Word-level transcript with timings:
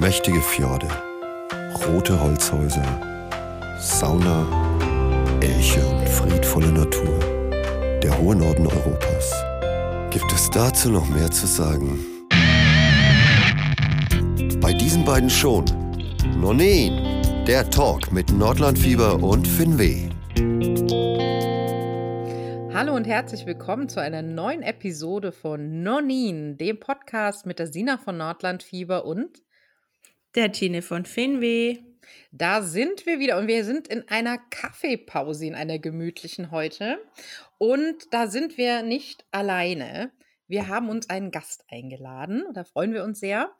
Mächtige 0.00 0.40
Fjorde, 0.40 0.86
rote 1.84 2.20
Holzhäuser, 2.20 2.84
Sauna, 3.80 4.46
Elche 5.40 5.84
und 5.84 6.08
friedvolle 6.08 6.70
Natur. 6.70 7.18
Der 8.00 8.16
hohe 8.16 8.36
Norden 8.36 8.68
Europas. 8.68 9.34
Gibt 10.10 10.32
es 10.32 10.50
dazu 10.50 10.92
noch 10.92 11.08
mehr 11.08 11.28
zu 11.32 11.48
sagen? 11.48 11.98
Bei 14.60 14.72
diesen 14.72 15.04
beiden 15.04 15.28
schon. 15.28 15.64
Nonin, 16.40 17.44
der 17.48 17.68
Talk 17.68 18.12
mit 18.12 18.30
Nordlandfieber 18.30 19.20
und 19.20 19.48
Finweh. 19.48 20.10
Hallo 22.72 22.94
und 22.94 23.08
herzlich 23.08 23.46
willkommen 23.46 23.88
zu 23.88 24.00
einer 24.00 24.22
neuen 24.22 24.62
Episode 24.62 25.32
von 25.32 25.82
Nonin, 25.82 26.56
dem 26.56 26.78
Podcast 26.78 27.46
mit 27.46 27.58
der 27.58 27.66
Sina 27.66 27.98
von 27.98 28.16
Nordlandfieber 28.16 29.04
und 29.04 29.42
der 30.34 30.52
Tine 30.52 30.82
von 30.82 31.04
Finweh. 31.04 31.78
Da 32.30 32.62
sind 32.62 33.06
wir 33.06 33.18
wieder 33.18 33.38
und 33.38 33.46
wir 33.46 33.64
sind 33.64 33.88
in 33.88 34.06
einer 34.08 34.38
Kaffeepause, 34.38 35.46
in 35.46 35.54
einer 35.54 35.78
gemütlichen 35.78 36.50
heute. 36.50 36.98
Und 37.58 38.12
da 38.12 38.26
sind 38.26 38.56
wir 38.58 38.82
nicht 38.82 39.24
alleine. 39.30 40.12
Wir 40.46 40.68
haben 40.68 40.88
uns 40.88 41.10
einen 41.10 41.30
Gast 41.30 41.64
eingeladen. 41.68 42.44
Da 42.54 42.64
freuen 42.64 42.94
wir 42.94 43.04
uns 43.04 43.20
sehr. 43.20 43.52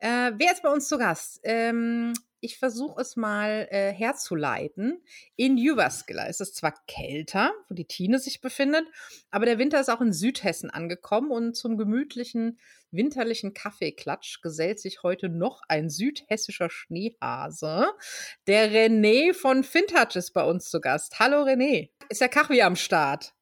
Äh, 0.00 0.32
wer 0.36 0.52
ist 0.52 0.62
bei 0.62 0.72
uns 0.72 0.88
zu 0.88 0.98
Gast? 0.98 1.40
Ähm, 1.44 2.14
ich 2.42 2.58
versuche 2.58 3.00
es 3.00 3.16
mal 3.16 3.68
äh, 3.70 3.92
herzuleiten. 3.92 5.00
In 5.36 5.56
Jyväskylä 5.56 6.28
ist 6.28 6.40
es 6.40 6.52
zwar 6.52 6.74
kälter, 6.86 7.52
wo 7.68 7.74
die 7.74 7.86
Tine 7.86 8.18
sich 8.18 8.40
befindet, 8.40 8.84
aber 9.30 9.46
der 9.46 9.58
Winter 9.58 9.80
ist 9.80 9.88
auch 9.88 10.00
in 10.00 10.12
Südhessen 10.12 10.68
angekommen 10.68 11.30
und 11.30 11.56
zum 11.56 11.78
gemütlichen 11.78 12.58
winterlichen 12.90 13.54
Kaffeeklatsch 13.54 14.42
gesellt 14.42 14.78
sich 14.78 15.02
heute 15.02 15.30
noch 15.30 15.62
ein 15.68 15.88
südhessischer 15.88 16.68
Schneehase. 16.68 17.86
Der 18.46 18.70
René 18.70 19.32
von 19.32 19.64
Fintouch 19.64 20.16
ist 20.16 20.32
bei 20.32 20.44
uns 20.44 20.68
zu 20.68 20.80
Gast. 20.80 21.18
Hallo 21.18 21.44
René. 21.44 21.88
Ist 22.10 22.20
der 22.20 22.28
Kaffee 22.28 22.60
am 22.62 22.76
Start? 22.76 23.32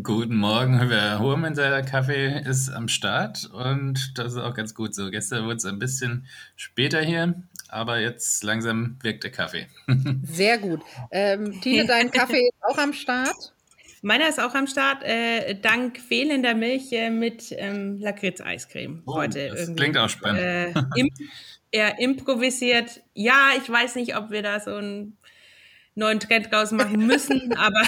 Guten 0.00 0.36
Morgen, 0.36 0.78
Herr 0.78 1.18
Hurmann, 1.18 1.54
der 1.54 1.82
Kaffee 1.82 2.40
ist 2.48 2.68
am 2.68 2.86
Start 2.86 3.50
und 3.52 4.16
das 4.16 4.34
ist 4.34 4.38
auch 4.38 4.54
ganz 4.54 4.72
gut 4.72 4.94
so. 4.94 5.10
Gestern 5.10 5.44
wurde 5.44 5.56
es 5.56 5.64
ein 5.64 5.80
bisschen 5.80 6.26
später 6.54 7.00
hier, 7.00 7.42
aber 7.68 8.00
jetzt 8.00 8.42
langsam 8.44 8.96
wirkt 9.02 9.24
der 9.24 9.30
Kaffee. 9.30 9.66
Sehr 10.22 10.58
gut. 10.58 10.80
Ähm, 11.10 11.60
Tine, 11.60 11.86
dein 11.86 12.10
Kaffee 12.12 12.48
ist 12.48 12.62
auch 12.62 12.78
am 12.78 12.92
Start? 12.92 13.52
Meiner 14.00 14.28
ist 14.28 14.40
auch 14.40 14.54
am 14.54 14.66
Start, 14.66 15.02
äh, 15.02 15.54
dank 15.60 15.98
fehlender 15.98 16.54
Milch 16.54 16.92
äh, 16.92 17.10
mit 17.10 17.52
ähm, 17.56 17.98
Lakritz-Eiscreme 17.98 19.02
oh, 19.06 19.16
heute. 19.16 19.48
Das 19.48 19.60
irgendwie. 19.60 19.82
klingt 19.82 19.98
auch 19.98 20.08
spannend. 20.08 20.40
Äh, 20.40 20.72
im, 20.96 21.10
eher 21.70 21.98
improvisiert. 21.98 23.02
Ja, 23.14 23.50
ich 23.56 23.68
weiß 23.68 23.96
nicht, 23.96 24.16
ob 24.16 24.30
wir 24.30 24.42
da 24.42 24.60
so 24.60 24.74
einen 24.74 25.17
neuen 25.98 26.20
Trend 26.20 26.50
draus 26.50 26.72
machen 26.72 27.06
müssen, 27.06 27.52
aber 27.56 27.82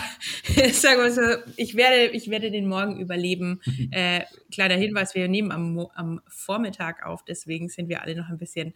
sagen 0.72 1.03
wir 1.03 1.12
so, 1.12 1.22
ich 1.56 1.77
werde, 1.77 2.08
ich 2.12 2.30
werde 2.30 2.50
den 2.50 2.69
Morgen 2.69 2.98
überleben. 3.00 3.61
Äh, 3.92 4.25
kleiner 4.52 4.77
Hinweis, 4.77 5.14
wir 5.14 5.27
nehmen 5.27 5.50
am, 5.50 5.78
am 5.94 6.20
Vormittag 6.28 7.05
auf, 7.05 7.25
deswegen 7.25 7.69
sind 7.69 7.89
wir 7.89 8.02
alle 8.02 8.14
noch 8.14 8.28
ein 8.28 8.39
bisschen 8.39 8.72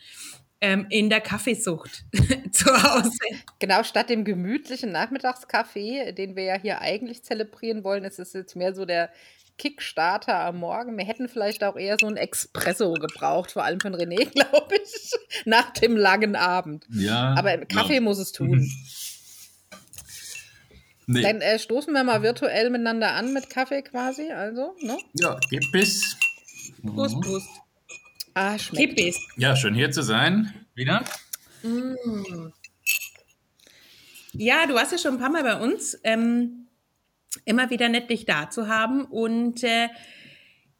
ähm, 0.61 0.87
in 0.89 1.09
der 1.09 1.21
Kaffeesucht 1.21 2.05
zu 2.51 2.67
Hause. 2.67 3.13
Genau, 3.59 3.83
statt 3.83 4.11
dem 4.11 4.25
gemütlichen 4.25 4.91
Nachmittagskaffee, 4.91 6.13
den 6.13 6.37
wir 6.37 6.45
ja 6.45 6.59
hier 6.59 6.81
eigentlich 6.81 7.23
zelebrieren 7.23 7.85
wollen, 7.85 8.05
ist 8.05 8.19
es 8.19 8.33
jetzt 8.33 8.57
mehr 8.57 8.75
so 8.75 8.87
der 8.87 9.11
Kickstarter 9.57 10.41
am 10.41 10.59
Morgen. 10.59 10.97
Wir 10.99 11.05
hätten 11.05 11.29
vielleicht 11.29 11.63
auch 11.63 11.77
eher 11.77 11.97
so 12.01 12.07
ein 12.07 12.17
Espresso 12.17 12.93
gebraucht, 12.95 13.53
vor 13.53 13.65
allem 13.65 13.81
von 13.81 13.95
René, 13.95 14.29
glaube 14.31 14.75
ich, 14.83 15.13
nach 15.45 15.71
dem 15.73 15.97
langen 15.97 16.35
Abend. 16.35 16.87
Ja. 16.91 17.35
Aber 17.37 17.59
Kaffee 17.59 17.97
ja. 17.97 18.01
muss 18.01 18.19
es 18.19 18.33
tun. 18.33 18.69
Nee. 21.07 21.23
Dann 21.23 21.41
äh, 21.41 21.59
stoßen 21.59 21.93
wir 21.93 22.05
mal 22.05 22.23
virtuell 22.23 22.71
miteinander 22.71 23.13
an 23.13 23.33
mit 23.33 23.51
Kaffee 23.51 23.83
quasi, 23.83 24.31
also, 24.31 24.75
ne? 24.81 24.99
Ja, 25.15 25.39
gib 25.51 25.71
bis. 25.71 26.17
Prost, 26.83 27.21
Prost. 27.21 27.49
Ah, 28.35 28.59
schmeckt. 28.59 28.97
Kippis. 28.97 29.19
Ja, 29.37 29.55
schön 29.55 29.75
hier 29.75 29.91
zu 29.91 30.03
sein. 30.03 30.53
Wieder. 30.75 31.05
Mm. 31.63 32.53
Ja, 34.33 34.67
du 34.67 34.75
warst 34.75 34.93
ja 34.93 34.99
schon 34.99 35.15
ein 35.15 35.21
paar 35.21 35.31
Mal 35.31 35.45
bei 35.45 35.57
uns. 35.57 35.99
Ähm, 36.03 36.67
immer 37.45 37.71
wieder 37.71 37.89
nett, 37.89 38.11
dich 38.11 38.25
da 38.25 38.51
zu 38.51 38.69
haben. 38.69 39.05
Und 39.05 39.63
äh, 39.63 39.89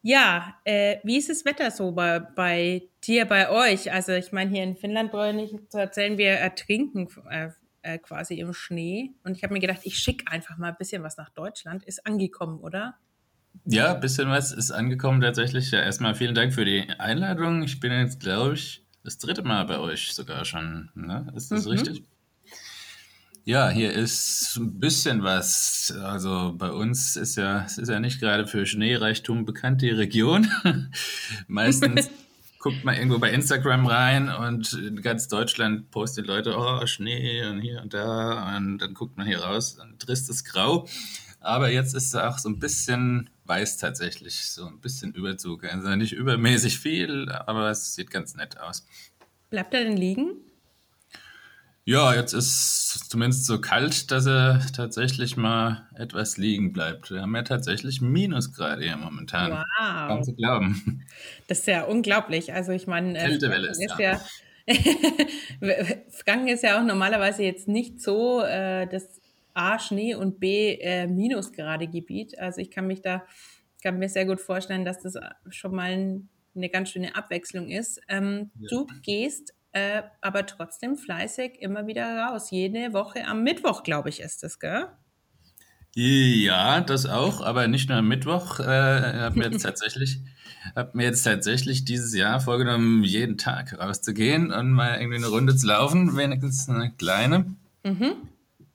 ja, 0.01 0.55
äh, 0.65 0.97
wie 1.03 1.17
ist 1.17 1.29
das 1.29 1.45
Wetter 1.45 1.71
so 1.71 1.93
bei, 1.93 2.19
bei 2.19 2.83
dir, 3.05 3.25
bei 3.25 3.49
euch? 3.49 3.91
Also 3.91 4.11
ich 4.11 4.31
meine, 4.33 4.51
hier 4.51 4.63
in 4.63 4.75
Finnland 4.75 5.11
brauche 5.11 5.29
ich 5.29 5.35
nicht 5.35 5.71
zu 5.71 5.77
erzählen, 5.77 6.17
wir 6.17 6.31
ertrinken 6.31 7.07
äh, 7.85 7.99
quasi 7.99 8.35
im 8.39 8.53
Schnee. 8.53 9.11
Und 9.23 9.37
ich 9.37 9.43
habe 9.43 9.53
mir 9.53 9.59
gedacht, 9.59 9.81
ich 9.83 9.97
schicke 9.99 10.27
einfach 10.27 10.57
mal 10.57 10.69
ein 10.69 10.77
bisschen 10.77 11.03
was 11.03 11.17
nach 11.17 11.29
Deutschland. 11.29 11.83
Ist 11.83 12.05
angekommen, 12.05 12.59
oder? 12.59 12.95
Ja, 13.65 13.93
ein 13.93 14.01
bisschen 14.01 14.27
was 14.27 14.51
ist 14.51 14.71
angekommen 14.71 15.21
tatsächlich. 15.21 15.71
Ja, 15.71 15.81
erstmal 15.81 16.15
vielen 16.15 16.35
Dank 16.35 16.53
für 16.53 16.65
die 16.65 16.89
Einladung. 16.97 17.63
Ich 17.63 17.79
bin 17.79 17.91
jetzt, 17.91 18.19
glaube 18.19 18.55
ich, 18.55 18.83
das 19.03 19.19
dritte 19.19 19.43
Mal 19.43 19.65
bei 19.65 19.77
euch 19.77 20.13
sogar 20.13 20.45
schon. 20.45 20.89
Ne? 20.95 21.31
Ist 21.35 21.51
das 21.51 21.65
mhm. 21.65 21.71
richtig? 21.71 22.03
Ja, 23.43 23.69
hier 23.69 23.93
ist 23.93 24.57
ein 24.57 24.79
bisschen 24.79 25.21
was. 25.21 25.95
Also 26.01 26.55
bei 26.57 26.71
uns 26.71 27.15
ist 27.15 27.35
ja, 27.35 27.63
es 27.65 27.77
ist 27.77 27.89
ja 27.89 27.99
nicht 27.99 28.19
gerade 28.19 28.47
für 28.47 28.65
Schneereichtum 28.65 29.45
bekannt, 29.45 29.83
die 29.83 29.91
Region. 29.91 30.49
Meistens 31.47 32.09
guckt 32.65 32.83
man 32.83 32.95
irgendwo 32.95 33.19
bei 33.19 33.29
Instagram 33.29 33.85
rein 33.85 34.27
und 34.27 34.73
in 34.73 34.99
ganz 35.03 35.27
Deutschland 35.27 35.91
posten 35.91 36.25
Leute, 36.25 36.57
oh, 36.57 36.83
Schnee 36.87 37.45
und 37.45 37.61
hier 37.61 37.79
und 37.79 37.93
da. 37.93 38.57
Und 38.57 38.79
dann 38.79 38.95
guckt 38.95 39.17
man 39.17 39.27
hier 39.27 39.41
raus, 39.41 39.77
ein 39.77 39.99
tristes 39.99 40.43
Grau. 40.43 40.87
Aber 41.39 41.69
jetzt 41.69 41.93
ist 41.93 42.07
es 42.07 42.15
auch 42.15 42.39
so 42.39 42.49
ein 42.49 42.57
bisschen 42.57 43.29
weiß 43.43 43.77
tatsächlich, 43.77 44.49
so 44.49 44.65
ein 44.65 44.79
bisschen 44.79 45.13
Überzug. 45.13 45.63
Also 45.63 45.95
nicht 45.95 46.13
übermäßig 46.13 46.79
viel, 46.79 47.29
aber 47.29 47.69
es 47.69 47.93
sieht 47.93 48.09
ganz 48.09 48.33
nett 48.33 48.59
aus. 48.59 48.83
Bleibt 49.51 49.75
er 49.75 49.83
denn 49.83 49.97
liegen? 49.97 50.31
Ja, 51.87 52.15
jetzt 52.15 52.33
ist 52.33 52.95
es 52.95 53.09
zumindest 53.09 53.45
so 53.45 53.61
kalt, 53.61 54.09
dass 54.09 54.25
er 54.25 54.59
tatsächlich 54.75 55.37
mal 55.37 55.87
etwas 55.93 56.35
liegen 56.37 56.73
bleibt. 56.73 57.11
Wir 57.11 57.21
haben 57.21 57.35
ja 57.35 57.43
tatsächlich 57.43 58.01
Minusgrade 58.01 58.83
hier 58.83 58.97
momentan. 58.97 59.51
Wow. 59.51 60.07
Kaum 60.07 60.23
zu 60.23 60.33
glauben. 60.33 61.05
Das 61.47 61.59
ist 61.59 61.67
ja 61.67 61.83
unglaublich. 61.83 62.53
Also 62.53 62.71
ich 62.71 62.87
meine, 62.87 63.15
äh, 63.19 63.27
Kältewelle 63.27 63.67
ist, 63.67 63.83
ist 63.83 63.99
ja. 63.99 64.19
Franken 66.09 66.47
ist 66.47 66.63
ja 66.63 66.79
auch 66.79 66.83
normalerweise 66.83 67.43
jetzt 67.43 67.67
nicht 67.67 68.01
so 68.01 68.41
äh, 68.41 68.87
das 68.87 69.21
A, 69.53 69.77
Schnee 69.77 70.15
und 70.15 70.39
B, 70.39 70.79
äh, 70.81 71.05
Minusgrade-Gebiet. 71.05 72.39
Also 72.39 72.61
ich 72.61 72.71
kann 72.71 72.87
mich 72.87 73.03
da, 73.03 73.23
kann 73.83 73.99
mir 73.99 74.09
sehr 74.09 74.25
gut 74.25 74.41
vorstellen, 74.41 74.85
dass 74.85 75.03
das 75.03 75.19
schon 75.49 75.75
mal 75.75 76.19
eine 76.55 76.69
ganz 76.69 76.89
schöne 76.89 77.15
Abwechslung 77.15 77.69
ist. 77.69 78.01
Ähm, 78.07 78.49
ja. 78.59 78.69
Du 78.69 78.87
gehst 79.03 79.53
äh, 79.75 80.03
aber 80.21 80.45
trotzdem 80.45 80.95
fleißig 80.95 81.61
immer 81.61 81.85
wieder 81.85 82.05
raus. 82.17 82.49
Jede 82.49 82.93
Woche 82.93 83.27
am 83.27 83.43
Mittwoch, 83.43 83.83
glaube 83.83 84.07
ich, 84.07 84.21
ist 84.21 84.41
das, 84.41 84.57
gell? 84.57 84.87
Ja, 85.93 86.79
das 86.79 87.05
auch, 87.05 87.41
aber 87.41 87.67
nicht 87.67 87.89
nur 87.89 87.97
am 87.97 88.07
Mittwoch. 88.07 88.61
Äh, 88.61 88.63
habe 88.63 89.37
mir 89.37 89.51
jetzt 89.51 89.63
tatsächlich, 89.63 90.21
habe 90.77 90.91
mir 90.93 91.03
jetzt 91.03 91.23
tatsächlich 91.23 91.83
dieses 91.83 92.15
Jahr 92.15 92.39
vorgenommen, 92.39 93.03
jeden 93.03 93.37
Tag 93.37 93.77
rauszugehen 93.77 94.53
und 94.53 94.71
mal 94.71 94.97
irgendwie 94.97 95.17
eine 95.17 95.27
Runde 95.27 95.57
zu 95.57 95.67
laufen, 95.67 96.15
wenigstens 96.15 96.69
eine 96.69 96.93
kleine. 96.93 97.45
Mhm. 97.83 98.13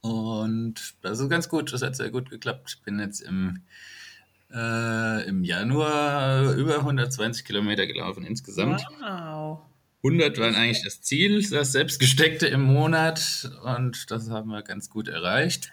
Und 0.03 0.97
das 1.00 1.19
ist 1.19 1.31
ganz 1.31 1.49
gut. 1.49 1.72
Das 1.72 1.81
hat 1.81 1.97
sehr 1.97 2.10
gut 2.10 2.28
geklappt. 2.28 2.75
Ich 2.77 2.83
bin 2.83 2.99
jetzt 2.99 3.21
im 3.21 3.62
äh, 4.53 5.27
im 5.27 5.44
Januar 5.44 6.53
über 6.53 6.81
120 6.81 7.47
Kilometer 7.47 7.87
gelaufen 7.87 8.27
insgesamt. 8.27 8.84
Wow. 9.00 9.60
100 10.02 10.38
waren 10.38 10.54
eigentlich 10.54 10.82
das 10.82 11.02
Ziel, 11.02 11.47
das 11.50 11.72
selbstgesteckte 11.72 12.47
im 12.47 12.62
Monat 12.62 13.50
und 13.64 14.10
das 14.10 14.30
haben 14.30 14.50
wir 14.50 14.62
ganz 14.62 14.88
gut 14.88 15.08
erreicht. 15.08 15.72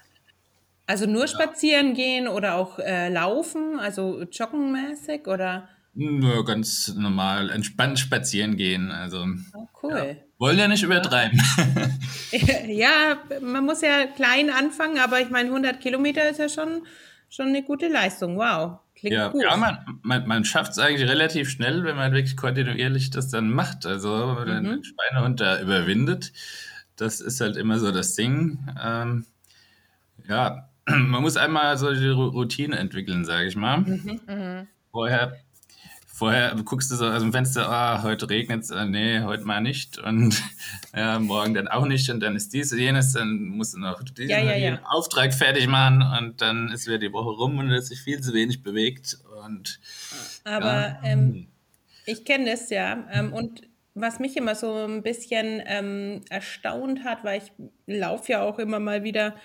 Also 0.85 1.05
nur 1.05 1.27
spazieren 1.27 1.93
gehen 1.93 2.27
oder 2.27 2.55
auch 2.55 2.79
äh, 2.79 3.09
laufen, 3.09 3.79
also 3.79 4.23
joggenmäßig 4.23 5.27
oder? 5.27 5.67
Nur 5.93 6.45
ganz 6.45 6.93
normal, 6.95 7.49
entspannt 7.49 7.99
spazieren 7.99 8.55
gehen. 8.55 8.91
Also 8.91 9.25
oh, 9.53 9.67
cool. 9.81 9.97
Ja. 9.97 10.15
Wollen 10.37 10.59
ja 10.59 10.67
nicht 10.67 10.83
übertreiben. 10.83 11.41
ja, 12.67 13.17
man 13.41 13.65
muss 13.65 13.81
ja 13.81 14.05
klein 14.05 14.49
anfangen, 14.49 14.99
aber 14.99 15.19
ich 15.19 15.29
meine, 15.29 15.49
100 15.49 15.81
Kilometer 15.81 16.29
ist 16.29 16.39
ja 16.39 16.49
schon, 16.49 16.85
schon 17.29 17.47
eine 17.47 17.63
gute 17.63 17.87
Leistung. 17.87 18.37
Wow. 18.37 18.79
Klingt 18.95 19.15
ja, 19.15 19.27
gut. 19.29 19.43
Ja, 19.43 19.55
man, 19.57 19.99
man, 20.01 20.27
man 20.27 20.43
schafft 20.43 20.71
es 20.71 20.79
eigentlich 20.79 21.07
relativ 21.07 21.49
schnell, 21.49 21.83
wenn 21.83 21.95
man 21.95 22.13
wirklich 22.13 22.35
kontinuierlich 22.35 23.11
das 23.11 23.29
dann 23.29 23.51
macht. 23.51 23.85
Also 23.85 24.37
mhm. 24.39 24.45
den 24.45 24.83
Schweinehund 24.83 25.39
da 25.39 25.61
überwindet. 25.61 26.33
Das 26.95 27.21
ist 27.21 27.39
halt 27.41 27.57
immer 27.57 27.77
so 27.77 27.91
das 27.91 28.15
Ding. 28.15 28.67
Ähm, 28.83 29.25
ja, 30.27 30.69
man 30.85 31.21
muss 31.21 31.37
einmal 31.37 31.77
so 31.77 31.93
die 31.93 32.07
Routine 32.07 32.75
entwickeln, 32.77 33.23
sage 33.23 33.47
ich 33.47 33.55
mal. 33.55 33.79
Mhm, 33.79 34.21
mh. 34.25 34.67
Vorher, 34.91 35.37
vorher 36.17 36.55
guckst 36.65 36.89
du 36.89 36.95
so 36.95 37.05
aus 37.05 37.21
dem 37.21 37.31
Fenster, 37.31 37.69
ah, 37.69 38.01
heute 38.01 38.27
regnet 38.27 38.63
es, 38.63 38.71
äh, 38.71 38.85
nee, 38.85 39.21
heute 39.21 39.43
mal 39.43 39.61
nicht. 39.61 39.99
Und 39.99 40.41
ja, 40.95 41.19
morgen 41.19 41.53
dann 41.53 41.67
auch 41.67 41.85
nicht. 41.85 42.09
Und 42.09 42.21
dann 42.21 42.35
ist 42.35 42.51
dies 42.53 42.71
und 42.71 42.79
jenes, 42.79 43.13
dann 43.13 43.49
musst 43.49 43.75
du 43.75 43.79
noch 43.79 44.01
diesen 44.01 44.31
Ja, 44.31 44.39
ja, 44.39 44.55
ja. 44.55 44.79
Auftrag 44.83 45.31
fertig 45.31 45.67
machen. 45.67 46.01
Und 46.01 46.41
dann 46.41 46.69
ist 46.69 46.87
wieder 46.87 46.97
die 46.97 47.13
Woche 47.13 47.29
rum 47.29 47.59
und 47.59 47.69
es 47.69 47.89
sich 47.89 48.01
viel 48.01 48.19
zu 48.19 48.33
wenig 48.33 48.63
bewegt. 48.63 49.19
Und 49.45 49.79
Aber 50.43 50.97
ähm, 51.03 51.49
ich 52.07 52.25
kenne 52.25 52.49
das 52.49 52.71
ja. 52.71 53.07
Ähm, 53.11 53.31
und 53.31 53.61
was 53.93 54.19
mich 54.19 54.35
immer 54.37 54.55
so 54.55 54.73
ein 54.85 55.03
bisschen 55.03 55.61
ähm, 55.67 56.21
erstaunt 56.31 57.03
hat, 57.03 57.23
weil 57.23 57.43
ich 57.43 57.51
laufe 57.85 58.31
ja 58.31 58.41
auch 58.41 58.57
immer 58.57 58.79
mal 58.79 59.03
wieder, 59.03 59.35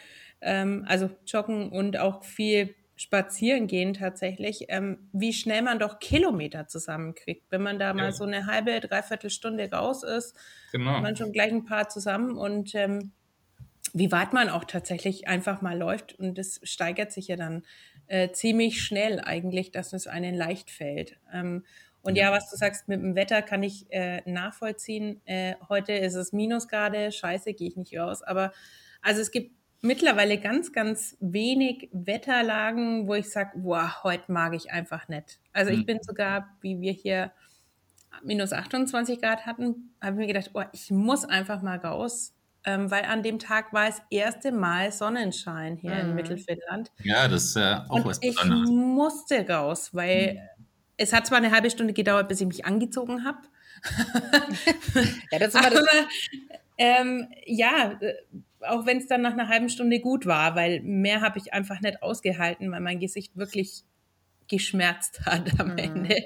ähm, 0.41 0.87
also 0.89 1.11
joggen 1.27 1.69
und 1.69 1.99
auch 1.99 2.25
viel 2.25 2.75
spazieren 3.03 3.67
gehen 3.67 3.95
tatsächlich, 3.95 4.67
ähm, 4.69 5.09
wie 5.13 5.33
schnell 5.33 5.63
man 5.63 5.79
doch 5.79 5.99
Kilometer 5.99 6.69
zusammenkriegt. 6.69 7.47
Wenn 7.51 7.63
man 7.63 7.79
da 7.79 7.93
mal 7.95 8.07
Ja. 8.07 8.13
so 8.13 8.25
eine 8.25 8.47
halbe, 8.47 8.79
dreiviertel 8.81 9.31
Stunde 9.31 9.71
raus 9.71 10.03
ist, 10.05 10.37
Genau. 10.73 11.01
man 11.01 11.17
schon 11.17 11.33
gleich 11.33 11.51
ein 11.53 11.65
paar 11.65 11.89
zusammen 11.89 12.37
und 12.39 12.75
ähm, 12.75 13.13
wie 13.93 14.13
weit 14.13 14.33
man 14.33 14.49
auch 14.49 14.65
tatsächlich 14.65 15.29
einfach 15.29 15.61
mal 15.63 15.77
läuft. 15.77 16.15
Und 16.19 16.39
das 16.39 16.61
steigert 16.63 17.13
sich 17.13 17.29
ja 17.29 17.37
dann 17.37 17.65
äh, 18.07 18.31
ziemlich 18.33 18.83
schnell 18.83 19.21
eigentlich, 19.21 19.71
dass 19.73 19.93
es 19.93 20.07
einen 20.07 20.35
leicht 20.35 20.71
fällt. 20.71 21.19
Ähm, 21.33 21.65
und 22.03 22.17
ja, 22.17 22.33
was 22.33 22.51
du 22.51 22.57
sagst 22.57 22.89
mit 22.89 23.01
dem 23.01 23.15
Wetter, 23.15 23.43
kann 23.43 23.63
ich 23.63 23.87
äh, 23.93 24.23
nachvollziehen. 24.31 25.21
Äh, 25.25 25.55
heute 25.69 25.93
ist 25.93 26.15
es 26.15 26.33
Minusgrade, 26.33 27.13
scheiße, 27.13 27.55
gehe 27.55 27.69
ich 27.69 27.77
nicht 27.77 27.97
raus. 27.97 28.23
Aber 28.23 28.53
also 29.03 29.21
es 29.21 29.31
gibt 29.31 29.57
mittlerweile 29.83 30.39
ganz, 30.41 30.73
ganz 30.73 31.17
wenig 31.21 31.89
Wetterlagen, 31.93 33.09
wo 33.09 33.15
ich 33.15 33.31
sage, 33.31 33.59
boah, 33.59 34.03
heute 34.05 34.33
mag 34.33 34.55
ich 34.55 34.73
einfach 34.73 35.09
nicht. 35.09 35.41
Also 35.53 35.71
ich 35.73 35.85
Mhm. 35.85 35.87
bin 35.87 35.99
sogar, 36.03 36.57
wie 36.61 36.81
wir 36.81 36.93
hier 36.93 37.33
minus 38.23 38.53
28 38.53 39.21
Grad 39.21 39.47
hatten, 39.47 39.95
habe 40.03 40.13
ich 40.23 40.27
mir 40.29 40.33
gedacht, 40.35 40.51
oh, 40.55 40.63
ich 40.73 40.91
muss 40.91 41.25
einfach 41.25 41.63
mal 41.63 41.79
raus, 41.79 42.35
ähm, 42.65 42.91
weil 42.91 43.05
an 43.05 43.23
dem 43.23 43.39
Tag 43.39 43.73
war 43.73 43.87
das 43.87 44.03
erste 44.11 44.53
Mal 44.53 44.93
Sonnenschein 44.93 45.77
hier 45.77 45.99
in 46.01 46.13
Mhm. 46.13 46.15
Mittelfinnland. 46.15 46.93
Ja, 47.05 47.29
das 47.29 47.45
ist 47.47 47.57
ja 47.57 47.87
auch 47.91 48.05
Und 48.05 48.07
was 48.07 48.21
ich 48.21 48.45
musste 48.45 49.49
raus, 49.49 49.95
weil 49.95 50.39
es 50.97 51.13
hat 51.13 51.27
zwar 51.27 51.39
eine 51.39 51.51
halbe 51.53 51.71
Stunde 51.71 51.93
gedauert, 51.95 52.29
bis 52.29 52.41
ich 52.41 52.47
mich 52.47 52.65
angezogen 52.67 53.25
habe. 53.25 53.41
Ja, 55.31 55.39
das 55.39 55.49
ist 55.51 55.55
immer 55.57 55.71
das, 55.71 55.81
Aber 55.81 56.09
ähm, 56.79 57.29
ja, 57.47 57.99
äh, 58.01 58.15
auch 58.65 58.87
wenn 58.87 58.99
es 58.99 59.07
dann 59.07 59.23
nach 59.23 59.33
einer 59.33 59.49
halben 59.49 59.69
Stunde 59.69 60.01
gut 60.01 60.27
war, 60.27 60.55
weil 60.55 60.81
mehr 60.83 61.21
habe 61.21 61.39
ich 61.39 61.53
einfach 61.53 61.81
nicht 61.81 62.03
ausgehalten, 62.03 62.71
weil 62.71 62.81
mein 62.81 63.01
Gesicht 63.01 63.37
wirklich 63.37 63.85
geschmerzt 64.49 65.21
hat 65.27 65.59
am 65.61 65.73
Mhm. 65.73 65.79
Ende. 65.79 66.17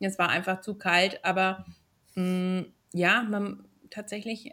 Es 0.00 0.18
war 0.18 0.28
einfach 0.28 0.60
zu 0.60 0.74
kalt, 0.76 1.24
aber 1.24 1.64
mh, 2.14 2.66
ja, 2.92 3.22
man 3.22 3.66
tatsächlich 3.90 4.52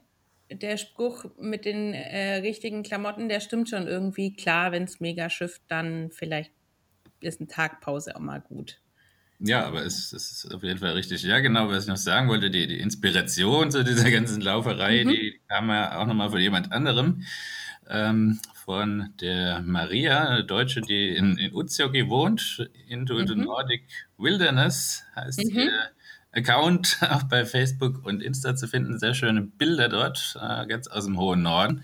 der 0.51 0.77
Spruch 0.77 1.25
mit 1.37 1.65
den 1.65 1.93
äh, 1.93 2.35
richtigen 2.35 2.83
Klamotten, 2.83 3.29
der 3.29 3.39
stimmt 3.39 3.69
schon 3.69 3.87
irgendwie. 3.87 4.33
Klar, 4.33 4.71
wenn 4.71 4.83
es 4.83 4.99
mega 4.99 5.29
schifft, 5.29 5.61
dann 5.67 6.11
vielleicht 6.11 6.51
ist 7.21 7.39
eine 7.39 7.47
Tagpause 7.47 8.15
auch 8.15 8.19
mal 8.19 8.41
gut. 8.41 8.81
Ja, 9.43 9.65
aber 9.65 9.83
es, 9.83 10.13
es 10.13 10.31
ist 10.43 10.53
auf 10.53 10.61
jeden 10.63 10.79
Fall 10.79 10.91
richtig. 10.91 11.23
Ja, 11.23 11.39
genau, 11.39 11.67
was 11.69 11.83
ich 11.85 11.89
noch 11.89 11.97
sagen 11.97 12.29
wollte, 12.29 12.51
die, 12.51 12.67
die 12.67 12.79
Inspiration 12.79 13.71
zu 13.71 13.83
dieser 13.83 14.11
ganzen 14.11 14.39
Lauferei, 14.41 15.03
Mhm. 15.03 15.09
die 15.09 15.41
kam 15.47 15.69
ja 15.69 15.97
auch 15.97 16.05
nochmal 16.05 16.29
von 16.29 16.39
jemand 16.39 16.71
anderem. 16.71 17.23
Ähm, 17.89 18.39
von 18.63 19.09
der 19.19 19.61
Maria, 19.61 20.27
eine 20.29 20.43
Deutsche, 20.45 20.81
die 20.81 21.09
in, 21.09 21.37
in 21.37 21.53
Utsjoki 21.53 22.07
wohnt, 22.07 22.69
Into 22.87 23.17
the 23.25 23.35
Mhm. 23.35 23.43
Nordic 23.45 23.87
Wilderness 24.17 25.03
heißt 25.15 25.39
Mhm. 25.51 25.57
ihr 25.59 25.89
Account, 26.31 26.97
auch 27.01 27.23
bei 27.23 27.43
Facebook 27.45 28.05
und 28.05 28.21
Insta 28.21 28.55
zu 28.55 28.67
finden. 28.67 28.99
Sehr 28.99 29.15
schöne 29.15 29.41
Bilder 29.41 29.89
dort, 29.89 30.37
äh, 30.39 30.67
ganz 30.67 30.87
aus 30.87 31.05
dem 31.05 31.17
hohen 31.17 31.41
Norden. 31.41 31.83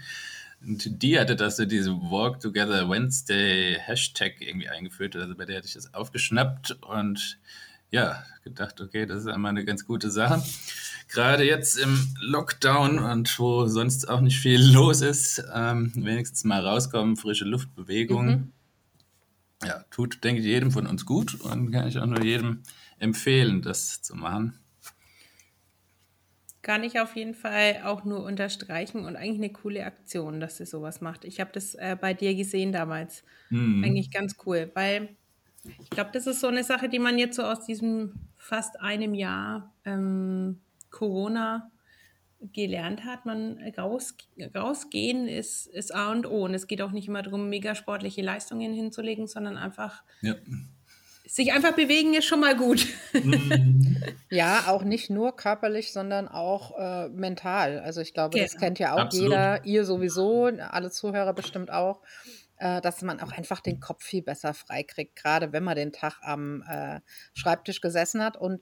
Und 0.62 1.02
die 1.04 1.20
hatte 1.20 1.36
das 1.36 1.58
so 1.58 1.66
diese 1.66 1.92
Walk 1.92 2.40
Together 2.40 2.90
Wednesday 2.90 3.78
Hashtag 3.80 4.42
irgendwie 4.42 4.70
eingeführt. 4.70 5.16
Also 5.16 5.36
bei 5.36 5.46
der 5.46 5.58
hatte 5.58 5.68
ich 5.68 5.74
das 5.74 5.94
aufgeschnappt 5.94 6.78
und 6.82 7.40
ja, 7.90 8.24
gedacht, 8.44 8.82
okay, 8.82 9.06
das 9.06 9.20
ist 9.20 9.28
einmal 9.28 9.52
eine 9.52 9.64
ganz 9.64 9.86
gute 9.86 10.12
Sache. 10.12 10.44
Gerade 11.10 11.46
jetzt 11.46 11.78
im 11.78 12.16
Lockdown 12.20 13.00
und 13.00 13.40
wo 13.40 13.68
sonst 13.68 14.10
auch 14.10 14.20
nicht 14.20 14.40
viel 14.40 14.62
los 14.74 15.02
ist, 15.02 15.44
ähm, 15.54 15.92
wenigstens 15.96 16.44
mal 16.44 16.66
rauskommen, 16.66 17.16
frische 17.16 17.46
Luftbewegung. 17.46 18.26
Mhm. 18.26 18.52
Ja, 19.64 19.84
tut, 19.90 20.24
denke 20.24 20.42
ich, 20.42 20.46
jedem 20.46 20.72
von 20.72 20.86
uns 20.86 21.06
gut 21.06 21.36
und 21.42 21.72
kann 21.72 21.88
ich 21.88 21.98
auch 21.98 22.06
nur 22.06 22.24
jedem 22.24 22.62
empfehlen, 23.00 23.62
das 23.62 24.02
zu 24.02 24.16
machen. 24.16 24.60
Kann 26.68 26.84
ich 26.84 27.00
auf 27.00 27.16
jeden 27.16 27.34
Fall 27.34 27.84
auch 27.86 28.04
nur 28.04 28.26
unterstreichen 28.26 29.06
und 29.06 29.16
eigentlich 29.16 29.38
eine 29.38 29.54
coole 29.54 29.86
Aktion, 29.86 30.42
dass 30.42 30.58
sie 30.58 30.66
sowas 30.66 31.00
macht. 31.00 31.24
Ich 31.24 31.40
habe 31.40 31.50
das 31.54 31.76
äh, 31.76 31.96
bei 32.00 32.14
dir 32.14 32.36
gesehen 32.36 32.74
damals. 32.74 33.24
Mhm. 33.50 33.86
Eigentlich 33.86 34.12
ganz 34.12 34.36
cool, 34.46 34.70
weil 34.74 35.16
ich 35.64 35.90
glaube, 35.90 36.10
das 36.12 36.28
ist 36.28 36.42
so 36.42 36.48
eine 36.48 36.66
Sache, 36.66 36.90
die 36.90 37.00
man 37.00 37.18
jetzt 37.18 37.38
so 37.38 37.44
aus 37.44 37.64
diesem 37.64 38.28
fast 38.36 38.82
einem 38.82 39.14
Jahr 39.14 39.74
ähm, 39.86 40.60
Corona 40.90 41.72
gelernt 42.42 43.06
hat. 43.06 43.26
Man 43.26 43.60
raus, 43.78 44.18
rausgehen 44.54 45.30
ist, 45.30 45.68
ist 45.68 45.96
A 45.96 46.12
und 46.12 46.26
O. 46.26 46.44
Und 46.44 46.54
es 46.54 46.68
geht 46.68 46.82
auch 46.82 46.92
nicht 46.92 47.08
immer 47.08 47.22
darum, 47.22 47.48
mega 47.50 47.76
sportliche 47.76 48.22
Leistungen 48.22 48.74
hinzulegen, 48.74 49.28
sondern 49.28 49.56
einfach 49.56 50.04
Ja. 50.22 50.36
Sich 51.28 51.54
einfach 51.54 51.74
bewegen 51.76 52.14
ist 52.14 52.26
schon 52.26 52.40
mal 52.40 52.56
gut. 52.56 52.88
ja, 54.30 54.68
auch 54.68 54.84
nicht 54.84 55.10
nur 55.10 55.36
körperlich, 55.36 55.94
sondern 55.94 56.28
auch 56.28 56.78
äh, 56.78 57.10
mental. 57.10 57.80
Also 57.80 58.02
ich 58.02 58.14
glaube, 58.14 58.38
das 58.38 58.52
Genau. 58.52 58.62
kennt 58.66 58.80
ja 58.80 58.94
auch 58.94 59.00
Absolut. 59.02 59.22
jeder, 59.22 59.66
ihr 59.66 59.86
sowieso, 59.86 60.46
alle 60.46 60.92
Zuhörer 60.92 61.34
bestimmt 61.34 61.72
auch, 61.72 62.02
äh, 62.58 62.82
dass 62.82 63.02
man 63.02 63.20
auch 63.22 63.32
einfach 63.32 63.62
den 63.62 63.80
Kopf 63.80 64.04
viel 64.04 64.24
besser 64.24 64.54
freikriegt, 64.54 65.16
gerade 65.16 65.54
wenn 65.54 65.64
man 65.64 65.76
den 65.76 65.94
Tag 65.94 66.18
am 66.22 66.64
äh, 66.68 67.00
Schreibtisch 67.34 67.82
gesessen 67.82 68.22
hat. 68.24 68.38
Und 68.38 68.62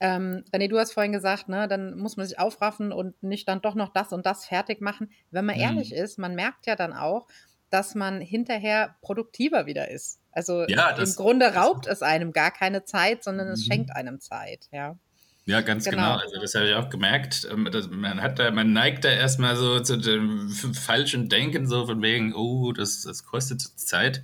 ähm, 0.00 0.44
René, 0.52 0.68
du 0.68 0.78
hast 0.78 0.92
vorhin 0.92 1.12
gesagt, 1.12 1.48
ne, 1.48 1.68
dann 1.68 1.96
muss 1.96 2.16
man 2.18 2.26
sich 2.26 2.38
aufraffen 2.38 2.92
und 2.92 3.22
nicht 3.22 3.48
dann 3.48 3.62
doch 3.62 3.74
noch 3.74 3.92
das 3.94 4.12
und 4.12 4.26
das 4.26 4.44
fertig 4.46 4.80
machen. 4.82 5.10
Wenn 5.30 5.46
man 5.46 5.56
Mhm. 5.56 5.60
ehrlich 5.62 5.92
ist, 5.94 6.18
man 6.18 6.34
merkt 6.34 6.66
ja 6.66 6.76
dann 6.76 6.92
auch, 6.92 7.26
dass 7.70 7.94
man 7.94 8.20
hinterher 8.20 8.96
produktiver 9.00 9.66
wieder 9.66 9.90
ist. 9.90 10.20
Also 10.36 10.64
Ja, 10.68 10.90
im 10.90 10.98
das- 10.98 11.16
Grunde 11.16 11.46
raubt 11.54 11.86
es 11.86 12.02
einem 12.02 12.32
gar 12.32 12.50
keine 12.50 12.84
Zeit, 12.84 13.24
sondern 13.24 13.48
es 13.48 13.60
Mhm. 13.66 13.72
schenkt 13.72 13.96
einem 13.96 14.20
Zeit, 14.20 14.66
ja. 14.70 14.96
Ja, 15.46 15.60
ganz 15.60 15.84
genau. 15.84 15.96
Genau. 15.96 16.16
Also 16.16 16.40
das 16.40 16.54
habe 16.56 16.68
ich 16.68 16.74
auch 16.74 16.90
gemerkt. 16.90 17.46
Ähm, 17.50 17.70
man 17.90 18.20
hat 18.20 18.38
da, 18.38 18.50
man 18.50 18.72
neigt 18.72 19.04
da 19.04 19.08
erstmal 19.10 19.56
so 19.56 19.78
zu 19.80 19.96
dem 19.96 20.50
falschen 20.50 21.28
Denken, 21.28 21.66
so 21.68 21.86
von 21.86 22.02
wegen, 22.02 22.34
oh, 22.34 22.72
das, 22.72 23.02
das 23.02 23.24
kostet 23.24 23.62
Zeit. 23.62 24.22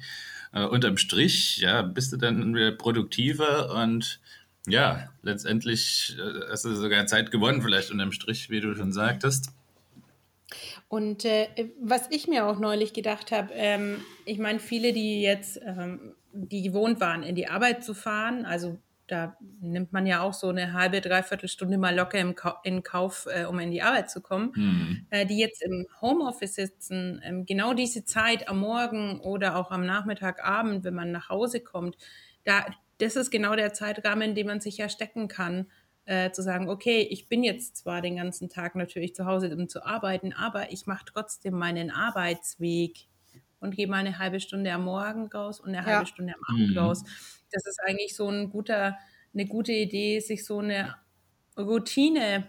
Äh, 0.53 0.65
unterm 0.65 0.97
Strich, 0.99 1.59
ja, 1.59 1.81
bist 1.83 2.13
du 2.13 2.17
dann 2.19 2.55
wieder 2.55 2.73
produktiver 2.73 3.73
und 3.75 4.21
ja, 4.67 5.09
letztendlich 5.23 6.17
äh, 6.19 6.51
hast 6.51 6.65
du 6.65 6.75
sogar 6.75 7.07
Zeit 7.07 7.31
gewonnen, 7.31 7.63
vielleicht 7.63 7.91
unterm 7.91 8.13
Strich, 8.13 8.51
wie 8.51 8.61
du 8.61 8.75
schon 8.75 8.93
sagtest. 8.93 9.49
Und 10.89 11.25
äh, 11.25 11.49
was 11.81 12.11
ich 12.11 12.29
mir 12.29 12.47
auch 12.47 12.59
neulich 12.59 12.93
gedacht 12.93 13.33
habe, 13.33 13.53
ähm, 13.55 14.05
ich 14.25 14.39
meine, 14.39 14.59
viele, 14.59 14.93
die 14.93 15.23
jetzt, 15.23 15.61
ähm, 15.65 16.15
die 16.33 16.63
gewohnt 16.63 17.01
waren, 17.01 17.23
in 17.23 17.35
die 17.35 17.49
Arbeit 17.49 17.85
zu 17.85 17.95
fahren, 17.95 18.45
also 18.45 18.79
da 19.07 19.37
nimmt 19.61 19.93
man 19.93 20.07
ja 20.07 20.23
auch 20.23 20.33
so 20.33 20.49
eine 20.49 20.73
halbe, 20.73 21.01
dreiviertel 21.01 21.49
Stunde 21.49 21.77
mal 21.77 21.95
locker 21.95 22.19
im 22.19 22.35
Kau 22.35 22.55
in 22.63 22.83
Kauf, 22.83 23.27
äh, 23.31 23.45
um 23.45 23.59
in 23.59 23.71
die 23.71 23.83
Arbeit 23.83 24.11
zu 24.11 24.23
kommen, 24.23 24.55
Hm. 24.55 25.07
äh, 25.11 25.27
die 25.27 25.39
jetzt 25.39 25.63
im 25.63 25.87
Homeoffice 26.01 26.55
sitzen, 26.55 27.21
ähm, 27.25 27.45
genau 27.45 27.75
diese 27.75 28.05
Zeit 28.05 28.49
am 28.49 28.61
Morgen 28.61 29.21
oder 29.21 29.57
auch 29.57 29.71
am 29.71 29.85
Nachmittag, 29.85 30.43
Abend, 30.45 30.85
wenn 30.85 30.95
man 30.95 31.11
nach 31.13 31.29
Hause 31.29 31.61
kommt, 31.61 31.97
da, 32.45 32.65
das 32.99 33.17
ist 33.17 33.31
genau 33.31 33.55
der 33.57 33.73
Zeitrahmen, 33.75 34.31
in 34.31 34.35
dem 34.35 34.47
man 34.47 34.61
sich 34.61 34.79
ja 34.79 34.89
stecken 34.89 35.29
kann, 35.29 35.67
äh, 36.05 36.31
zu 36.33 36.43
sagen, 36.43 36.69
okay, 36.69 37.01
ich 37.03 37.29
bin 37.29 37.45
jetzt 37.45 37.77
zwar 37.77 38.01
den 38.03 38.17
ganzen 38.17 38.49
Tag 38.49 38.75
natürlich 38.75 39.15
zu 39.15 39.25
Hause, 39.27 39.55
um 39.57 39.69
zu 39.69 39.85
arbeiten, 39.85 40.33
aber 40.33 40.73
ich 40.73 40.87
mache 40.87 41.05
trotzdem 41.07 41.55
meinen 41.55 41.91
Arbeitsweg 41.91 43.07
und 43.61 43.77
gehe 43.77 43.87
mal 43.87 43.99
eine 43.99 44.19
halbe 44.19 44.41
Stunde 44.41 44.73
am 44.73 44.85
Morgen 44.85 45.27
raus 45.29 45.61
und 45.61 45.69
eine 45.71 45.85
Ja. 45.85 46.03
halbe 46.03 46.07
Stunde 46.07 46.35
am 46.35 46.41
Abend 46.57 46.77
Mhm. 46.77 46.77
raus. 46.77 47.05
Das 47.53 47.67
ist 47.67 47.81
eigentlich 47.87 48.17
so 48.17 48.29
ein 48.29 48.51
guter, 48.51 48.99
eine 49.33 49.47
gute 49.47 49.73
Idee, 49.73 50.21
sich 50.21 50.45
so 50.45 50.59
eine 50.59 50.97
Routine 51.57 52.49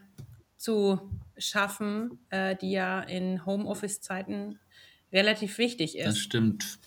zu 0.58 1.12
schaffen, 1.38 2.26
äh, 2.30 2.56
die 2.56 2.72
ja 2.72 3.02
in 3.02 3.46
Homeoffice-Zeiten 3.46 4.60
relativ 5.12 5.58
wichtig 5.58 5.98
Das 6.04 6.18
ist. 6.18 6.20
stimmt. 6.20 6.78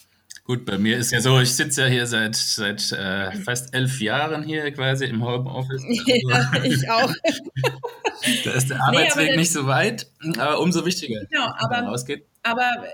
Gut, 0.46 0.64
bei 0.64 0.78
mir 0.78 0.96
ist 0.96 1.10
ja 1.10 1.20
so, 1.20 1.40
ich 1.40 1.54
sitze 1.54 1.82
ja 1.82 1.86
hier 1.88 2.06
seit, 2.06 2.36
seit 2.36 2.92
äh, 2.92 3.32
fast 3.32 3.74
elf 3.74 4.00
Jahren 4.00 4.44
hier 4.44 4.70
quasi 4.72 5.06
im 5.06 5.24
Homeoffice. 5.24 5.82
ja, 6.06 6.52
ich 6.62 6.88
auch. 6.88 7.12
Da 8.44 8.52
ist 8.52 8.70
der 8.70 8.82
Arbeitsweg 8.82 9.28
das- 9.28 9.36
nicht 9.36 9.52
so 9.52 9.66
weit, 9.66 10.10
aber 10.38 10.58
umso 10.60 10.84
wichtiger, 10.84 11.20
Genau, 11.30 11.44
wenn 11.46 11.68
man 11.70 11.80
aber 11.84 11.88
rausgeht. 11.90 12.26
Aber 12.42 12.84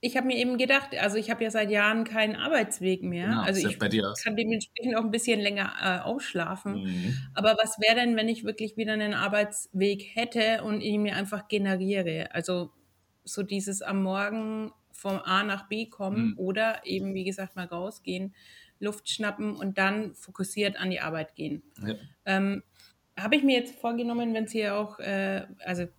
ich 0.00 0.16
habe 0.16 0.26
mir 0.26 0.36
eben 0.36 0.58
gedacht, 0.58 0.88
also 0.98 1.16
ich 1.16 1.30
habe 1.30 1.44
ja 1.44 1.50
seit 1.50 1.70
Jahren 1.70 2.04
keinen 2.04 2.34
Arbeitsweg 2.34 3.02
mehr. 3.02 3.26
Genau, 3.28 3.42
also 3.42 3.68
ich 3.68 3.78
kann 3.78 4.36
dementsprechend 4.36 4.96
auch 4.96 5.04
ein 5.04 5.10
bisschen 5.10 5.38
länger 5.40 5.72
äh, 5.82 5.98
ausschlafen. 6.00 6.82
Mhm. 6.82 7.16
Aber 7.34 7.56
was 7.62 7.78
wäre 7.78 7.94
denn, 7.96 8.16
wenn 8.16 8.28
ich 8.28 8.44
wirklich 8.44 8.76
wieder 8.76 8.94
einen 8.94 9.14
Arbeitsweg 9.14 10.02
hätte 10.14 10.64
und 10.64 10.80
ihn 10.80 11.02
mir 11.02 11.14
einfach 11.14 11.46
generiere? 11.48 12.28
Also 12.32 12.70
so 13.22 13.42
dieses 13.42 13.80
am 13.80 14.02
Morgen 14.02 14.72
vom 15.04 15.20
A 15.20 15.42
nach 15.42 15.68
B 15.68 15.84
kommen 15.86 16.30
Mhm. 16.30 16.38
oder 16.38 16.80
eben, 16.86 17.12
wie 17.12 17.24
gesagt, 17.24 17.56
mal 17.56 17.66
rausgehen, 17.66 18.34
Luft 18.80 19.10
schnappen 19.10 19.54
und 19.54 19.76
dann 19.76 20.14
fokussiert 20.14 20.76
an 20.78 20.90
die 20.90 21.00
Arbeit 21.00 21.34
gehen. 21.36 21.62
Ja. 21.86 21.94
Ähm, 22.24 22.62
Habe 23.16 23.36
ich 23.36 23.42
mir 23.44 23.56
jetzt 23.58 23.78
vorgenommen, 23.78 24.32
wenn 24.34 24.44
es 24.44 24.52
hier 24.52 24.74
auch, 24.74 24.98
äh, 24.98 25.46
also 25.64 25.82
ich 25.82 25.90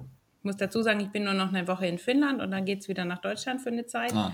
muss 0.44 0.58
dazu 0.58 0.82
sagen, 0.82 1.00
ich 1.00 1.12
bin 1.12 1.24
nur 1.24 1.34
noch 1.34 1.54
eine 1.54 1.68
Woche 1.68 1.86
in 1.86 2.00
Finnland 2.00 2.42
und 2.42 2.50
dann 2.52 2.66
geht 2.66 2.82
es 2.82 2.88
wieder 2.90 3.06
nach 3.06 3.20
Deutschland 3.22 3.62
für 3.62 3.70
eine 3.70 3.86
Zeit. 3.86 4.12
Ah. 4.14 4.34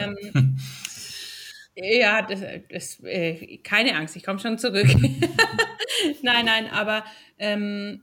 Ähm, 0.00 0.16
ja, 1.74 2.22
das, 2.22 2.40
das, 2.70 3.00
äh, 3.04 3.58
keine 3.58 3.96
Angst, 3.96 4.16
ich 4.16 4.22
komme 4.24 4.38
schon 4.38 4.56
zurück. 4.56 4.86
nein, 6.22 6.46
nein, 6.46 6.70
aber 6.70 7.04
ähm, 7.38 8.02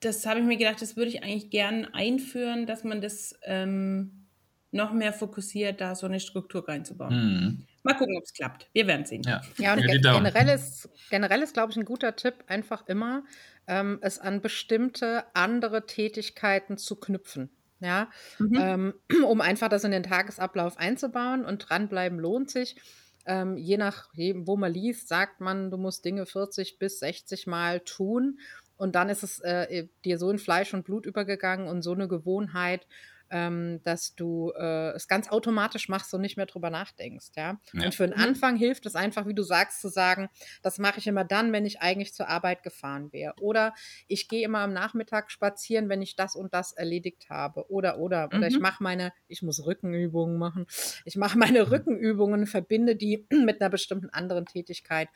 das 0.00 0.26
habe 0.26 0.40
ich 0.40 0.46
mir 0.46 0.56
gedacht, 0.56 0.80
das 0.80 0.96
würde 0.96 1.10
ich 1.10 1.22
eigentlich 1.22 1.50
gern 1.50 1.86
einführen, 1.86 2.66
dass 2.66 2.84
man 2.84 3.00
das 3.00 3.38
ähm, 3.42 4.26
noch 4.70 4.92
mehr 4.92 5.12
fokussiert, 5.12 5.80
da 5.80 5.94
so 5.94 6.06
eine 6.06 6.20
Struktur 6.20 6.68
reinzubauen. 6.68 7.14
Mhm. 7.14 7.66
Mal 7.82 7.94
gucken, 7.94 8.16
ob 8.16 8.24
es 8.24 8.32
klappt. 8.32 8.68
Wir 8.72 8.86
werden 8.86 9.06
sehen. 9.06 9.22
Ja. 9.24 9.40
Ja, 9.56 9.74
und 9.74 9.80
ge 9.80 9.98
generell 10.00 10.48
ist, 10.48 10.88
generell 11.10 11.42
ist, 11.42 11.54
glaube 11.54 11.72
ich, 11.72 11.78
ein 11.78 11.84
guter 11.84 12.16
Tipp, 12.16 12.44
einfach 12.48 12.86
immer 12.86 13.24
ähm, 13.66 13.98
es 14.02 14.18
an 14.18 14.40
bestimmte 14.40 15.24
andere 15.34 15.86
Tätigkeiten 15.86 16.76
zu 16.76 16.96
knüpfen. 16.96 17.50
Ja, 17.80 18.10
Mhm. 18.38 18.58
ähm, 18.60 18.94
um 19.26 19.40
einfach 19.40 19.68
das 19.68 19.84
in 19.84 19.92
den 19.92 20.02
Tagesablauf 20.02 20.76
einzubauen 20.76 21.44
und 21.44 21.68
dranbleiben 21.68 22.18
lohnt 22.18 22.50
sich. 22.50 22.76
Ähm, 23.24 23.56
je 23.56 23.76
nach, 23.76 24.08
wo 24.14 24.56
man 24.56 24.72
liest, 24.72 25.08
sagt 25.08 25.40
man, 25.40 25.70
du 25.70 25.76
musst 25.76 26.04
Dinge 26.04 26.24
40 26.26 26.78
bis 26.78 26.98
60 26.98 27.46
Mal 27.46 27.80
tun. 27.80 28.38
Und 28.78 28.94
dann 28.94 29.10
ist 29.10 29.22
es 29.22 29.40
äh, 29.40 29.88
dir 30.04 30.18
so 30.18 30.30
in 30.30 30.38
Fleisch 30.38 30.72
und 30.74 30.84
Blut 30.84 31.04
übergegangen 31.06 31.68
und 31.68 31.82
so 31.82 31.92
eine 31.92 32.08
Gewohnheit, 32.08 32.86
ähm, 33.30 33.82
dass 33.84 34.14
du 34.14 34.52
äh, 34.56 34.92
es 34.92 35.06
ganz 35.06 35.28
automatisch 35.28 35.90
machst 35.90 36.14
und 36.14 36.22
nicht 36.22 36.38
mehr 36.38 36.46
drüber 36.46 36.70
nachdenkst. 36.70 37.32
Ja? 37.36 37.60
Ja. 37.72 37.82
Und 37.84 37.94
für 37.94 38.04
den 38.06 38.14
Mhm. 38.14 38.16
Anfang 38.16 38.56
hilft 38.56 38.86
es 38.86 38.94
einfach, 38.94 39.26
wie 39.26 39.34
du 39.34 39.42
sagst, 39.42 39.82
zu 39.82 39.88
sagen, 39.88 40.30
das 40.62 40.78
mache 40.78 40.98
ich 40.98 41.06
immer 41.06 41.24
dann, 41.24 41.52
wenn 41.52 41.66
ich 41.66 41.82
eigentlich 41.82 42.14
zur 42.14 42.28
Arbeit 42.28 42.62
gefahren 42.62 43.12
wäre. 43.12 43.34
Oder 43.38 43.74
ich 44.06 44.28
gehe 44.28 44.44
immer 44.46 44.60
am 44.60 44.72
Nachmittag 44.72 45.30
spazieren, 45.30 45.90
wenn 45.90 46.00
ich 46.00 46.16
das 46.16 46.36
und 46.36 46.54
das 46.54 46.72
erledigt 46.72 47.28
habe. 47.28 47.70
Oder, 47.70 47.98
oder, 47.98 48.32
oder 48.32 48.46
ich 48.46 48.58
Mhm. 48.58 48.60
mache 48.60 48.82
meine, 48.82 49.12
ich 49.26 49.42
muss 49.42 49.64
Rückenübungen 49.66 50.38
machen. 50.38 50.66
Ich 51.04 51.16
mache 51.16 51.36
meine 51.38 51.70
Rückenübungen, 51.70 52.46
verbinde 52.46 52.96
die 52.96 53.26
mit 53.44 53.60
einer 53.60 53.70
bestimmten 53.70 54.08
anderen 54.10 54.46
Tätigkeit. 54.46 55.08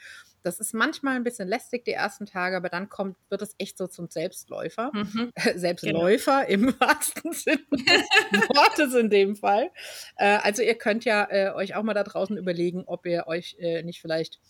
Das 0.42 0.60
ist 0.60 0.74
manchmal 0.74 1.16
ein 1.16 1.24
bisschen 1.24 1.48
lästig 1.48 1.84
die 1.84 1.92
ersten 1.92 2.26
Tage, 2.26 2.56
aber 2.56 2.68
dann 2.68 2.88
kommt, 2.88 3.16
wird 3.28 3.42
es 3.42 3.54
echt 3.58 3.78
so 3.78 3.86
zum 3.86 4.08
Selbstläufer. 4.08 4.90
Mhm. 4.92 5.32
Selbstläufer 5.56 6.46
im 6.48 6.66
wahrsten 6.80 7.32
Sinne 7.32 7.60
des 7.70 7.80
Wortes 8.48 8.94
in 8.94 9.10
dem 9.10 9.36
Fall. 9.36 9.70
Äh, 10.16 10.38
also 10.42 10.62
ihr 10.62 10.74
könnt 10.74 11.04
ja 11.04 11.26
äh, 11.30 11.50
euch 11.54 11.74
auch 11.74 11.82
mal 11.82 11.94
da 11.94 12.04
draußen 12.04 12.36
überlegen, 12.36 12.84
ob 12.86 13.06
ihr 13.06 13.26
euch 13.26 13.56
äh, 13.58 13.82
nicht 13.82 14.00
vielleicht 14.00 14.40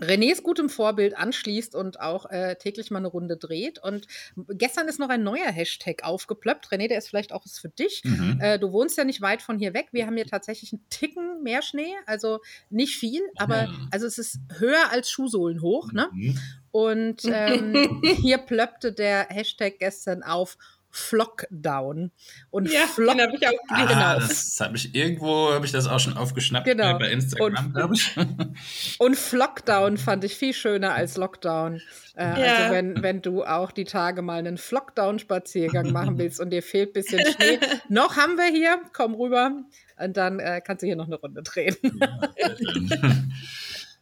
Renés 0.00 0.42
gutem 0.42 0.68
Vorbild 0.68 1.16
anschließt 1.16 1.74
und 1.74 2.00
auch 2.00 2.30
äh, 2.30 2.56
täglich 2.56 2.90
mal 2.90 2.98
eine 2.98 3.08
Runde 3.08 3.36
dreht. 3.36 3.78
Und 3.78 4.06
gestern 4.48 4.88
ist 4.88 4.98
noch 4.98 5.08
ein 5.08 5.22
neuer 5.22 5.50
Hashtag 5.50 6.04
aufgeplöppt. 6.04 6.68
René, 6.68 6.88
der 6.88 6.98
ist 6.98 7.08
vielleicht 7.08 7.32
auch 7.32 7.44
was 7.44 7.58
für 7.58 7.68
dich. 7.68 8.02
Mhm. 8.04 8.38
Äh, 8.40 8.58
du 8.58 8.72
wohnst 8.72 8.98
ja 8.98 9.04
nicht 9.04 9.20
weit 9.20 9.42
von 9.42 9.58
hier 9.58 9.74
weg. 9.74 9.88
Wir 9.92 10.06
haben 10.06 10.16
hier 10.16 10.26
tatsächlich 10.26 10.72
einen 10.72 10.84
Ticken 10.90 11.42
mehr 11.42 11.62
Schnee, 11.62 11.94
also 12.06 12.40
nicht 12.70 12.96
viel, 12.96 13.22
aber 13.36 13.72
also 13.90 14.06
es 14.06 14.18
ist 14.18 14.40
höher 14.58 14.90
als 14.90 15.10
Schuhsohlen 15.10 15.62
hoch. 15.62 15.92
Ne? 15.92 16.08
Mhm. 16.12 16.38
Und 16.70 17.22
ähm, 17.26 18.02
hier 18.20 18.38
plöppte 18.38 18.92
der 18.92 19.28
Hashtag 19.30 19.78
gestern 19.78 20.24
auf 20.24 20.58
Flockdown. 20.96 22.10
Und 22.50 22.70
Ja, 22.70 22.80
Flock, 22.86 23.16
den 23.16 23.22
habe 23.26 23.36
ich 23.36 23.46
auch 23.46 23.52
Ah, 23.68 23.74
gelesen. 23.82 23.98
Genau. 23.98 24.14
das 24.20 24.60
habe 24.60 24.76
ich 24.76 24.94
irgendwo, 24.94 25.52
habe 25.52 25.66
ich 25.66 25.72
das 25.72 25.86
auch 25.86 25.98
schon 26.00 26.16
aufgeschnappt 26.16 26.66
Genau. 26.66 26.98
bei 26.98 27.10
Instagram, 27.10 27.66
Und- 27.66 27.74
glaube 27.74 27.94
ich. 27.94 28.16
und 29.00 29.16
Flockdown 29.16 29.96
fand 29.98 30.24
ich 30.24 30.36
viel 30.36 30.52
schöner 30.54 30.94
als 30.94 31.16
Lockdown. 31.16 31.80
Äh, 32.16 32.22
Ja. 32.40 32.54
Also 32.56 32.72
wenn, 32.74 33.02
wenn 33.02 33.22
du 33.22 33.44
auch 33.44 33.72
die 33.72 33.84
Tage 33.84 34.22
mal 34.22 34.38
einen 34.38 34.56
Flockdown-Spaziergang 34.56 35.90
machen 35.92 36.16
willst 36.18 36.38
und 36.40 36.50
dir 36.50 36.62
fehlt 36.62 36.90
ein 36.90 36.92
bisschen 36.92 37.20
Schnee. 37.34 37.58
Noch 37.88 38.16
haben 38.16 38.36
wir 38.36 38.46
hier, 38.46 38.80
komm 38.92 39.14
rüber 39.14 39.50
und 39.98 40.16
dann 40.16 40.38
äh, 40.38 40.60
kannst 40.64 40.82
du 40.82 40.86
hier 40.86 40.96
noch 40.96 41.06
eine 41.06 41.16
Runde 41.16 41.42
drehen. 41.42 41.76
Schön. 41.82 43.32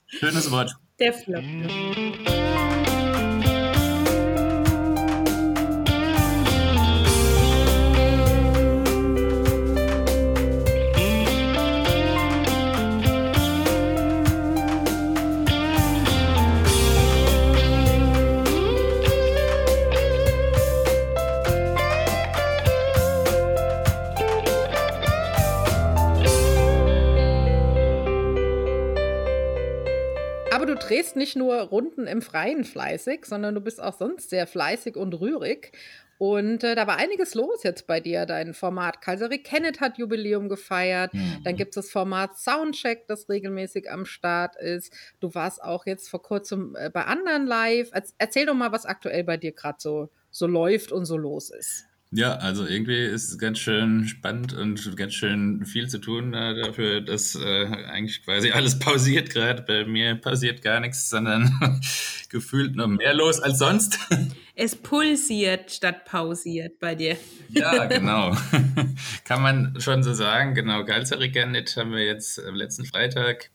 Schönes 0.06 0.50
Wort. 0.50 0.74
Der 0.98 1.14
Flop. 1.14 1.42
Drehst 30.92 31.16
nicht 31.16 31.36
nur 31.36 31.54
Runden 31.54 32.06
im 32.06 32.20
Freien 32.20 32.64
fleißig, 32.64 33.24
sondern 33.24 33.54
du 33.54 33.62
bist 33.62 33.82
auch 33.82 33.96
sonst 33.96 34.28
sehr 34.28 34.46
fleißig 34.46 34.96
und 34.96 35.14
rührig. 35.14 35.72
Und 36.18 36.62
äh, 36.62 36.74
da 36.76 36.86
war 36.86 36.98
einiges 36.98 37.34
los 37.34 37.62
jetzt 37.64 37.86
bei 37.86 37.98
dir. 37.98 38.26
Dein 38.26 38.52
Format 38.52 39.00
Kaiserie 39.00 39.38
Kenneth 39.38 39.80
hat 39.80 39.98
Jubiläum 39.98 40.48
gefeiert. 40.48 41.14
Mhm. 41.14 41.38
Dann 41.44 41.56
gibt 41.56 41.70
es 41.70 41.86
das 41.86 41.90
Format 41.90 42.38
Soundcheck, 42.38 43.06
das 43.08 43.28
regelmäßig 43.28 43.90
am 43.90 44.04
Start 44.04 44.54
ist. 44.56 44.92
Du 45.18 45.34
warst 45.34 45.62
auch 45.62 45.86
jetzt 45.86 46.10
vor 46.10 46.22
kurzem 46.22 46.76
äh, 46.78 46.90
bei 46.90 47.06
anderen 47.06 47.46
live. 47.46 47.90
Erz- 47.92 48.14
Erzähl 48.18 48.46
doch 48.46 48.54
mal, 48.54 48.70
was 48.70 48.84
aktuell 48.84 49.24
bei 49.24 49.38
dir 49.38 49.52
gerade 49.52 49.78
so, 49.80 50.10
so 50.30 50.46
läuft 50.46 50.92
und 50.92 51.06
so 51.06 51.16
los 51.16 51.50
ist. 51.50 51.86
Ja, 52.14 52.34
also 52.34 52.66
irgendwie 52.66 52.98
ist 52.98 53.30
es 53.30 53.38
ganz 53.38 53.58
schön 53.58 54.06
spannend 54.06 54.52
und 54.52 54.96
ganz 54.98 55.14
schön 55.14 55.64
viel 55.64 55.88
zu 55.88 55.98
tun 55.98 56.34
äh, 56.34 56.54
dafür, 56.60 57.00
dass 57.00 57.34
äh, 57.34 57.64
eigentlich 57.64 58.22
quasi 58.22 58.50
alles 58.50 58.78
pausiert 58.78 59.30
gerade. 59.30 59.62
Bei 59.62 59.86
mir 59.86 60.16
passiert 60.16 60.60
gar 60.60 60.80
nichts, 60.80 61.08
sondern 61.08 61.50
gefühlt 62.28 62.76
noch 62.76 62.88
mehr 62.88 63.14
los 63.14 63.40
als 63.40 63.58
sonst. 63.58 63.98
Es 64.54 64.76
pulsiert 64.76 65.72
statt 65.72 66.04
pausiert 66.04 66.78
bei 66.78 66.94
dir. 66.94 67.16
Ja, 67.48 67.86
genau. 67.86 68.36
Kann 69.24 69.40
man 69.40 69.80
schon 69.80 70.02
so 70.02 70.12
sagen. 70.12 70.54
Genau, 70.54 70.84
Galzeriganit 70.84 71.74
haben 71.78 71.92
wir 71.92 72.04
jetzt 72.04 72.38
am 72.38 72.54
letzten 72.54 72.84
Freitag 72.84 73.50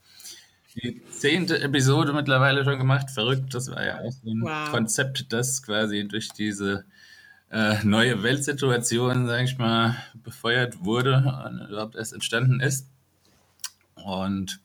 die 0.74 1.00
zehnte 1.10 1.60
Episode 1.60 2.12
mittlerweile 2.12 2.64
schon 2.64 2.78
gemacht. 2.78 3.10
Verrückt, 3.10 3.54
das 3.54 3.70
war 3.70 3.86
ja 3.86 4.00
auch 4.00 4.10
so 4.10 4.28
ein 4.28 4.42
Wow. 4.42 4.70
Konzept, 4.70 5.32
das 5.32 5.62
quasi 5.62 6.06
durch 6.08 6.30
diese 6.30 6.84
äh, 7.50 7.76
neue 7.84 8.22
Weltsituation, 8.22 9.26
sage 9.26 9.44
ich 9.44 9.58
mal, 9.58 9.96
befeuert 10.14 10.84
wurde 10.84 11.42
und 11.46 11.68
überhaupt 11.68 11.96
erst 11.96 12.12
entstanden 12.12 12.60
ist. 12.60 12.88
Und 13.94 14.60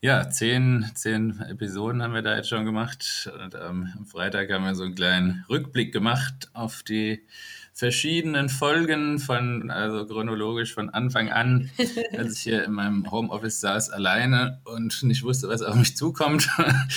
ja, 0.00 0.30
zehn, 0.30 0.88
zehn 0.94 1.40
Episoden 1.40 2.02
haben 2.02 2.14
wir 2.14 2.22
da 2.22 2.36
jetzt 2.36 2.48
schon 2.48 2.64
gemacht. 2.64 3.30
Und 3.42 3.54
ähm, 3.54 3.92
am 3.96 4.06
Freitag 4.06 4.50
haben 4.52 4.64
wir 4.64 4.74
so 4.74 4.84
einen 4.84 4.94
kleinen 4.94 5.44
Rückblick 5.48 5.92
gemacht 5.92 6.50
auf 6.52 6.82
die 6.82 7.26
verschiedenen 7.72 8.48
Folgen 8.48 9.18
von, 9.18 9.70
also 9.70 10.04
chronologisch 10.04 10.74
von 10.74 10.90
Anfang 10.90 11.30
an, 11.30 11.70
als 12.16 12.34
ich 12.34 12.42
hier 12.42 12.64
in 12.64 12.72
meinem 12.72 13.10
Homeoffice 13.10 13.60
saß 13.60 13.90
alleine 13.90 14.60
und 14.64 15.02
nicht 15.04 15.22
wusste, 15.22 15.48
was 15.48 15.62
auf 15.62 15.74
mich 15.74 15.96
zukommt. 15.96 16.48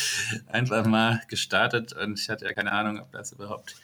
Einfach 0.48 0.86
mal 0.86 1.22
gestartet 1.28 1.94
und 1.94 2.20
ich 2.20 2.30
hatte 2.30 2.46
ja 2.46 2.54
keine 2.54 2.72
Ahnung, 2.72 3.00
ob 3.00 3.12
das 3.12 3.32
überhaupt 3.32 3.76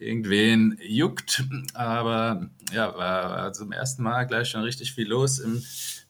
irgendwen 0.00 0.78
juckt. 0.82 1.44
Aber 1.74 2.48
ja, 2.72 2.96
war, 2.96 3.30
war 3.30 3.52
zum 3.52 3.72
ersten 3.72 4.02
Mal 4.02 4.24
gleich 4.24 4.48
schon 4.48 4.62
richtig 4.62 4.92
viel 4.92 5.08
los 5.08 5.38
im 5.38 5.62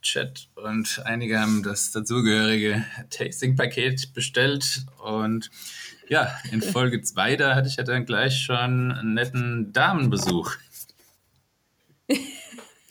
Chat 0.02 0.48
und 0.54 1.02
einige 1.04 1.38
haben 1.40 1.62
das 1.62 1.92
dazugehörige 1.92 2.84
Tasting-Paket 3.10 4.14
bestellt 4.14 4.86
und 5.04 5.50
ja, 6.08 6.34
in 6.50 6.60
Folge 6.62 7.02
2, 7.02 7.36
da 7.36 7.54
hatte 7.54 7.68
ich 7.68 7.76
ja 7.76 7.84
dann 7.84 8.04
gleich 8.04 8.42
schon 8.42 8.90
einen 8.92 9.14
netten 9.14 9.72
Damenbesuch. 9.72 10.56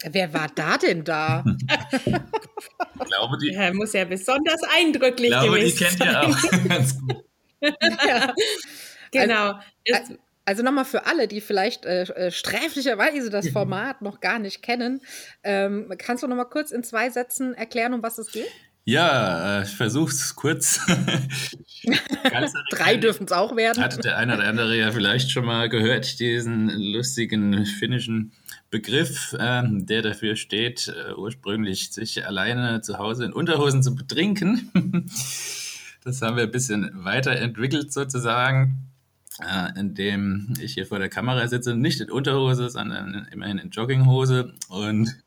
Wer 0.03 0.33
war 0.33 0.47
da 0.55 0.77
denn 0.77 1.03
da? 1.03 1.43
Ich 1.43 1.65
glaube, 3.07 3.37
die, 3.39 3.51
Ja, 3.51 3.73
muss 3.73 3.91
ja 3.91 4.05
besonders 4.05 4.61
eindrücklich 4.73 5.31
glaube, 5.31 5.59
die 5.59 5.71
gewesen 5.71 5.77
kennt 5.77 5.97
sein. 5.97 6.07
ihr 6.07 6.21
auch 6.23 6.41
ganz 6.69 6.97
gut. 6.97 7.25
ja. 8.07 8.33
Genau. 9.11 9.59
Es, 9.83 10.13
Also 10.49 10.63
nochmal 10.63 10.85
für 10.85 11.05
alle, 11.05 11.27
die 11.27 11.41
vielleicht 11.41 11.85
äh, 11.85 12.05
äh 12.05 12.31
sträflicherweise 12.31 13.29
das 13.29 13.49
Format 13.53 14.01
noch 14.01 14.19
gar 14.19 14.39
nicht 14.39 14.63
kennen, 14.63 14.99
ähm, 15.43 15.93
kannst 15.99 16.23
du 16.23 16.27
nochmal 16.27 16.49
kurz 16.49 16.71
in 16.71 16.83
zwei 16.83 17.11
Sätzen 17.11 17.53
erklären, 17.53 17.93
um 17.93 18.01
was 18.01 18.17
es 18.17 18.31
geht? 18.31 18.47
Ja, 18.83 19.59
äh, 19.59 19.63
ich 19.65 19.75
versuche 19.75 20.09
es 20.09 20.35
kurz. 20.35 20.79
Drei 22.71 22.97
dürfen 22.97 23.27
es 23.27 23.31
auch 23.31 23.55
werden. 23.55 23.83
Hatte 23.83 23.99
der 23.99 24.17
eine 24.17 24.37
oder 24.37 24.45
andere 24.45 24.75
ja 24.75 24.91
vielleicht 24.91 25.29
schon 25.29 25.45
mal 25.45 25.69
gehört, 25.69 26.19
diesen 26.19 26.69
lustigen 26.69 27.67
finnischen 27.67 28.31
Begriff, 28.71 29.33
äh, 29.33 29.61
der 29.67 30.01
dafür 30.01 30.35
steht, 30.35 30.87
äh, 30.87 31.13
ursprünglich 31.13 31.91
sich 31.91 32.25
alleine 32.25 32.81
zu 32.81 32.97
Hause 32.97 33.25
in 33.25 33.33
Unterhosen 33.33 33.83
zu 33.83 33.93
betrinken. 33.93 34.71
das 36.03 36.23
haben 36.23 36.37
wir 36.37 36.45
ein 36.45 36.51
bisschen 36.51 36.89
weiterentwickelt 36.95 37.93
sozusagen, 37.93 38.89
äh, 39.41 39.79
indem 39.79 40.53
ich 40.62 40.74
hier 40.74 40.86
vor 40.86 41.00
der 41.00 41.10
Kamera 41.10 41.48
sitze, 41.48 41.75
nicht 41.75 42.01
in 42.01 42.12
Unterhose, 42.12 42.69
sondern 42.69 43.27
immerhin 43.31 43.58
in 43.58 43.69
Jogginghose 43.69 44.53
und 44.69 45.24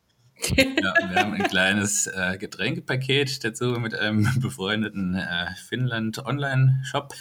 ja, 0.56 0.94
wir 1.08 1.16
haben 1.16 1.34
ein 1.34 1.44
kleines 1.44 2.06
äh, 2.06 2.36
Getränkepaket 2.38 3.44
dazu 3.44 3.66
mit 3.78 3.94
einem 3.94 4.28
befreundeten 4.40 5.14
äh, 5.14 5.54
Finnland-Online-Shop, 5.68 7.14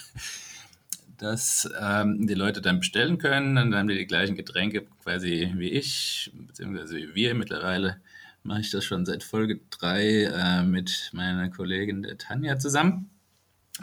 das 1.18 1.70
ähm, 1.80 2.26
die 2.26 2.34
Leute 2.34 2.60
dann 2.60 2.80
bestellen 2.80 3.18
können. 3.18 3.56
Und 3.58 3.70
dann 3.70 3.74
haben 3.76 3.88
die 3.88 3.98
die 3.98 4.06
gleichen 4.06 4.34
Getränke 4.34 4.84
quasi 5.02 5.52
wie 5.56 5.70
ich, 5.70 6.32
beziehungsweise 6.34 6.96
wie 6.96 7.14
wir 7.14 7.34
mittlerweile. 7.34 7.98
Mache 8.42 8.62
ich 8.62 8.72
das 8.72 8.84
schon 8.84 9.06
seit 9.06 9.22
Folge 9.22 9.60
3 9.70 10.24
äh, 10.24 10.62
mit 10.64 11.10
meiner 11.12 11.48
Kollegin 11.48 12.02
der 12.02 12.18
Tanja 12.18 12.58
zusammen. 12.58 13.08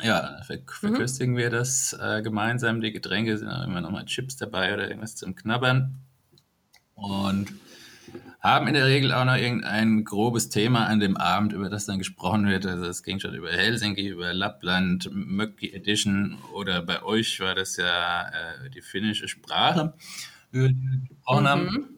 Ja, 0.02 0.42
ver 0.44 0.58
mhm. 0.58 0.64
verköstigen 0.68 1.34
mhm. 1.34 1.38
wir 1.38 1.50
das 1.50 1.94
äh, 2.00 2.22
gemeinsam. 2.22 2.82
Die 2.82 2.92
Getränke 2.92 3.38
sind 3.38 3.50
auch 3.50 3.66
immer 3.66 3.82
noch 3.82 3.92
mal 3.92 4.06
Chips 4.06 4.38
dabei 4.38 4.74
oder 4.74 4.88
irgendwas 4.88 5.16
zum 5.16 5.36
Knabbern. 5.36 5.96
Und 6.96 7.54
haben 8.40 8.68
in 8.68 8.74
der 8.74 8.86
Regel 8.86 9.12
auch 9.12 9.26
noch 9.26 9.36
irgendein 9.36 10.06
grobes 10.06 10.50
Thema 10.50 10.86
an 10.86 11.00
dem 11.00 11.18
Abend, 11.18 11.52
über 11.52 11.70
das 11.70 11.86
dann 11.86 11.98
gesprochen 11.98 12.48
wird. 12.48 12.66
Also 12.66 12.86
es 12.86 13.04
ging 13.04 13.20
schon 13.20 13.36
über 13.36 13.52
Helsinki, 13.52 14.08
über 14.08 14.34
Lappland, 14.34 15.10
Möcki 15.12 15.74
Edition 15.74 16.38
oder 16.54 16.82
bei 16.82 17.04
euch 17.04 17.40
war 17.42 17.54
das 17.54 17.76
ja 17.76 18.30
äh, 18.30 18.70
die 18.70 18.82
finnische 18.82 19.28
Sprache, 19.28 19.94
über 20.52 20.70
die 20.70 20.82
wir 20.82 21.00
gesprochen 21.10 21.44
mhm. 21.44 21.48
haben. 21.48 21.90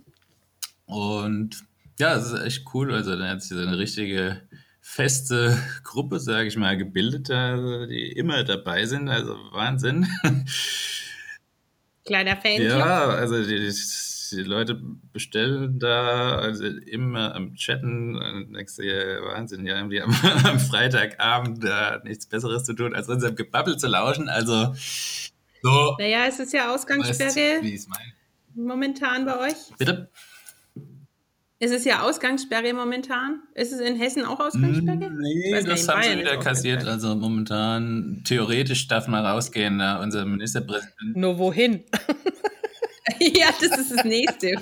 Und 0.86 1.64
ja, 2.00 2.16
es 2.16 2.32
ist 2.32 2.42
echt 2.42 2.66
cool. 2.74 2.92
Also 2.92 3.16
da 3.16 3.30
hat 3.30 3.44
sich 3.44 3.56
so 3.56 3.64
eine 3.64 3.78
richtige 3.78 4.42
feste 4.82 5.58
Gruppe, 5.84 6.20
sage 6.20 6.48
ich 6.48 6.58
mal, 6.58 6.76
gebildet, 6.76 7.30
die 7.30 8.12
immer 8.12 8.44
dabei 8.44 8.86
sind. 8.86 9.08
Also 9.10 9.36
Wahnsinn. 9.52 10.08
Kleiner 12.06 12.36
Fan. 12.36 12.62
Ja, 12.62 13.10
also 13.10 13.42
die, 13.44 13.72
die 14.32 14.44
Leute 14.44 14.82
bestellen 15.14 15.78
da, 15.80 16.36
also 16.40 16.66
immer 16.66 17.36
am 17.36 17.56
Chatten, 17.56 18.16
und 18.16 18.54
denkst 18.54 18.80
Wahnsinn, 18.80 19.66
ja, 19.66 19.82
die 19.88 20.02
haben 20.02 20.16
am 20.46 20.60
Freitagabend 20.60 21.64
da 21.64 22.02
nichts 22.04 22.26
Besseres 22.26 22.64
zu 22.64 22.74
tun, 22.74 22.96
als 22.96 23.08
unserem 23.08 23.36
Gebabbel 23.36 23.78
zu 23.78 23.88
lauschen. 23.88 24.30
Also 24.30 24.74
so. 25.62 25.96
Naja, 26.00 26.26
es 26.28 26.40
ist 26.40 26.54
ja 26.54 26.74
Ausgangssperre 26.74 27.62
weißt, 27.62 27.90
momentan 28.56 29.26
bei 29.26 29.40
euch. 29.40 29.78
Bitte? 29.78 30.10
Es 31.64 31.70
ist 31.70 31.86
ja 31.86 32.02
Ausgangssperre 32.02 32.74
momentan. 32.74 33.44
Ist 33.54 33.72
es 33.72 33.80
in 33.82 33.96
Hessen 33.96 34.26
auch 34.26 34.40
Ausgangssperre? 34.40 35.12
Nee, 35.12 35.62
das 35.62 35.88
haben 35.88 36.02
sie 36.02 36.18
wieder 36.18 36.38
kassiert. 36.38 36.88
Also 36.88 37.14
momentan, 37.14 38.24
theoretisch 38.26 38.88
darf 38.88 39.08
man 39.08 39.24
rausgehen, 39.24 39.78
da 39.78 40.02
unser 40.02 40.26
Ministerpräsident. 40.26 41.16
Nur 41.16 41.38
wohin? 41.38 41.84
ja, 43.20 43.50
das 43.62 43.78
ist 43.78 43.92
das 43.96 44.04
Nächste. 44.06 44.56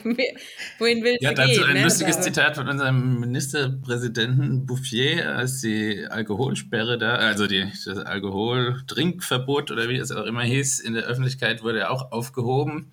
Wohin 0.78 1.02
willst 1.02 1.22
ja, 1.22 1.30
du 1.30 1.36
dazu 1.36 1.62
gehen? 1.62 1.70
ein 1.70 1.76
ne? 1.76 1.84
lustiges 1.86 2.18
also. 2.18 2.32
Zitat 2.32 2.58
von 2.58 2.68
unserem 2.68 3.22
Ministerpräsidenten 3.22 4.66
Bouffier, 4.66 5.38
als 5.38 5.62
die 5.62 6.06
Alkoholsperre 6.06 6.98
da, 6.98 7.16
also 7.16 7.48
die, 7.48 7.66
das 7.86 7.98
Alkoholtrinkverbot 7.98 9.72
oder 9.72 9.88
wie 9.88 9.96
es 9.96 10.12
auch 10.12 10.26
immer 10.26 10.44
hieß, 10.44 10.82
in 10.82 10.96
der 10.96 11.04
Öffentlichkeit 11.04 11.64
wurde 11.64 11.90
auch 11.92 12.12
aufgehoben. 12.12 12.92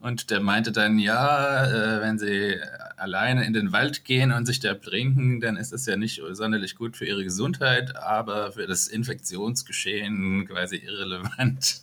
Und 0.00 0.30
der 0.30 0.40
meinte 0.40 0.72
dann, 0.72 0.98
ja, 0.98 1.66
äh, 1.66 2.00
wenn 2.00 2.18
sie 2.18 2.56
alleine 2.96 3.44
in 3.44 3.52
den 3.52 3.72
Wald 3.72 4.04
gehen 4.04 4.32
und 4.32 4.46
sich 4.46 4.58
da 4.58 4.74
trinken, 4.74 5.40
dann 5.40 5.56
ist 5.58 5.72
das 5.72 5.84
ja 5.84 5.96
nicht 5.96 6.22
sonderlich 6.32 6.74
gut 6.74 6.96
für 6.96 7.04
ihre 7.04 7.22
Gesundheit, 7.22 7.96
aber 7.96 8.52
für 8.52 8.66
das 8.66 8.88
Infektionsgeschehen 8.88 10.46
quasi 10.48 10.76
irrelevant. 10.76 11.82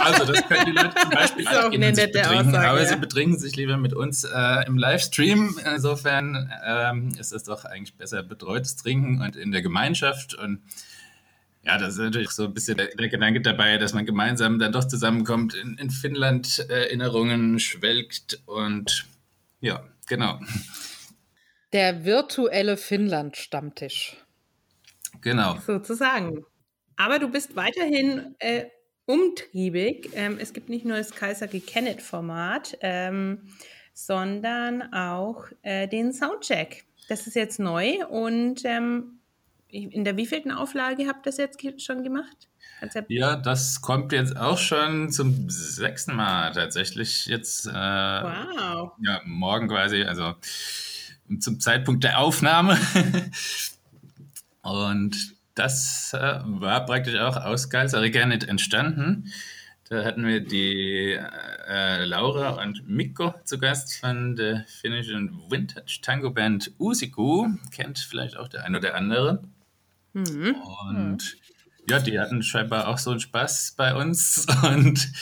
also, 0.00 0.32
das 0.32 0.48
können 0.48 0.66
die 0.66 0.72
Leute 0.72 0.94
zum 1.00 1.10
Beispiel 1.10 1.48
auch 1.48 1.70
gehen 1.70 1.94
sich 1.94 2.12
betrinken, 2.12 2.48
Aussage, 2.48 2.68
aber 2.68 2.82
ja. 2.82 2.86
sie 2.86 2.96
betrinken 2.96 3.38
sich 3.38 3.56
lieber 3.56 3.76
mit 3.76 3.94
uns 3.94 4.24
äh, 4.24 4.66
im 4.66 4.78
Livestream. 4.78 5.58
Insofern 5.74 6.52
ähm, 6.64 7.12
ist 7.18 7.32
es 7.32 7.44
doch 7.44 7.64
eigentlich 7.64 7.94
besser 7.94 8.22
betreutes 8.22 8.76
Trinken 8.76 9.22
und 9.22 9.34
in 9.34 9.50
der 9.50 9.62
Gemeinschaft 9.62 10.34
und 10.34 10.60
ja, 11.62 11.76
das 11.76 11.94
ist 11.94 11.98
natürlich 11.98 12.30
so 12.30 12.44
ein 12.44 12.54
bisschen 12.54 12.78
der, 12.78 12.88
der, 12.88 13.08
Gedanke 13.08 13.40
dabei, 13.40 13.76
dass 13.76 13.92
man 13.92 14.06
gemeinsam 14.06 14.58
dann 14.58 14.72
doch 14.72 14.86
zusammenkommt, 14.86 15.54
in, 15.54 15.76
in 15.76 15.90
Finnland 15.90 16.66
äh, 16.70 16.84
Erinnerungen 16.84 17.58
schwelgt 17.58 18.42
und 18.46 19.06
ja, 19.60 19.84
genau. 20.08 20.40
Der 21.72 22.04
virtuelle 22.04 22.76
Finnland-Stammtisch. 22.76 24.16
Genau. 25.20 25.58
Sozusagen. 25.66 26.44
Aber 26.96 27.18
du 27.18 27.28
bist 27.28 27.54
weiterhin 27.56 28.34
äh, 28.38 28.64
umtriebig. 29.04 30.10
Ähm, 30.14 30.38
es 30.40 30.52
gibt 30.52 30.68
nicht 30.68 30.84
nur 30.84 30.96
das 30.96 31.10
Kaiser 31.10 31.46
Kennet-Format, 31.46 32.78
ähm, 32.80 33.48
sondern 33.92 34.92
auch 34.94 35.44
äh, 35.62 35.88
den 35.88 36.12
Soundcheck. 36.12 36.84
Das 37.08 37.26
ist 37.26 37.34
jetzt 37.34 37.58
neu 37.58 38.06
und 38.06 38.62
ähm, 38.64 39.19
in 39.72 40.04
der 40.04 40.16
wievielten 40.16 40.50
Auflage 40.50 41.06
habt 41.06 41.26
ihr 41.26 41.30
das 41.30 41.36
jetzt 41.36 41.82
schon 41.82 42.02
gemacht? 42.02 42.48
Ja, 43.08 43.36
das 43.36 43.82
kommt 43.82 44.12
jetzt 44.12 44.36
auch 44.36 44.58
schon 44.58 45.10
zum 45.10 45.50
sechsten 45.50 46.14
Mal 46.14 46.52
tatsächlich 46.52 47.26
jetzt. 47.26 47.66
Äh, 47.66 47.72
wow. 47.72 48.92
Ja, 49.02 49.20
morgen 49.24 49.68
quasi, 49.68 50.02
also 50.02 50.34
zum 51.38 51.60
Zeitpunkt 51.60 52.04
der 52.04 52.18
Aufnahme. 52.18 52.78
Und 54.62 55.34
das 55.54 56.12
äh, 56.14 56.40
war 56.44 56.86
praktisch 56.86 57.16
auch 57.16 57.36
aus 57.36 57.68
Galsariganet 57.70 58.48
entstanden. 58.48 59.30
Da 59.88 60.04
hatten 60.04 60.24
wir 60.24 60.40
die 60.40 61.18
äh, 61.68 62.04
Laura 62.04 62.62
und 62.62 62.88
Mikko 62.88 63.34
zu 63.42 63.58
Gast 63.58 63.98
von 63.98 64.36
der 64.36 64.64
finnischen 64.68 65.50
Vintage 65.50 65.98
Tango 66.00 66.30
Band 66.30 66.70
Usiku. 66.78 67.48
Kennt 67.72 67.98
vielleicht 67.98 68.36
auch 68.36 68.46
der 68.46 68.64
ein 68.64 68.76
oder 68.76 68.94
andere. 68.94 69.42
Mhm. 70.12 70.56
Und 70.88 71.36
ja, 71.88 71.98
die 71.98 72.18
hatten 72.20 72.42
scheinbar 72.42 72.88
auch 72.88 72.98
so 72.98 73.10
einen 73.10 73.20
Spaß 73.20 73.74
bei 73.76 73.94
uns 73.94 74.46
und 74.62 75.12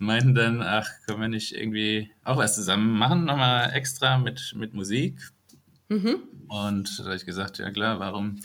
meinten 0.00 0.34
dann, 0.34 0.62
ach, 0.62 0.88
können 1.06 1.20
wir 1.20 1.28
nicht 1.28 1.54
irgendwie 1.54 2.10
auch 2.24 2.36
was 2.36 2.54
zusammen 2.54 2.98
machen, 2.98 3.24
nochmal 3.24 3.72
extra 3.72 4.18
mit, 4.18 4.54
mit 4.56 4.74
Musik. 4.74 5.18
Mhm. 5.88 6.22
Und 6.48 6.98
da 6.98 7.04
habe 7.04 7.16
ich 7.16 7.26
gesagt, 7.26 7.58
ja 7.58 7.70
klar, 7.70 8.00
warum 8.00 8.40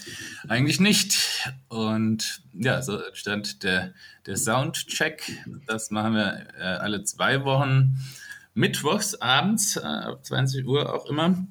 eigentlich 0.48 0.80
nicht? 0.80 1.52
Und 1.70 2.44
ja, 2.54 2.82
so 2.82 3.00
entstand 3.00 3.64
der, 3.64 3.94
der 4.28 4.38
Soundcheck. 4.38 5.24
Das 5.66 5.90
machen 5.90 6.14
wir 6.14 6.48
äh, 6.58 6.62
alle 6.62 7.04
zwei 7.04 7.44
Wochen, 7.46 7.98
mittwochs 8.54 9.16
abends, 9.16 9.78
äh, 9.78 9.82
ab 9.82 10.24
20 10.24 10.68
Uhr 10.68 10.94
auch 10.94 11.08
immer. 11.08 11.48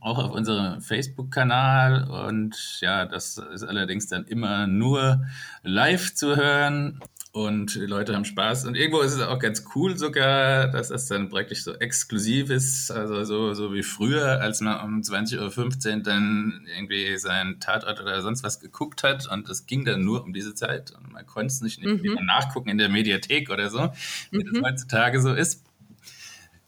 Auch 0.00 0.18
auf 0.18 0.30
unserem 0.30 0.80
Facebook-Kanal. 0.80 2.08
Und 2.28 2.78
ja, 2.80 3.04
das 3.04 3.38
ist 3.38 3.64
allerdings 3.64 4.06
dann 4.06 4.24
immer 4.26 4.66
nur 4.66 5.26
live 5.62 6.14
zu 6.14 6.36
hören 6.36 7.00
und 7.32 7.74
die 7.74 7.86
Leute 7.86 8.14
haben 8.14 8.26
Spaß. 8.26 8.66
Und 8.66 8.76
irgendwo 8.76 9.00
ist 9.00 9.14
es 9.14 9.20
auch 9.20 9.38
ganz 9.38 9.64
cool 9.74 9.96
sogar, 9.96 10.68
dass 10.68 10.90
es 10.90 11.06
dann 11.06 11.30
praktisch 11.30 11.64
so 11.64 11.72
exklusiv 11.72 12.50
ist, 12.50 12.90
also 12.90 13.24
so, 13.24 13.54
so 13.54 13.72
wie 13.72 13.82
früher, 13.82 14.40
als 14.42 14.60
man 14.60 14.80
um 14.80 15.00
20.15 15.00 15.96
Uhr 15.96 16.02
dann 16.02 16.66
irgendwie 16.76 17.16
seinen 17.16 17.58
Tatort 17.58 18.02
oder 18.02 18.20
sonst 18.20 18.44
was 18.44 18.60
geguckt 18.60 19.02
hat 19.02 19.26
und 19.26 19.48
es 19.48 19.66
ging 19.66 19.86
dann 19.86 20.04
nur 20.04 20.22
um 20.22 20.34
diese 20.34 20.54
Zeit 20.54 20.92
und 20.92 21.10
man 21.10 21.26
konnte 21.26 21.46
es 21.46 21.62
nicht, 21.62 21.82
nicht 21.82 22.04
mhm. 22.04 22.26
nachgucken 22.26 22.68
in 22.68 22.78
der 22.78 22.90
Mediathek 22.90 23.48
oder 23.48 23.70
so, 23.70 23.90
wie 24.30 24.44
mhm. 24.44 24.52
das 24.52 24.62
heutzutage 24.62 25.20
so 25.20 25.32
ist. 25.32 25.64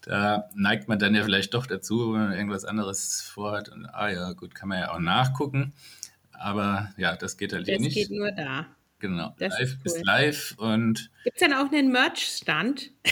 Da 0.04 0.50
neigt 0.54 0.88
man 0.88 0.98
dann 0.98 1.14
ja 1.14 1.24
vielleicht 1.24 1.54
doch 1.54 1.66
dazu, 1.66 2.12
wenn 2.12 2.20
man 2.20 2.32
irgendwas 2.32 2.64
anderes 2.64 3.22
vorhat 3.22 3.68
und 3.70 3.86
ah 3.86 4.08
ja, 4.08 4.32
gut, 4.32 4.54
kann 4.54 4.68
man 4.68 4.78
ja 4.80 4.92
auch 4.92 4.98
nachgucken. 4.98 5.72
Aber 6.32 6.92
ja, 6.96 7.16
das 7.16 7.36
geht 7.36 7.52
halt 7.52 7.68
das 7.68 7.78
nicht. 7.78 7.96
Das 7.96 8.08
geht 8.08 8.18
nur 8.18 8.30
da. 8.32 8.66
Genau, 8.98 9.34
das 9.38 9.58
live 9.58 9.60
ist, 9.60 9.78
cool. 9.80 9.86
ist 9.86 10.04
live 10.04 10.54
und. 10.56 11.10
Gibt 11.24 11.36
es 11.36 11.40
denn 11.40 11.52
auch 11.52 11.70
einen 11.70 11.92
Merch-Stand? 11.92 12.90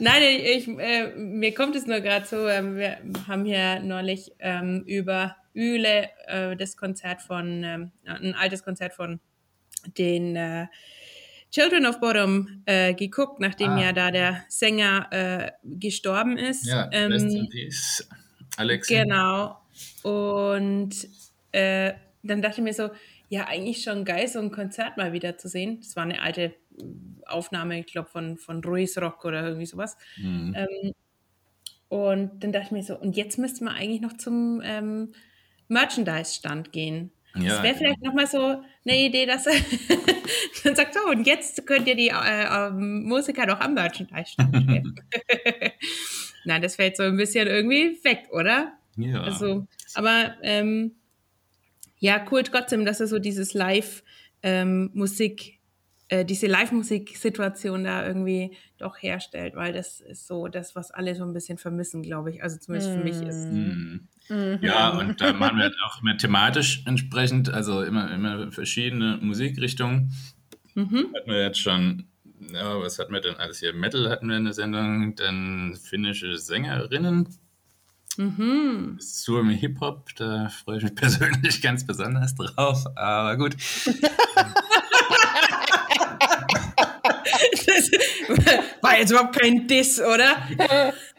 Nein, 0.00 0.22
ich, 0.22 0.66
äh, 0.66 1.14
mir 1.16 1.54
kommt 1.54 1.76
es 1.76 1.86
nur 1.86 2.00
gerade 2.00 2.26
so, 2.26 2.48
äh, 2.48 2.76
wir 2.76 2.98
haben 3.28 3.44
hier 3.44 3.78
neulich 3.80 4.32
ähm, 4.40 4.82
über 4.86 5.36
Üle 5.54 6.08
äh, 6.26 6.56
das 6.56 6.76
Konzert 6.76 7.22
von, 7.22 7.62
ähm, 7.62 7.92
ein 8.04 8.34
altes 8.34 8.64
Konzert 8.64 8.94
von 8.94 9.20
den 9.96 10.34
äh, 10.34 10.66
Children 11.54 11.86
of 11.86 12.00
Bottom 12.00 12.62
äh, 12.66 12.94
geguckt, 12.94 13.38
nachdem 13.38 13.70
Ah. 13.70 13.80
ja 13.80 13.92
da 13.92 14.10
der 14.10 14.44
Sänger 14.48 15.06
äh, 15.12 15.52
gestorben 15.62 16.36
ist. 16.36 16.66
Ja, 16.66 16.90
Ähm, 16.92 17.12
in 17.12 17.48
peace. 17.48 18.08
Alex. 18.56 18.88
Genau. 18.88 19.56
Und 20.02 20.90
äh, 21.52 21.92
dann 22.24 22.42
dachte 22.42 22.60
ich 22.60 22.64
mir 22.64 22.74
so, 22.74 22.90
ja, 23.28 23.46
eigentlich 23.46 23.82
schon 23.84 24.04
geil, 24.04 24.26
so 24.26 24.40
ein 24.40 24.50
Konzert 24.50 24.96
mal 24.96 25.12
wieder 25.12 25.38
zu 25.38 25.48
sehen. 25.48 25.78
Das 25.80 25.94
war 25.94 26.02
eine 26.02 26.20
alte 26.20 26.54
Aufnahme, 27.26 27.78
ich 27.78 27.86
glaube, 27.86 28.08
von, 28.08 28.36
von 28.36 28.62
Ruiz 28.64 28.98
Rock 28.98 29.24
oder 29.24 29.44
irgendwie 29.44 29.66
sowas. 29.66 29.96
Mhm. 30.16 30.54
Ähm, 30.56 30.92
und 31.88 32.42
dann 32.42 32.50
dachte 32.50 32.66
ich 32.66 32.72
mir 32.72 32.82
so, 32.82 32.98
und 32.98 33.16
jetzt 33.16 33.38
müsste 33.38 33.62
man 33.62 33.76
eigentlich 33.76 34.00
noch 34.00 34.16
zum 34.16 34.60
ähm, 34.64 35.12
Merchandise-Stand 35.68 36.72
gehen. 36.72 37.12
Ja, 37.36 37.54
das 37.54 37.62
wäre 37.62 37.74
vielleicht 37.74 38.02
nochmal 38.02 38.26
so 38.26 38.38
eine 38.38 38.98
Idee, 38.98 39.26
dass 39.26 39.46
er 39.46 39.54
dann 40.64 40.76
sagt, 40.76 40.94
so, 40.94 41.00
und 41.10 41.26
jetzt 41.26 41.66
könnt 41.66 41.88
ihr 41.88 41.96
die 41.96 42.08
äh, 42.08 42.68
ähm, 42.68 43.04
Musiker 43.04 43.46
doch 43.46 43.60
am 43.60 43.74
Merchandise-Stand. 43.74 44.54
Nein, 46.44 46.62
das 46.62 46.76
fällt 46.76 46.96
so 46.96 47.02
ein 47.02 47.16
bisschen 47.16 47.48
irgendwie 47.48 47.98
weg, 48.04 48.28
oder? 48.30 48.74
ja. 48.96 49.22
Also, 49.22 49.66
aber 49.94 50.34
ähm, 50.42 50.92
ja, 51.98 52.24
cool 52.30 52.42
trotzdem, 52.42 52.84
dass 52.84 53.00
er 53.00 53.06
so 53.06 53.18
dieses 53.18 53.54
Live-Musik, 53.54 55.60
äh, 56.08 56.24
diese 56.24 56.46
Live-Musik-Situation 56.46 57.84
da 57.84 58.06
irgendwie 58.06 58.56
doch 58.78 59.02
herstellt, 59.02 59.56
weil 59.56 59.72
das 59.72 60.00
ist 60.00 60.26
so 60.26 60.48
das, 60.48 60.76
was 60.76 60.90
alle 60.90 61.14
so 61.14 61.24
ein 61.24 61.32
bisschen 61.32 61.58
vermissen, 61.58 62.02
glaube 62.02 62.30
ich. 62.30 62.42
Also 62.42 62.58
zumindest 62.58 62.92
für 62.92 63.02
mich 63.02 63.20
ist. 63.22 63.48
Mhm. 64.28 64.58
Ja, 64.62 64.90
und 64.90 65.20
da 65.20 65.32
machen 65.32 65.56
wir 65.58 65.64
halt 65.64 65.76
auch 65.86 66.00
immer 66.00 66.16
thematisch 66.16 66.82
entsprechend, 66.86 67.50
also 67.50 67.82
immer, 67.82 68.10
immer 68.10 68.50
verschiedene 68.52 69.18
Musikrichtungen. 69.20 70.12
Mhm. 70.74 71.12
Hatten 71.14 71.30
wir 71.30 71.42
jetzt 71.42 71.60
schon, 71.60 72.06
ja, 72.52 72.80
was 72.80 72.98
hatten 72.98 73.12
wir 73.12 73.20
denn 73.20 73.36
alles 73.36 73.60
hier? 73.60 73.72
Metal 73.74 74.08
hatten 74.10 74.28
wir 74.28 74.36
in 74.36 74.44
der 74.44 74.54
Sendung, 74.54 75.14
dann 75.14 75.76
finnische 75.76 76.38
Sängerinnen, 76.38 77.28
Mhm. 78.16 78.96
Suomi 79.00 79.58
Hip-Hop, 79.58 80.14
da 80.16 80.48
freue 80.48 80.78
ich 80.78 80.84
mich 80.84 80.94
persönlich 81.00 81.60
ganz 81.60 81.84
besonders 81.86 82.34
drauf, 82.34 82.84
aber 82.96 83.36
gut. 83.36 83.56
War 88.82 88.98
jetzt 88.98 89.10
überhaupt 89.10 89.38
kein 89.38 89.66
Diss, 89.66 90.00
oder? 90.00 90.36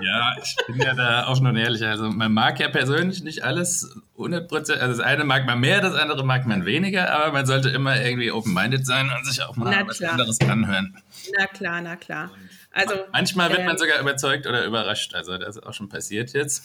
Ja, 0.00 0.36
ich 0.42 0.56
bin 0.66 0.80
ja 0.80 0.94
da 0.94 1.28
offen 1.28 1.46
und 1.46 1.56
ehrlich. 1.56 1.84
Also 1.84 2.10
man 2.10 2.32
mag 2.32 2.60
ja 2.60 2.68
persönlich 2.68 3.22
nicht 3.22 3.42
alles 3.42 3.96
100%. 4.16 4.52
Also 4.54 4.76
das 4.78 5.00
eine 5.00 5.24
mag 5.24 5.46
man 5.46 5.60
mehr, 5.60 5.80
das 5.80 5.94
andere 5.94 6.24
mag 6.24 6.46
man 6.46 6.64
weniger, 6.64 7.10
aber 7.10 7.32
man 7.32 7.46
sollte 7.46 7.68
immer 7.70 8.00
irgendwie 8.00 8.30
open-minded 8.30 8.86
sein 8.86 9.10
und 9.10 9.26
sich 9.26 9.42
auch 9.42 9.56
mal 9.56 9.74
Na 9.76 9.86
was 9.86 9.98
klar. 9.98 10.12
anderes 10.12 10.40
anhören. 10.40 10.96
Na 11.36 11.46
klar, 11.46 11.80
na 11.80 11.96
klar. 11.96 12.30
Also, 12.70 12.94
Manchmal 13.12 13.50
wird 13.50 13.60
man 13.60 13.72
ähm, 13.72 13.78
sogar 13.78 14.00
überzeugt 14.00 14.46
oder 14.46 14.64
überrascht. 14.64 15.14
Also 15.14 15.36
das 15.36 15.56
ist 15.56 15.62
auch 15.66 15.74
schon 15.74 15.88
passiert 15.88 16.32
jetzt. 16.32 16.62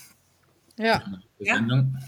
Ja. 0.77 1.03
Ja. 1.39 1.59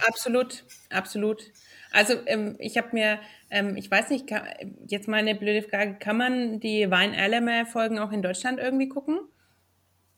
Absolut, 0.07 0.63
absolut. 0.89 1.43
Also 1.91 2.13
ähm, 2.25 2.55
ich 2.59 2.77
habe 2.77 2.89
mir, 2.91 3.19
ähm, 3.49 3.77
ich 3.77 3.89
weiß 3.89 4.09
nicht, 4.09 4.27
kann, 4.27 4.43
jetzt 4.87 5.07
mal 5.07 5.17
eine 5.17 5.35
blöde 5.35 5.67
Frage, 5.67 5.95
kann 5.95 6.17
man 6.17 6.59
die 6.59 6.89
Wein 6.91 7.13
Eleme 7.13 7.65
Folgen 7.65 7.99
auch 7.99 8.11
in 8.11 8.21
Deutschland 8.21 8.59
irgendwie 8.59 8.89
gucken? 8.89 9.19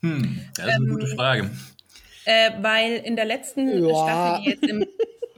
Hm, 0.01 0.39
das 0.55 0.65
ist 0.67 0.73
eine 0.73 0.83
Ähm, 0.85 0.91
gute 0.91 1.07
Frage. 1.07 1.49
Äh, 2.25 2.51
weil 2.61 2.97
in 2.97 3.15
der 3.15 3.25
letzten 3.25 3.67
Ja. 3.87 3.89
Staffel, 3.95 4.43
die 4.43 4.49
jetzt 4.51 4.63
im, 4.67 4.85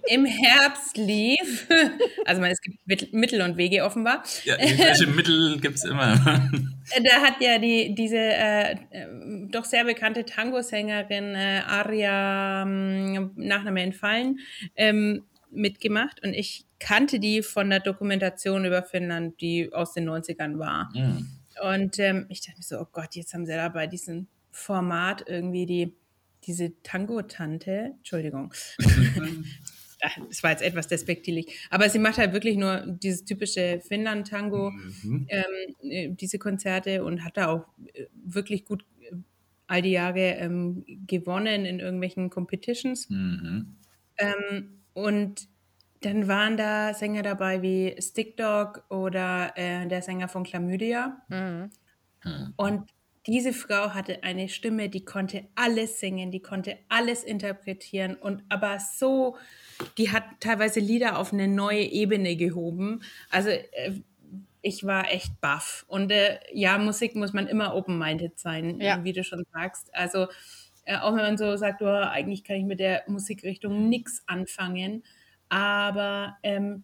im 0.07 0.25
Herbst 0.25 0.97
lief, 0.97 1.67
also 2.25 2.41
man, 2.41 2.49
es 2.51 2.59
gibt 2.61 2.77
Mit- 2.87 3.13
Mittel 3.13 3.41
und 3.41 3.57
Wege 3.57 3.83
offenbar, 3.85 4.23
Ja, 4.43 4.59
irgendwelche 4.59 5.05
Mittel 5.15 5.59
gibt 5.59 5.75
es 5.75 5.83
immer. 5.85 6.13
Äh, 6.91 7.03
Da 7.03 7.21
hat 7.21 7.39
ja 7.41 7.59
die, 7.59 7.93
diese 7.93 8.17
äh, 8.17 8.71
äh, 8.71 8.77
doch 9.51 9.65
sehr 9.65 9.85
bekannte 9.85 10.25
Tango-Sängerin 10.25 11.35
äh, 11.35 11.61
Aria, 11.67 12.63
ähm, 12.63 13.31
Nachname 13.35 13.81
entfallen, 13.83 14.39
ähm, 14.75 15.25
mitgemacht. 15.51 16.23
Und 16.23 16.33
ich 16.33 16.65
kannte 16.79 17.19
die 17.19 17.43
von 17.43 17.69
der 17.69 17.79
Dokumentation 17.81 18.65
über 18.65 18.81
Finnland, 18.83 19.39
die 19.41 19.71
aus 19.73 19.93
den 19.93 20.09
90ern 20.09 20.57
war. 20.57 20.89
Hm. 20.93 21.27
Und 21.61 21.99
ähm, 21.99 22.25
ich 22.29 22.41
dachte 22.41 22.57
mir 22.57 22.63
so, 22.63 22.79
oh 22.79 22.87
Gott, 22.91 23.15
jetzt 23.15 23.33
haben 23.33 23.45
sie 23.45 23.53
da 23.53 23.67
bei 23.69 23.85
diesem 23.85 24.27
Format 24.51 25.25
irgendwie 25.27 25.65
die, 25.65 25.95
diese 26.45 26.81
Tango-Tante, 26.83 27.93
Entschuldigung, 27.97 28.53
das 30.29 30.43
war 30.43 30.51
jetzt 30.51 30.61
etwas 30.63 30.87
despektierlich, 30.87 31.67
aber 31.69 31.89
sie 31.89 31.99
macht 31.99 32.17
halt 32.17 32.33
wirklich 32.33 32.57
nur 32.57 32.85
dieses 32.87 33.25
typische 33.25 33.81
Finnland-Tango, 33.85 34.71
Mhm. 34.71 35.27
ähm, 35.29 35.45
äh, 35.89 36.09
diese 36.09 36.39
Konzerte 36.39 37.03
und 37.03 37.23
hat 37.23 37.37
da 37.37 37.47
auch 37.47 37.65
äh, 37.93 38.05
wirklich 38.13 38.65
gut 38.65 38.85
äh, 39.01 39.15
all 39.67 39.81
die 39.81 39.91
Jahre 39.91 40.19
ähm, 40.39 40.85
gewonnen 41.05 41.65
in 41.65 41.79
irgendwelchen 41.79 42.29
Competitions. 42.29 43.09
Mhm. 43.09 43.75
Ähm, 44.17 44.81
und 44.93 45.47
dann 46.01 46.27
waren 46.29 46.55
da 46.55 46.93
Sänger 46.93 47.23
dabei 47.23 47.61
wie 47.61 47.95
Stick 48.01 48.37
Dog 48.37 48.85
oder 48.89 49.51
äh, 49.57 49.85
der 49.87 50.01
Sänger 50.01 50.29
von 50.29 50.43
Chlamydia. 50.45 51.21
Mhm. 51.29 51.71
Und 52.55 52.89
diese 53.29 53.53
Frau 53.53 53.93
hatte 53.93 54.23
eine 54.23 54.49
Stimme, 54.49 54.89
die 54.89 55.05
konnte 55.05 55.45
alles 55.55 55.99
singen, 55.99 56.31
die 56.31 56.41
konnte 56.41 56.77
alles 56.89 57.23
interpretieren 57.23 58.15
und 58.15 58.43
aber 58.49 58.79
so, 58.79 59.37
die 59.97 60.11
hat 60.11 60.23
teilweise 60.39 60.79
Lieder 60.79 61.17
auf 61.17 61.33
eine 61.33 61.47
neue 61.47 61.83
Ebene 61.83 62.35
gehoben. 62.35 63.01
Also 63.29 63.49
äh, 63.49 64.01
ich 64.61 64.85
war 64.85 65.09
echt 65.11 65.39
baff. 65.41 65.85
Und 65.87 66.11
äh, 66.11 66.39
ja, 66.53 66.77
Musik 66.77 67.15
muss 67.15 67.33
man 67.33 67.47
immer 67.47 67.75
open-minded 67.75 68.37
sein, 68.39 68.79
Ja. 68.81 69.03
wie 69.03 69.13
du 69.13 69.23
schon 69.23 69.45
sagst. 69.53 69.93
Also 69.95 70.27
äh, 70.85 70.97
auch 70.97 71.11
wenn 71.15 71.21
man 71.23 71.37
so 71.37 71.55
sagt, 71.55 71.81
oh, 71.81 71.85
eigentlich 71.87 72.43
kann 72.43 72.57
ich 72.57 72.65
mit 72.65 72.79
der 72.79 73.03
Musikrichtung 73.07 73.89
nichts 73.89 74.23
anfangen, 74.27 75.03
aber 75.49 76.37
ähm, 76.43 76.83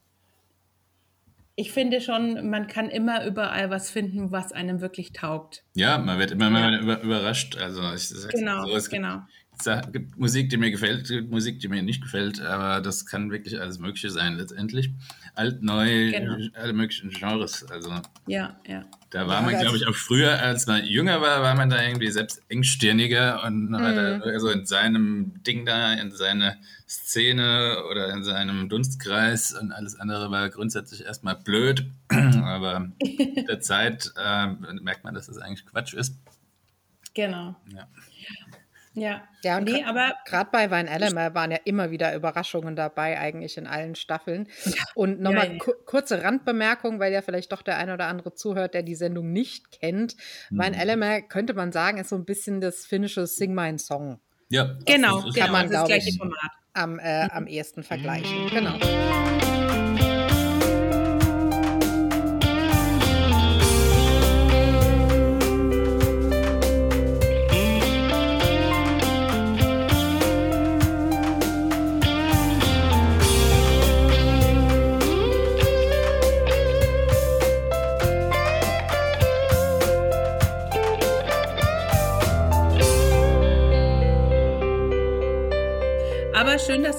ich 1.56 1.72
finde 1.72 2.02
schon, 2.02 2.50
man 2.50 2.68
kann 2.68 2.90
immer 2.90 3.26
überall 3.26 3.70
was 3.70 3.90
finden, 3.90 4.32
was 4.32 4.52
einem 4.52 4.82
wirklich 4.82 5.14
taugt. 5.14 5.64
Ja, 5.74 5.98
man 5.98 6.20
wird 6.20 6.32
immer 6.32 6.50
mal 6.50 6.74
Ja. 6.74 6.80
über, 6.80 7.02
überrascht. 7.02 7.58
Also 7.58 7.82
ich 7.94 8.10
Genau, 8.30 8.66
so, 8.66 8.76
es 8.76 8.90
gibt, 8.90 9.02
genau. 9.02 9.22
Es 9.58 9.92
gibt 9.92 10.18
Musik, 10.18 10.50
die 10.50 10.58
mir 10.58 10.72
gefällt, 10.72 11.04
es 11.04 11.10
gibt 11.10 11.32
Musik, 11.32 11.60
die 11.60 11.68
mir 11.68 11.82
nicht 11.84 12.02
gefällt, 12.02 12.42
aber 12.42 12.82
das 12.82 13.06
kann 13.06 13.32
wirklich 13.32 13.60
alles 13.60 13.80
Mögliche 13.80 14.10
sein 14.10 14.36
letztendlich. 14.38 14.92
Alt, 15.36 15.62
neu, 15.64 16.12
Genau. 16.12 16.38
alle 16.54 16.74
möglichen 16.74 17.10
Genres. 17.10 17.64
Also 17.70 17.90
Ja, 18.28 18.60
ja. 18.68 18.86
da 19.10 19.28
war 19.28 19.36
Ja, 19.38 19.42
man, 19.42 19.50
also- 19.56 19.62
glaube 19.64 19.78
ich, 19.78 19.88
auch 19.88 19.96
früher, 19.96 20.40
als 20.42 20.66
man 20.68 20.86
jünger 20.86 21.20
war, 21.22 21.42
war 21.42 21.56
man 21.56 21.70
da 21.70 21.82
irgendwie 21.84 22.10
selbst 22.12 22.42
engstirniger 22.50 23.44
und 23.44 23.70
Mhm. 23.70 23.74
da 23.74 24.20
also 24.22 24.50
in 24.50 24.66
seinem 24.66 25.44
Ding 25.44 25.66
da, 25.66 25.94
in 25.94 26.12
seiner 26.12 26.56
Szene 26.88 27.84
oder 27.92 28.14
in 28.14 28.24
seinem 28.24 28.70
Dunstkreis 28.70 29.52
und 29.54 29.72
alles 29.72 29.96
andere 30.00 30.32
war 30.32 30.50
grundsätzlich 30.50 31.04
erstmal 31.06 31.36
blöd. 31.36 31.86
Aber 32.10 32.92
mit 33.00 33.48
der 33.50 33.60
Zeit 33.60 34.12
äh, 34.18 34.48
merkt 34.82 35.04
man, 35.04 35.14
dass 35.14 35.28
das 35.28 35.38
eigentlich 35.38 35.66
Quatsch 35.66 35.94
ist. 35.94 36.16
Genau. 37.14 37.56
Ja. 37.74 37.88
Ja. 38.96 39.24
Ja, 39.44 39.58
und 39.58 39.66
nee, 39.66 39.84
aber 39.84 40.14
Gerade 40.26 40.50
bei 40.52 40.72
Wein 40.72 40.88
Ellemer 40.88 41.36
waren 41.36 41.52
ja 41.52 41.58
immer 41.66 41.92
wieder 41.92 42.16
Überraschungen 42.16 42.76
dabei, 42.76 43.20
eigentlich 43.20 43.58
in 43.58 43.68
allen 43.68 43.94
Staffeln. 43.96 44.48
Und 44.96 45.20
nochmal 45.22 45.48
Ja, 45.48 45.52
ja. 45.54 45.60
ku 45.60 45.74
kurze 45.86 46.24
Randbemerkung, 46.24 47.00
weil 47.00 47.14
ja 47.14 47.22
vielleicht 47.22 47.52
doch 47.52 47.62
der 47.62 47.78
ein 47.78 47.90
oder 47.92 48.08
andere 48.08 48.34
zuhört, 48.34 48.74
der 48.74 48.82
die 48.84 48.96
Sendung 48.96 49.32
nicht 49.32 49.72
kennt. 49.80 50.16
Wein 50.50 50.72
Mhm. 50.74 50.80
Ellemer, 50.80 51.22
könnte 51.22 51.54
man 51.54 51.72
sagen, 51.72 52.00
ist 52.00 52.10
so 52.10 52.16
ein 52.16 52.26
bisschen 52.26 52.60
das 52.62 52.86
finnische 52.86 53.28
Sing 53.28 53.54
mein 53.54 53.78
Song 53.78 54.20
Ja, 54.50 54.66
das 54.66 54.86
genau, 54.86 55.20
ist- 55.28 55.36
genau, 55.36 55.52
man, 55.52 55.64
das 55.70 55.72
das 55.82 55.88
gleiche 55.88 56.10
ich. 56.10 56.18
Format. 56.18 56.52
am, 56.74 56.98
äh, 57.00 57.28
am 57.32 57.48
ehesten 57.48 57.84
vergleichen. 57.84 58.50
Genau. 58.50 58.78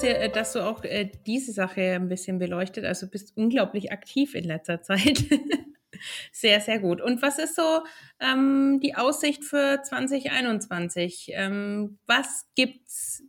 Ihr, 0.07 0.19
äh, 0.19 0.29
dass 0.31 0.53
du 0.53 0.65
auch 0.65 0.83
äh, 0.83 1.09
diese 1.25 1.51
Sache 1.51 1.81
ein 1.81 2.09
bisschen 2.09 2.39
beleuchtet. 2.39 2.85
Also 2.85 3.07
bist 3.07 3.35
unglaublich 3.35 3.91
aktiv 3.91 4.35
in 4.35 4.45
letzter 4.45 4.81
Zeit. 4.83 5.25
sehr, 6.31 6.61
sehr 6.61 6.79
gut. 6.79 7.01
Und 7.01 7.21
was 7.21 7.39
ist 7.39 7.55
so 7.55 7.83
ähm, 8.19 8.79
die 8.81 8.95
Aussicht 8.95 9.43
für 9.43 9.81
2021? 9.83 11.31
Ähm, 11.33 11.99
was 12.07 12.45
gibt's 12.55 13.23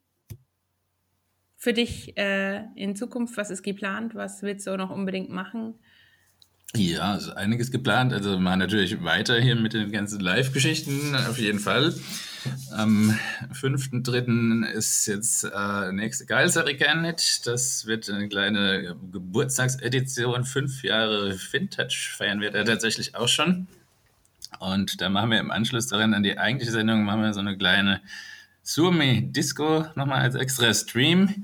für 1.57 1.73
dich 1.73 2.17
äh, 2.17 2.65
in 2.77 2.95
Zukunft? 2.95 3.37
Was 3.37 3.51
ist 3.51 3.63
geplant? 3.63 4.15
Was 4.15 4.43
willst 4.43 4.67
du 4.67 4.77
noch 4.77 4.91
unbedingt 4.91 5.31
machen? 5.31 5.75
Ja, 6.75 7.13
also 7.15 7.33
einiges 7.33 7.71
geplant. 7.71 8.13
Also 8.13 8.39
mal 8.39 8.57
natürlich 8.57 9.03
weiter 9.03 9.41
hier 9.41 9.57
mit 9.57 9.73
den 9.73 9.91
ganzen 9.91 10.21
Live-Geschichten, 10.21 11.15
auf 11.15 11.39
jeden 11.39 11.59
Fall. 11.59 11.95
Am 12.73 13.19
5.3. 13.53 14.65
ist 14.67 15.07
jetzt 15.07 15.45
äh, 15.45 15.93
nächste 15.93 16.27
Geilsaricanet. 16.27 17.47
Das 17.47 17.87
wird 17.87 18.09
eine 18.11 18.29
kleine 18.29 18.97
Geburtstagsedition. 19.13 20.45
Fünf 20.45 20.83
Jahre 20.83 21.37
Vintage 21.51 22.11
feiern 22.17 22.41
wir 22.41 22.51
da 22.51 22.65
tatsächlich 22.65 23.15
auch 23.15 23.29
schon. 23.29 23.67
Und 24.59 25.01
da 25.01 25.09
machen 25.09 25.31
wir 25.31 25.41
im 25.41 25.51
Anschluss 25.51 25.87
daran 25.87 26.15
an 26.15 26.23
die 26.23 26.39
eigentliche 26.39 26.73
Sendung, 26.73 27.05
machen 27.05 27.23
wir 27.23 27.33
so 27.35 27.41
eine 27.41 27.57
kleine 27.57 28.01
Surmi 28.63 29.33
Disco 29.33 29.87
nochmal 29.95 30.23
als 30.23 30.35
extra 30.35 30.73
Stream. 30.75 31.43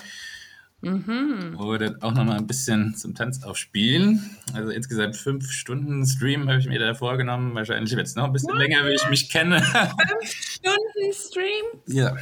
Mhm. 0.84 1.54
Wo 1.56 1.72
wir 1.72 1.78
dann 1.78 2.02
auch 2.02 2.12
nochmal 2.12 2.38
ein 2.38 2.46
bisschen 2.46 2.94
zum 2.94 3.14
Tanz 3.14 3.42
aufspielen. 3.42 4.36
Also 4.52 4.70
insgesamt 4.70 5.16
fünf 5.16 5.50
Stunden 5.50 6.06
Stream 6.06 6.48
habe 6.48 6.58
ich 6.58 6.66
mir 6.66 6.78
da 6.78 6.94
vorgenommen. 6.94 7.54
Wahrscheinlich 7.54 7.94
wird 7.96 8.06
es 8.06 8.14
noch 8.14 8.24
ein 8.24 8.32
bisschen 8.32 8.52
What? 8.52 8.58
länger, 8.58 8.86
wie 8.86 8.94
ich 8.94 9.08
mich 9.08 9.30
kenne. 9.30 9.60
Fünf 9.62 10.30
Stunden 10.30 11.12
Stream? 11.12 11.64
Ja. 11.86 12.16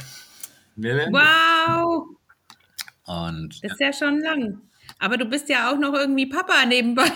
wow! 0.75 2.07
Und, 3.05 3.63
das 3.63 3.73
ist 3.73 3.79
ja. 3.79 3.87
ja 3.87 3.93
schon 3.93 4.19
lang. 4.21 4.61
Aber 4.99 5.17
du 5.17 5.25
bist 5.25 5.49
ja 5.49 5.71
auch 5.71 5.77
noch 5.77 5.93
irgendwie 5.93 6.25
Papa 6.25 6.65
nebenbei. 6.65 7.09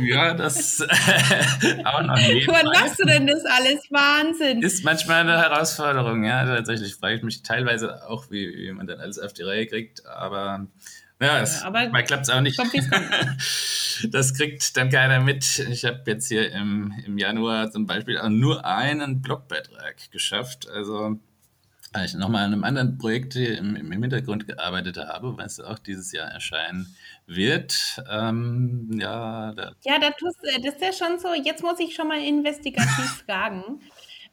Ja, 0.00 0.34
das 0.34 0.80
auch 1.84 2.02
noch 2.02 2.16
nebenbei. 2.28 2.52
Wann 2.52 2.66
machst 2.66 3.00
du 3.00 3.04
denn 3.04 3.26
das 3.26 3.44
alles? 3.44 3.80
Wahnsinn. 3.90 4.62
Ist 4.62 4.84
manchmal 4.84 5.22
eine 5.22 5.38
Herausforderung, 5.38 6.24
ja. 6.24 6.44
Tatsächlich 6.44 6.94
frage 6.94 7.16
ich 7.16 7.22
mich 7.22 7.42
teilweise 7.42 8.08
auch, 8.08 8.30
wie, 8.30 8.46
wie 8.56 8.72
man 8.72 8.86
dann 8.86 9.00
alles 9.00 9.18
auf 9.18 9.32
die 9.32 9.42
Reihe 9.42 9.66
kriegt. 9.66 10.06
Aber 10.06 10.66
ja, 11.20 11.40
es, 11.40 11.62
ja, 11.62 11.70
mal 11.70 12.04
klappt 12.04 12.24
es 12.24 12.30
auch 12.30 12.40
nicht. 12.40 12.58
das 14.10 14.34
kriegt 14.34 14.76
dann 14.76 14.90
keiner 14.90 15.20
mit. 15.20 15.58
Ich 15.70 15.84
habe 15.84 16.02
jetzt 16.06 16.28
hier 16.28 16.52
im, 16.52 16.94
im 17.04 17.18
Januar 17.18 17.70
zum 17.70 17.86
Beispiel 17.86 18.18
auch 18.18 18.28
nur 18.28 18.64
einen 18.64 19.20
Blogbeitrag 19.20 20.10
geschafft. 20.12 20.68
Also 20.68 21.18
weil 21.92 22.06
ich 22.06 22.14
nochmal 22.14 22.44
an 22.44 22.52
einem 22.52 22.64
anderen 22.64 22.98
Projekt 22.98 23.36
im, 23.36 23.76
im, 23.76 23.90
Hintergrund 23.90 24.46
gearbeitet 24.46 24.98
habe, 24.98 25.36
was 25.36 25.60
auch 25.60 25.78
dieses 25.78 26.12
Jahr 26.12 26.28
erscheinen 26.30 26.94
wird. 27.26 28.02
Ähm, 28.10 28.90
ja, 29.00 29.52
da 29.52 29.72
ja, 29.84 29.98
da 29.98 30.10
tust, 30.10 30.38
das 30.42 30.74
ist 30.74 30.82
ja 30.82 30.92
schon 30.92 31.18
so, 31.18 31.34
jetzt 31.34 31.62
muss 31.62 31.80
ich 31.80 31.94
schon 31.94 32.08
mal 32.08 32.22
investigativ 32.22 33.22
fragen. 33.26 33.80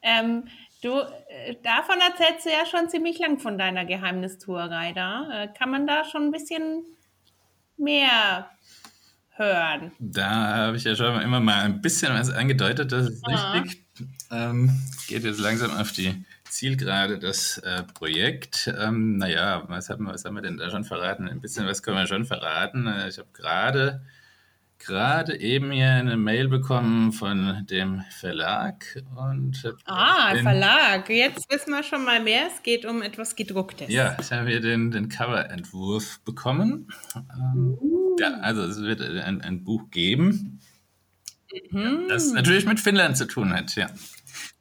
Ähm, 0.01 0.47
du, 0.81 0.99
äh, 0.99 1.55
davon 1.63 1.95
erzählst 1.99 2.45
du 2.45 2.49
ja 2.49 2.65
schon 2.65 2.89
ziemlich 2.89 3.19
lang 3.19 3.39
von 3.39 3.57
deiner 3.57 3.85
Geheimnistuerei 3.85 4.93
da. 4.93 5.43
Äh, 5.43 5.47
kann 5.47 5.71
man 5.71 5.87
da 5.87 6.03
schon 6.03 6.23
ein 6.23 6.31
bisschen 6.31 6.83
mehr 7.77 8.49
hören? 9.35 9.91
Da 9.99 10.55
habe 10.55 10.77
ich 10.77 10.83
ja 10.83 10.95
schon 10.95 11.21
immer 11.21 11.39
mal 11.39 11.63
ein 11.63 11.81
bisschen 11.81 12.13
was 12.13 12.29
angedeutet, 12.29 12.91
das 12.91 13.09
ist 13.09 13.23
ah. 13.27 13.51
richtig. 13.53 13.83
Ähm, 14.31 14.81
geht 15.07 15.23
jetzt 15.23 15.39
langsam 15.39 15.71
auf 15.71 15.91
die 15.91 16.25
Zielgerade 16.55 17.19
das 17.19 17.57
äh, 17.57 17.83
Projekt. 17.83 18.73
Ähm, 18.79 19.17
naja, 19.17 19.65
was 19.67 19.89
haben, 19.89 20.05
wir, 20.05 20.13
was 20.13 20.23
haben 20.23 20.35
wir 20.35 20.41
denn 20.41 20.55
da 20.55 20.69
schon 20.69 20.85
verraten? 20.85 21.27
Ein 21.27 21.41
bisschen 21.41 21.67
was 21.67 21.83
können 21.83 21.97
wir 21.97 22.07
schon 22.07 22.23
verraten. 22.23 22.87
Äh, 22.87 23.09
ich 23.09 23.17
habe 23.17 23.27
gerade 23.33 24.05
gerade 24.77 25.37
eben 25.37 25.71
hier 25.71 25.89
eine 25.89 26.15
Mail 26.15 26.47
bekommen 26.47 27.11
von 27.11 27.65
dem 27.69 28.03
Verlag 28.19 29.03
und 29.15 29.73
ah 29.85 30.33
den, 30.33 30.43
Verlag 30.43 31.09
jetzt 31.09 31.49
wissen 31.49 31.71
wir 31.71 31.81
schon 31.81 32.03
mal 32.03 32.21
mehr 32.21 32.47
es 32.53 32.61
geht 32.61 32.85
um 32.85 33.01
etwas 33.01 33.37
gedrucktes 33.37 33.89
ja 33.89 34.17
ich 34.19 34.31
habe 34.33 34.49
hier 34.49 34.59
den, 34.59 34.91
den 34.91 35.07
Coverentwurf 35.07 36.19
bekommen 36.25 36.89
ähm, 37.15 37.77
uh. 37.79 38.17
ja 38.19 38.33
also 38.41 38.63
es 38.63 38.81
wird 38.81 39.01
ein, 39.01 39.41
ein 39.41 39.63
Buch 39.63 39.89
geben 39.91 40.59
mhm. 41.71 42.07
das 42.09 42.33
natürlich 42.33 42.65
mit 42.65 42.81
Finnland 42.81 43.15
zu 43.15 43.27
tun 43.27 43.53
hat 43.53 43.75
ja 43.77 43.87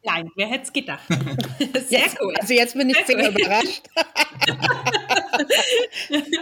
Nein, 0.03 0.31
wer 0.37 0.47
hätte 0.49 0.65
es 0.65 0.73
gedacht? 0.73 1.07
Sehr 1.89 2.01
jetzt, 2.01 2.19
cool. 2.21 2.35
Also 2.41 2.55
jetzt 2.55 2.75
bin 2.77 2.91
ich 2.91 2.99
sehr 3.07 3.31
überrascht. 3.31 3.83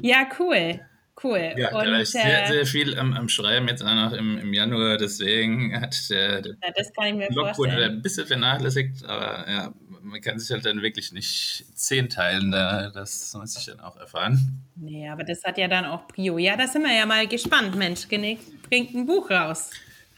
ja, 0.00 0.28
cool. 0.38 0.80
Cool. 1.22 1.52
Ja, 1.56 1.78
und, 1.78 1.86
ist 2.00 2.12
sehr, 2.12 2.44
äh, 2.44 2.46
sehr 2.46 2.66
viel 2.66 2.98
am, 2.98 3.12
am 3.12 3.28
Schreiben 3.28 3.68
jetzt 3.68 3.82
auch 3.82 3.94
noch 3.94 4.12
im, 4.12 4.38
im 4.38 4.54
Januar, 4.54 4.96
deswegen 4.96 5.78
hat 5.78 5.94
der, 6.08 6.40
der 6.40 6.52
ja, 6.62 6.72
das 6.74 6.92
kann 6.94 7.08
ich 7.08 7.14
mir 7.14 7.28
Blog 7.28 7.58
wurde 7.58 7.84
ein 7.84 8.00
bisschen 8.00 8.26
vernachlässigt, 8.26 9.04
aber 9.04 9.44
ja, 9.46 9.74
man 10.02 10.20
kann 10.22 10.38
sich 10.38 10.50
halt 10.50 10.64
dann 10.64 10.80
wirklich 10.80 11.12
nicht 11.12 11.66
zehn 11.74 12.08
teilen, 12.08 12.50
da, 12.50 12.88
das 12.90 13.34
muss 13.34 13.56
ich 13.58 13.66
dann 13.66 13.80
auch 13.80 13.96
erfahren. 13.96 14.64
Nee, 14.76 15.08
aber 15.10 15.24
das 15.24 15.44
hat 15.44 15.58
ja 15.58 15.68
dann 15.68 15.84
auch 15.84 16.08
Prio. 16.08 16.38
Ja, 16.38 16.56
da 16.56 16.66
sind 16.66 16.82
wir 16.82 16.94
ja 16.94 17.04
mal 17.04 17.26
gespannt. 17.26 17.76
Mensch, 17.76 18.08
bringt 18.08 18.94
ein 18.94 19.04
Buch 19.04 19.30
raus. 19.30 19.70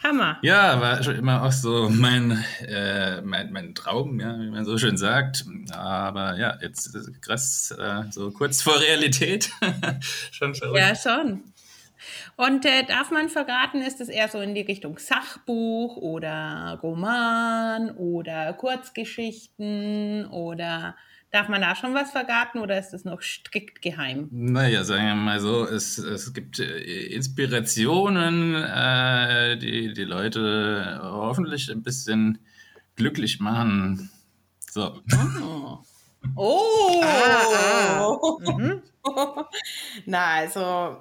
Hammer. 0.02 0.38
Ja, 0.42 0.80
war 0.80 1.02
schon 1.02 1.16
immer 1.16 1.42
auch 1.42 1.52
so 1.52 1.88
mein, 1.88 2.44
äh, 2.66 3.20
mein, 3.22 3.52
mein 3.52 3.74
Traum, 3.74 4.18
ja, 4.20 4.38
wie 4.38 4.50
man 4.50 4.64
so 4.64 4.78
schön 4.78 4.96
sagt. 4.96 5.44
Aber 5.72 6.36
ja, 6.36 6.58
jetzt 6.60 6.96
krass, 7.20 7.74
äh, 7.78 8.02
so 8.10 8.30
kurz 8.30 8.62
vor 8.62 8.80
Realität. 8.80 9.50
schon 10.32 10.54
verrückt. 10.54 10.78
Ja, 10.78 10.94
schon. 10.94 11.42
Und 12.36 12.64
äh, 12.64 12.84
darf 12.84 13.10
man 13.10 13.28
verraten, 13.28 13.82
ist 13.82 14.00
es 14.00 14.08
eher 14.08 14.28
so 14.28 14.40
in 14.40 14.54
die 14.54 14.62
Richtung 14.62 14.98
Sachbuch 14.98 15.96
oder 15.96 16.78
Roman 16.82 17.90
oder 17.90 18.52
Kurzgeschichten 18.54 20.26
oder 20.26 20.96
Darf 21.32 21.48
man 21.48 21.62
da 21.62 21.74
schon 21.74 21.94
was 21.94 22.10
verraten 22.10 22.58
oder 22.58 22.78
ist 22.78 22.92
es 22.92 23.06
noch 23.06 23.22
strikt 23.22 23.80
geheim? 23.80 24.28
Naja, 24.30 24.84
sagen 24.84 25.06
wir 25.06 25.14
mal 25.14 25.40
so, 25.40 25.64
es, 25.64 25.96
es 25.96 26.34
gibt 26.34 26.58
äh, 26.58 27.06
Inspirationen, 27.06 28.54
äh, 28.54 29.56
die 29.56 29.94
die 29.94 30.04
Leute 30.04 31.00
hoffentlich 31.02 31.70
ein 31.70 31.82
bisschen 31.82 32.38
glücklich 32.96 33.40
machen. 33.40 34.10
So. 34.70 35.00
Oh. 35.42 35.78
Oh! 36.36 37.02
Ah, 37.02 38.04
ah. 38.04 38.52
Mhm. 38.52 38.82
Na, 40.06 40.26
also 40.34 40.98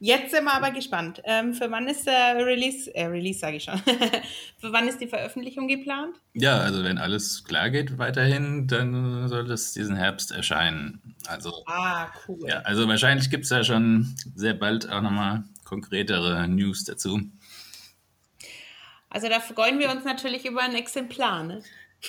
Jetzt 0.00 0.30
sind 0.30 0.44
wir 0.44 0.54
aber 0.54 0.70
gespannt. 0.70 1.20
Ähm, 1.24 1.54
für 1.54 1.70
wann 1.70 1.88
ist 1.88 2.06
der 2.06 2.36
Release, 2.44 2.94
äh, 2.94 3.06
Release 3.06 3.40
sage 3.40 3.56
ich 3.56 3.64
schon, 3.64 3.78
für 4.60 4.72
wann 4.72 4.86
ist 4.86 5.00
die 5.00 5.08
Veröffentlichung 5.08 5.66
geplant? 5.66 6.16
Ja, 6.34 6.58
also 6.58 6.84
wenn 6.84 6.98
alles 6.98 7.42
klar 7.44 7.70
geht 7.70 7.98
weiterhin, 7.98 8.68
dann 8.68 9.26
soll 9.28 9.50
es 9.50 9.72
diesen 9.72 9.96
Herbst 9.96 10.30
erscheinen. 10.30 11.16
Also, 11.26 11.64
ah, 11.66 12.08
cool. 12.28 12.48
Ja, 12.48 12.60
also 12.60 12.86
wahrscheinlich 12.86 13.28
gibt 13.28 13.44
es 13.44 13.50
ja 13.50 13.64
schon 13.64 14.14
sehr 14.34 14.54
bald 14.54 14.88
auch 14.88 15.02
nochmal 15.02 15.44
konkretere 15.64 16.46
News 16.48 16.84
dazu. 16.84 17.20
Also 19.10 19.28
da 19.28 19.40
freuen 19.40 19.78
wir 19.78 19.90
uns 19.90 20.04
natürlich 20.04 20.44
über 20.44 20.62
ein 20.62 20.74
Exemplar, 20.74 21.42
ne? 21.42 21.62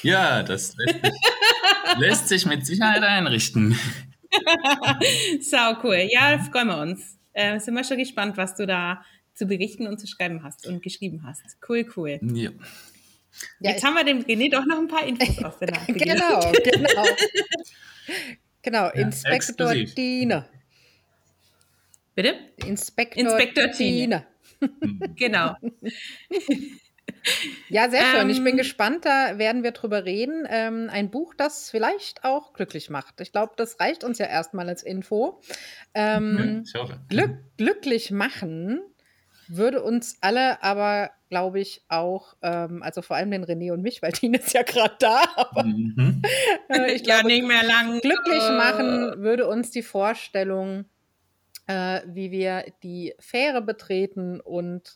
Ja, 0.03 0.43
das 0.43 0.75
lässt 0.75 1.05
sich, 1.05 1.13
lässt 1.97 2.27
sich 2.27 2.45
mit 2.45 2.65
Sicherheit 2.65 3.01
einrichten. 3.01 3.77
Sau 5.41 5.77
cool. 5.83 6.07
Ja, 6.11 6.37
freuen 6.39 6.67
wir 6.67 6.77
uns. 6.77 7.18
Äh, 7.33 7.59
sind 7.59 7.75
wir 7.75 7.83
schon 7.83 7.97
gespannt, 7.97 8.37
was 8.37 8.55
du 8.55 8.65
da 8.65 9.03
zu 9.33 9.45
berichten 9.45 9.87
und 9.87 9.99
zu 9.99 10.07
schreiben 10.07 10.43
hast 10.43 10.67
und 10.67 10.81
geschrieben 10.81 11.23
hast. 11.23 11.43
Cool, 11.67 11.87
cool. 11.95 12.19
Ja. 12.21 12.51
Jetzt 13.59 13.83
haben 13.83 13.93
wir 13.93 14.03
dem 14.03 14.19
René 14.19 14.51
doch 14.51 14.65
noch 14.65 14.79
ein 14.79 14.87
paar 14.87 15.05
Infos 15.05 15.43
aus 15.43 15.59
der 15.59 15.71
Nase 15.71 15.93
Genau, 15.93 16.51
genau. 16.51 17.05
genau, 18.61 18.85
ja, 18.85 18.91
Inspektor 18.91 19.73
Diener. 19.73 20.49
Bitte? 22.15 22.35
Inspektor, 22.65 23.23
Inspektor 23.23 23.67
Diener. 23.67 24.25
genau. 25.15 25.55
Ja, 27.69 27.89
sehr 27.89 28.03
schön. 28.05 28.21
Ähm, 28.21 28.29
ich 28.29 28.43
bin 28.43 28.53
ähm. 28.53 28.57
gespannt, 28.57 29.05
da 29.05 29.37
werden 29.37 29.63
wir 29.63 29.71
drüber 29.71 30.05
reden. 30.05 30.47
Ähm, 30.49 30.89
ein 30.91 31.11
Buch, 31.11 31.33
das 31.35 31.69
vielleicht 31.69 32.23
auch 32.23 32.53
glücklich 32.53 32.89
macht. 32.89 33.21
Ich 33.21 33.31
glaube, 33.31 33.53
das 33.57 33.79
reicht 33.79 34.03
uns 34.03 34.17
ja 34.17 34.25
erstmal 34.25 34.67
als 34.69 34.83
Info. 34.83 35.39
Ähm, 35.93 36.63
ja, 36.73 36.85
glück, 37.07 37.37
glücklich 37.57 38.11
machen 38.11 38.81
würde 39.49 39.81
uns 39.81 40.17
alle 40.21 40.61
aber, 40.63 41.09
glaube 41.29 41.59
ich, 41.59 41.83
auch, 41.89 42.35
ähm, 42.41 42.83
also 42.83 43.01
vor 43.01 43.17
allem 43.17 43.31
den 43.31 43.43
René 43.43 43.73
und 43.73 43.81
mich, 43.81 44.01
weil 44.01 44.11
Tine 44.13 44.37
ist 44.37 44.53
ja 44.53 44.63
gerade 44.63 44.95
da, 44.99 45.21
aber 45.35 45.63
mhm. 45.63 46.21
äh, 46.69 46.93
ich 46.93 47.03
glaube, 47.03 47.21
ja, 47.29 47.35
nicht 47.35 47.47
mehr 47.47 47.63
lang. 47.63 47.99
glücklich 47.99 48.43
machen 48.51 49.21
würde 49.21 49.47
uns 49.47 49.71
die 49.71 49.81
Vorstellung, 49.81 50.85
äh, 51.67 52.01
wie 52.05 52.31
wir 52.31 52.65
die 52.83 53.15
Fähre 53.19 53.61
betreten 53.61 54.39
und 54.39 54.95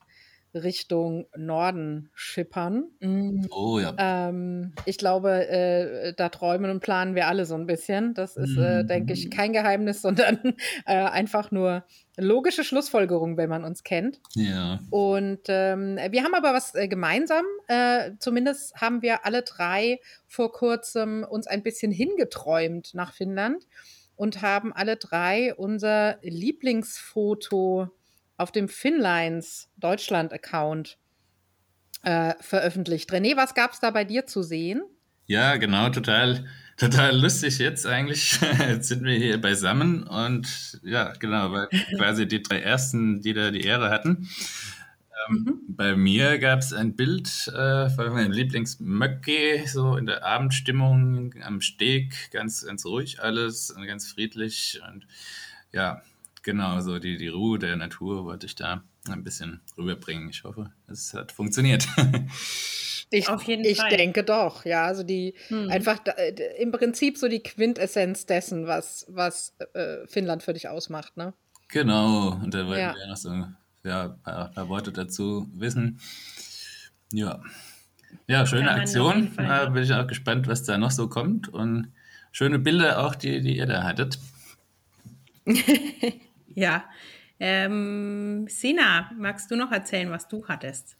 Richtung 0.54 1.26
Norden 1.36 2.10
schippern. 2.14 2.86
Mhm. 3.00 3.48
Oh 3.50 3.80
ja. 3.80 3.96
Ähm, 3.98 4.74
ich 4.86 4.98
glaube, 4.98 5.48
äh, 5.48 6.14
da 6.14 6.30
träumen 6.30 6.70
und 6.70 6.80
planen 6.80 7.16
wir 7.16 7.28
alle 7.28 7.46
so 7.46 7.56
ein 7.56 7.66
bisschen. 7.66 8.14
Das 8.14 8.38
ist, 8.38 8.58
äh, 8.58 8.84
denke 8.86 9.14
ich, 9.14 9.26
mhm. 9.26 9.30
kein 9.32 9.54
Geheimnis, 9.54 10.02
sondern 10.04 10.56
äh, 10.86 10.96
einfach 10.96 11.52
nur 11.52 11.86
logische 12.18 12.64
Schlussfolgerung, 12.64 13.38
wenn 13.38 13.50
man 13.50 13.64
uns 13.64 13.84
kennt. 13.84 14.20
Ja. 14.36 14.80
Und 14.90 15.42
ähm, 15.48 15.98
wir 16.10 16.24
haben 16.24 16.36
aber 16.36 16.54
was 16.54 16.76
äh, 16.76 16.88
gemeinsam. 16.88 17.46
Äh, 17.68 18.12
zumindest 18.20 18.76
haben 18.76 19.02
wir 19.02 19.26
alle 19.26 19.42
drei 19.42 20.00
vor 20.28 20.52
kurzem 20.52 21.26
uns 21.28 21.48
ein 21.48 21.64
bisschen 21.64 21.92
hingeträumt 21.92 22.94
nach 22.94 23.14
Finnland 23.14 23.66
und 24.16 24.42
haben 24.42 24.72
alle 24.74 24.98
drei 24.98 25.56
unser 25.56 26.18
Lieblingsfoto 26.22 27.90
auf 28.38 28.52
dem 28.52 28.68
Finlines 28.68 29.70
Deutschland-Account 29.78 30.98
äh, 32.04 32.34
veröffentlicht. 32.42 33.12
René, 33.12 33.38
was 33.38 33.54
gab 33.54 33.74
es 33.74 33.80
da 33.80 33.92
bei 33.92 34.04
dir 34.04 34.26
zu 34.26 34.44
sehen? 34.44 34.84
Ja, 35.26 35.56
genau, 35.56 35.90
total, 35.90 36.46
total 36.78 37.20
lustig 37.20 37.60
jetzt 37.60 37.86
eigentlich. 37.86 38.40
Jetzt 38.60 38.90
sind 38.90 39.04
wir 39.04 39.16
hier 39.16 39.40
beisammen 39.40 40.04
und 40.04 40.80
ja, 40.84 41.14
genau, 41.14 41.52
weil 41.52 41.68
quasi 41.98 42.28
die 42.28 42.44
drei 42.44 42.60
ersten, 42.60 43.22
die 43.22 43.34
da 43.34 43.52
die 43.52 43.62
Ehre 43.62 43.90
hatten. 43.90 44.28
Ähm, 45.30 45.36
mhm. 45.36 45.60
Bei 45.68 45.96
mir 45.96 46.40
gab 46.40 46.60
es 46.60 46.74
ein 46.74 46.96
Bild 46.96 47.48
äh, 47.48 47.90
von 47.90 48.14
meinem 48.14 48.32
Lieblingsmöcke, 48.32 49.64
so 49.68 49.96
in 49.96 50.06
der 50.06 50.26
Abendstimmung 50.26 51.34
am 51.42 51.62
Steg, 51.62 52.32
ganz, 52.32 52.66
ganz 52.66 52.86
ruhig 52.86 53.22
alles 53.22 53.72
und 53.72 53.86
ganz 53.86 54.08
friedlich 54.08 54.82
und 54.90 55.08
ja, 55.72 56.02
genau, 56.44 56.80
so 56.82 57.00
die, 57.00 57.18
die 57.18 57.30
Ruhe 57.30 57.58
der 57.58 57.76
Natur 57.76 58.26
wollte 58.26 58.46
ich 58.46 58.56
da 58.56 58.84
ein 59.10 59.24
bisschen 59.24 59.62
rüberbringen. 59.78 60.30
Ich 60.30 60.44
hoffe, 60.44 60.72
es 60.88 61.14
hat 61.14 61.32
funktioniert. 61.32 61.88
Ich, 63.14 63.30
Auf 63.30 63.44
jeden 63.44 63.64
ich 63.64 63.78
Fall. 63.78 63.90
denke 63.90 64.24
doch, 64.24 64.66
ja. 64.66 64.86
Also 64.86 65.04
die 65.04 65.36
hm. 65.50 65.70
einfach 65.70 66.00
da, 66.00 66.14
äh, 66.14 66.34
im 66.60 66.72
Prinzip 66.72 67.20
so 67.20 67.28
die 67.28 67.44
Quintessenz 67.44 68.26
dessen, 68.26 68.66
was, 68.66 69.06
was 69.08 69.54
äh, 69.74 70.08
Finnland 70.08 70.42
für 70.42 70.54
dich 70.54 70.68
ausmacht, 70.68 71.16
ne? 71.16 71.34
Genau, 71.68 72.40
und 72.42 72.56
da 72.56 72.66
wollten 72.66 72.82
ja. 72.82 72.96
wir 72.96 73.08
noch 73.08 73.18
so 73.18 73.30
ja, 73.84 74.06
ein 74.06 74.22
paar, 74.24 74.50
paar, 74.52 74.68
Worte 74.68 74.92
dazu 74.92 75.48
wissen. 75.54 76.00
Ja. 77.12 77.40
Ja, 78.28 78.48
schöne 78.48 78.72
Aktion. 78.72 79.32
Da 79.38 79.66
bin 79.68 79.84
ich 79.84 79.94
auch 79.94 80.08
gespannt, 80.08 80.48
was 80.48 80.64
da 80.64 80.80
noch 80.80 80.92
so 80.92 81.08
kommt. 81.08 81.50
Und 81.50 81.92
schöne 82.32 82.58
Bilder 82.58 83.06
auch, 83.06 83.14
die, 83.14 83.42
die 83.42 83.58
ihr 83.58 83.68
da 83.68 83.84
hattet. 83.84 84.18
ja. 86.56 86.90
Ähm, 87.40 88.48
Sina, 88.48 89.12
magst 89.18 89.52
du 89.52 89.56
noch 89.56 89.72
erzählen, 89.72 90.10
was 90.12 90.28
du 90.28 90.48
hattest? 90.48 90.96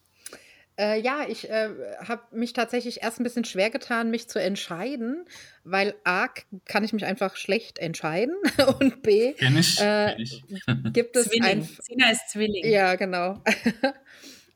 Äh, 0.78 1.00
ja, 1.02 1.28
ich 1.28 1.50
äh, 1.50 1.70
habe 2.00 2.24
mich 2.32 2.54
tatsächlich 2.54 3.04
erst 3.04 3.20
ein 3.20 3.24
bisschen 3.24 3.46
schwer 3.46 3.70
getan, 3.70 4.10
mich 4.10 4.28
zu 4.28 4.40
entscheiden, 4.42 5.26
weil 5.64 5.94
A, 6.04 6.30
kann 6.66 6.84
ich 6.84 6.94
mich 6.94 7.06
einfach 7.06 7.36
schlecht 7.36 7.78
entscheiden 7.78 8.36
und 8.80 9.04
B, 9.04 9.34
kenn 9.34 9.56
ich, 9.58 9.80
äh, 9.80 10.16
gibt 10.92 11.16
es 11.16 11.30
ein... 11.42 11.62
Sina 11.62 12.10
ist 12.10 12.30
Zwilling. 12.30 12.66
Ja, 12.66 12.96
genau. 12.96 13.42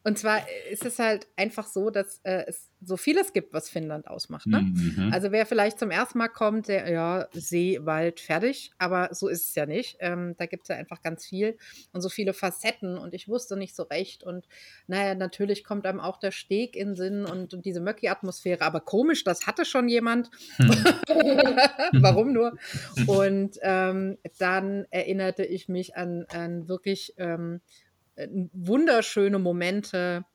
Und 0.04 0.18
zwar 0.18 0.42
ist 0.72 0.86
es 0.86 1.00
halt 1.00 1.28
einfach 1.36 1.68
so, 1.68 1.90
dass 1.90 2.22
äh, 2.24 2.46
es 2.48 2.67
so 2.82 2.96
vieles 2.96 3.34
gibt, 3.34 3.54
was 3.54 3.70
Finnland 3.70 4.08
ausmacht. 4.08 4.46
Ne? 4.46 4.62
Mhm. 4.62 5.10
Also 5.12 5.32
wer 5.32 5.46
vielleicht 5.46 5.80
zum 5.80 5.90
ersten 5.90 6.20
Mal 6.20 6.28
kommt, 6.28 6.68
der, 6.68 6.90
ja, 6.90 7.28
See, 7.34 7.80
Wald, 7.82 8.20
fertig, 8.20 8.72
aber 8.78 9.10
so 9.14 9.28
ist 9.28 9.50
es 9.50 9.56
ja 9.56 9.66
nicht. 9.66 9.98
Ähm, 10.00 10.36
da 10.38 10.46
gibt 10.46 10.64
es 10.64 10.70
ja 10.70 10.76
einfach 10.76 11.02
ganz 11.02 11.26
viel 11.26 11.58
und 11.92 12.02
so 12.02 12.10
viele 12.10 12.34
Facetten 12.34 12.98
und 12.98 13.14
ich 13.14 13.28
wusste 13.28 13.58
nicht 13.58 13.76
so 13.76 13.84
recht. 13.84 14.24
Und 14.24 14.48
naja, 14.86 15.16
natürlich 15.16 15.64
kommt 15.64 15.86
einem 15.86 16.00
auch 16.00 16.18
der 16.18 16.32
Steg 16.32 16.76
in 16.76 16.96
Sinn 16.96 17.26
und, 17.26 17.54
und 17.54 17.66
diese 17.66 17.82
Möcki-Atmosphäre, 17.82 18.62
aber 18.62 18.80
komisch, 18.80 19.24
das 19.24 19.48
hatte 19.48 19.66
schon 19.66 19.90
jemand. 19.90 20.30
Hm. 20.58 20.70
Warum 22.02 22.32
nur? 22.32 22.58
Und 23.08 23.58
ähm, 23.62 24.18
dann 24.38 24.86
erinnerte 24.92 25.44
ich 25.44 25.68
mich 25.68 25.96
an, 25.96 26.26
an 26.30 26.68
wirklich 26.68 27.14
ähm, 27.18 27.62
äh, 28.16 28.28
wunderschöne 28.54 29.40
Momente 29.40 30.26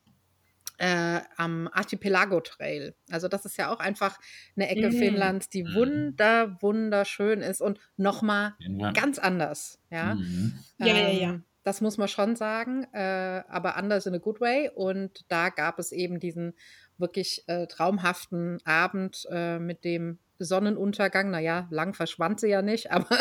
äh, 0.77 1.19
am 1.37 1.69
Archipelago 1.71 2.41
Trail. 2.41 2.95
Also 3.11 3.27
das 3.27 3.45
ist 3.45 3.57
ja 3.57 3.71
auch 3.71 3.79
einfach 3.79 4.19
eine 4.55 4.69
Ecke 4.69 4.89
mhm. 4.89 4.97
Finnlands, 4.97 5.49
die 5.49 5.63
mhm. 5.63 5.73
wunder, 5.75 6.57
wunderschön 6.61 7.41
ist 7.41 7.61
und 7.61 7.79
nochmal 7.97 8.53
ja. 8.59 8.91
ganz 8.91 9.19
anders. 9.19 9.79
Ja? 9.89 10.15
Mhm. 10.15 10.53
Ähm, 10.79 10.87
ja, 10.87 10.97
ja, 10.97 11.09
ja. 11.09 11.39
Das 11.63 11.79
muss 11.79 11.97
man 11.97 12.09
schon 12.09 12.35
sagen, 12.35 12.85
äh, 12.91 13.43
aber 13.47 13.77
anders 13.77 14.05
in 14.05 14.15
a 14.15 14.17
good 14.17 14.41
way. 14.41 14.69
Und 14.73 15.23
da 15.29 15.49
gab 15.49 15.79
es 15.79 15.93
eben 15.93 16.19
diesen 16.19 16.53
wirklich 16.97 17.43
äh, 17.47 17.67
traumhaften 17.67 18.59
Abend 18.65 19.25
äh, 19.31 19.59
mit 19.59 19.85
dem 19.85 20.19
Sonnenuntergang. 20.39 21.31
Naja, 21.31 21.67
lang 21.71 21.93
verschwand 21.93 22.41
sie 22.41 22.49
ja 22.49 22.61
nicht, 22.61 22.91
aber 22.91 23.17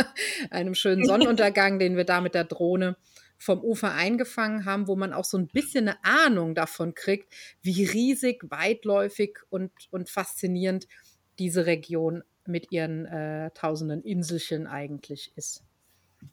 einem 0.50 0.74
schönen 0.74 1.04
Sonnenuntergang, 1.06 1.78
den 1.78 1.96
wir 1.96 2.04
da 2.04 2.20
mit 2.20 2.34
der 2.34 2.44
Drohne 2.44 2.96
vom 3.42 3.60
Ufer 3.60 3.92
eingefangen 3.92 4.64
haben, 4.66 4.86
wo 4.86 4.94
man 4.94 5.12
auch 5.12 5.24
so 5.24 5.36
ein 5.36 5.48
bisschen 5.48 5.88
eine 5.88 6.04
Ahnung 6.04 6.54
davon 6.54 6.94
kriegt, 6.94 7.34
wie 7.60 7.84
riesig, 7.84 8.44
weitläufig 8.50 9.38
und, 9.50 9.72
und 9.90 10.08
faszinierend 10.08 10.86
diese 11.40 11.66
Region 11.66 12.22
mit 12.46 12.70
ihren 12.70 13.04
äh, 13.06 13.50
tausenden 13.50 14.02
Inselchen 14.02 14.68
eigentlich 14.68 15.32
ist. 15.34 15.64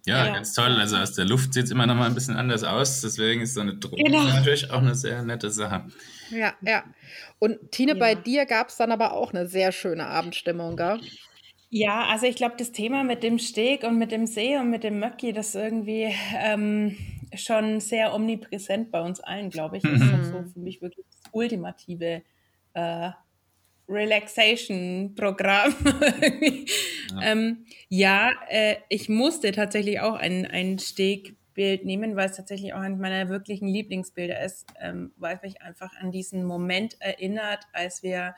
Ja, 0.06 0.28
ja, 0.28 0.34
ganz 0.34 0.54
toll. 0.54 0.76
Also 0.80 0.98
aus 0.98 1.14
der 1.14 1.26
Luft 1.26 1.56
sieht 1.56 1.66
es 1.66 1.72
immer 1.72 1.88
noch 1.88 1.96
mal 1.96 2.06
ein 2.06 2.14
bisschen 2.14 2.36
anders 2.36 2.64
aus. 2.64 3.02
Deswegen 3.02 3.42
ist 3.42 3.56
so 3.56 3.62
eine 3.62 3.76
Drohne 3.76 4.04
genau. 4.04 4.24
natürlich 4.26 4.70
auch 4.70 4.78
eine 4.78 4.94
sehr 4.94 5.24
nette 5.24 5.50
Sache. 5.50 5.86
Ja, 6.30 6.54
ja. 6.62 6.84
Und 7.40 7.72
Tine, 7.72 7.94
ja. 7.94 7.98
bei 7.98 8.14
dir 8.14 8.46
gab 8.46 8.70
es 8.70 8.78
dann 8.78 8.92
aber 8.92 9.14
auch 9.14 9.34
eine 9.34 9.48
sehr 9.48 9.72
schöne 9.72 10.06
Abendstimmung, 10.06 10.78
gell? 10.78 11.00
Ja, 11.72 12.08
also 12.08 12.26
ich 12.26 12.36
glaube, 12.36 12.56
das 12.58 12.72
Thema 12.72 13.04
mit 13.04 13.22
dem 13.22 13.38
Steg 13.38 13.84
und 13.84 14.00
mit 14.00 14.12
dem 14.12 14.26
See 14.26 14.58
und 14.58 14.72
mit 14.72 14.84
dem 14.84 15.00
Möcki, 15.00 15.34
das 15.34 15.50
ist 15.50 15.56
irgendwie 15.56 16.12
ähm, 16.36 16.98
schon 17.36 17.80
sehr 17.80 18.14
omnipräsent 18.16 18.90
bei 18.90 19.02
uns 19.02 19.20
allen, 19.20 19.52
glaube 19.52 19.78
ich. 19.78 19.84
Das 19.84 19.94
ist 19.94 20.00
mhm. 20.00 20.24
so 20.26 20.44
für 20.52 20.60
mich 20.60 20.82
wirklich 20.82 21.06
das 21.12 21.32
ultimative 21.32 22.24
äh, 22.74 23.12
Relaxation-Programm. 23.88 25.76
ja, 27.12 27.22
ähm, 27.22 27.66
ja 27.88 28.32
äh, 28.50 28.78
ich 28.90 29.08
musste 29.08 29.52
tatsächlich 29.52 30.00
auch 30.00 30.16
ein, 30.16 30.48
ein 30.48 30.80
Stegbild 30.80 31.86
nehmen, 31.86 32.16
weil 32.16 32.32
es 32.32 32.36
tatsächlich 32.38 32.74
auch 32.74 32.80
eines 32.80 33.00
meiner 33.00 33.30
wirklichen 33.30 33.68
Lieblingsbilder 33.68 34.44
ist, 34.44 34.66
ähm, 34.80 35.12
weil 35.18 35.36
es 35.36 35.44
mich 35.44 35.62
einfach 35.62 35.92
an 36.00 36.12
diesen 36.12 36.46
Moment 36.46 37.00
erinnert, 37.00 37.66
als 37.74 38.02
wir 38.02 38.34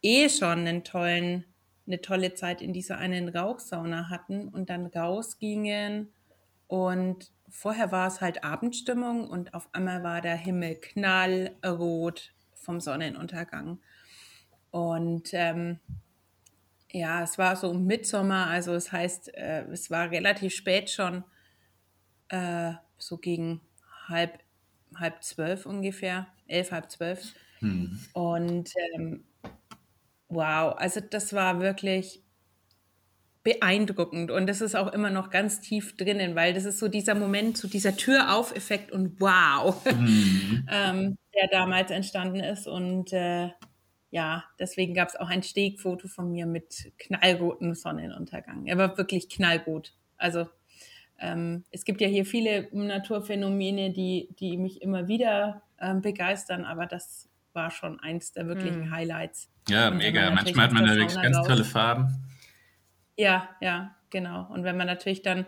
eh 0.00 0.30
schon 0.30 0.60
einen 0.60 0.84
tollen 0.84 1.44
eine 1.92 2.00
tolle 2.00 2.34
Zeit 2.34 2.62
in 2.62 2.72
dieser 2.72 2.98
einen 2.98 3.28
Rauchsauna 3.28 4.08
hatten 4.08 4.48
und 4.48 4.70
dann 4.70 4.86
rausgingen 4.86 6.12
und 6.66 7.30
vorher 7.50 7.92
war 7.92 8.08
es 8.08 8.22
halt 8.22 8.44
Abendstimmung 8.44 9.28
und 9.28 9.52
auf 9.52 9.68
einmal 9.74 10.02
war 10.02 10.22
der 10.22 10.36
Himmel 10.36 10.76
knallrot 10.76 12.32
vom 12.54 12.80
Sonnenuntergang. 12.80 13.78
Und 14.70 15.34
ähm, 15.34 15.80
ja, 16.90 17.22
es 17.22 17.36
war 17.36 17.56
so 17.56 17.74
Mitsommer, 17.74 18.46
also 18.46 18.72
es 18.72 18.90
heißt, 18.90 19.34
äh, 19.34 19.64
es 19.64 19.90
war 19.90 20.10
relativ 20.10 20.54
spät 20.54 20.88
schon, 20.88 21.24
äh, 22.28 22.72
so 22.96 23.18
gegen 23.18 23.60
halb, 24.08 24.38
halb 24.94 25.22
zwölf 25.22 25.66
ungefähr, 25.66 26.28
elf, 26.46 26.72
halb 26.72 26.90
zwölf. 26.90 27.34
Hm. 27.58 28.00
Und 28.14 28.72
ähm, 28.94 29.24
Wow, 30.32 30.74
also 30.78 31.00
das 31.00 31.34
war 31.34 31.60
wirklich 31.60 32.22
beeindruckend 33.42 34.30
und 34.30 34.46
das 34.46 34.62
ist 34.62 34.74
auch 34.74 34.90
immer 34.92 35.10
noch 35.10 35.28
ganz 35.28 35.60
tief 35.60 35.94
drinnen, 35.96 36.34
weil 36.34 36.54
das 36.54 36.64
ist 36.64 36.78
so 36.78 36.88
dieser 36.88 37.14
Moment, 37.14 37.58
so 37.58 37.68
dieser 37.68 37.96
Türauf-Effekt 37.96 38.92
und 38.92 39.20
wow, 39.20 39.84
mhm. 39.94 40.66
ähm, 40.70 41.18
der 41.34 41.48
damals 41.50 41.90
entstanden 41.90 42.40
ist 42.40 42.66
und 42.66 43.12
äh, 43.12 43.50
ja, 44.10 44.44
deswegen 44.58 44.94
gab 44.94 45.08
es 45.08 45.16
auch 45.16 45.28
ein 45.28 45.42
Stegfoto 45.42 46.08
von 46.08 46.30
mir 46.30 46.46
mit 46.46 46.92
knallrotem 46.98 47.74
Sonnenuntergang. 47.74 48.66
Er 48.66 48.78
war 48.78 48.96
wirklich 48.96 49.28
knallrot. 49.28 49.94
Also 50.18 50.46
ähm, 51.18 51.64
es 51.70 51.84
gibt 51.84 52.00
ja 52.00 52.08
hier 52.08 52.24
viele 52.24 52.68
Naturphänomene, 52.72 53.90
die, 53.90 54.28
die 54.38 54.56
mich 54.56 54.80
immer 54.82 55.08
wieder 55.08 55.62
ähm, 55.78 56.00
begeistern, 56.00 56.64
aber 56.64 56.86
das 56.86 57.28
war 57.54 57.70
schon 57.70 58.00
eins 58.00 58.32
der 58.32 58.46
wirklichen 58.46 58.84
hm. 58.84 58.90
Highlights. 58.90 59.50
Ja, 59.68 59.88
und 59.88 59.98
mega. 59.98 60.30
Manchmal 60.30 60.66
hat 60.66 60.72
man 60.72 60.86
da 60.86 60.96
wirklich 60.96 61.20
ganz 61.20 61.46
tolle 61.46 61.64
Farben. 61.64 62.22
Ja, 63.16 63.48
ja, 63.60 63.94
genau. 64.10 64.48
Und 64.52 64.64
wenn 64.64 64.76
man 64.76 64.86
natürlich 64.86 65.22
dann, 65.22 65.46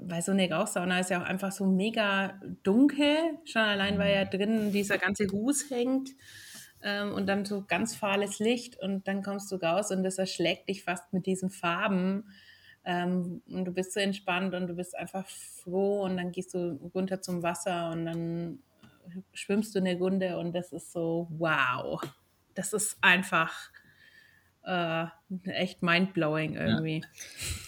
weil 0.00 0.22
so 0.22 0.32
eine 0.32 0.50
Rauchsauna 0.50 1.00
ist 1.00 1.10
ja 1.10 1.22
auch 1.22 1.26
einfach 1.26 1.52
so 1.52 1.64
mega 1.64 2.40
dunkel, 2.62 3.16
schon 3.44 3.62
allein 3.62 3.98
weil 3.98 4.14
ja 4.14 4.24
mhm. 4.24 4.30
drin 4.30 4.72
dieser 4.72 4.98
ganze 4.98 5.28
Ruß 5.28 5.70
hängt 5.70 6.10
ähm, 6.82 7.12
und 7.12 7.26
dann 7.26 7.44
so 7.44 7.64
ganz 7.66 7.94
fahles 7.94 8.38
Licht 8.38 8.78
und 8.80 9.06
dann 9.08 9.22
kommst 9.22 9.50
du 9.52 9.56
raus 9.56 9.90
und 9.90 10.02
das 10.02 10.18
erschlägt 10.18 10.68
dich 10.68 10.84
fast 10.84 11.12
mit 11.12 11.26
diesen 11.26 11.50
Farben. 11.50 12.24
Ähm, 12.84 13.42
und 13.48 13.64
du 13.64 13.72
bist 13.72 13.94
so 13.94 14.00
entspannt 14.00 14.54
und 14.54 14.68
du 14.68 14.74
bist 14.74 14.96
einfach 14.96 15.26
froh 15.26 16.02
und 16.04 16.16
dann 16.16 16.30
gehst 16.30 16.54
du 16.54 16.90
runter 16.94 17.20
zum 17.20 17.42
Wasser 17.42 17.90
und 17.90 18.06
dann 18.06 18.58
schwimmst 19.32 19.74
du 19.74 19.78
eine 19.78 19.96
Runde 19.96 20.38
und 20.38 20.52
das 20.52 20.72
ist 20.72 20.92
so, 20.92 21.28
wow. 21.30 22.00
Das 22.54 22.72
ist 22.72 22.96
einfach 23.02 23.70
äh, 24.66 25.06
echt 25.44 25.82
mindblowing 25.82 26.56
irgendwie. 26.56 27.00
Ja. 27.00 27.06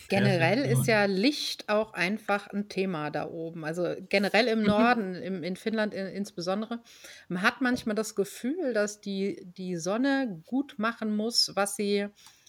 Generell 0.09 0.64
ist 0.64 0.86
ja 0.86 1.05
Licht 1.05 1.68
auch 1.68 1.93
einfach 1.93 2.49
ein 2.49 2.68
Thema 2.68 3.11
da 3.11 3.28
oben. 3.28 3.64
Also 3.64 3.95
generell 4.09 4.49
im 4.49 4.61
mhm. 4.61 4.66
Norden, 4.66 5.14
im, 5.14 5.43
in 5.45 5.57
Finnland 5.57 5.95
in, 5.95 6.07
insbesondere. 6.07 6.80
Man 7.28 7.43
hat 7.43 7.61
manchmal 7.61 7.95
das 7.95 8.14
Gefühl, 8.14 8.72
dass 8.72 9.01
die, 9.01 9.47
die 9.57 9.76
Sonne 9.76 10.43
gut 10.47 10.78
machen 10.78 11.14
muss, 11.14 11.53
was 11.55 11.76
sie 11.76 12.09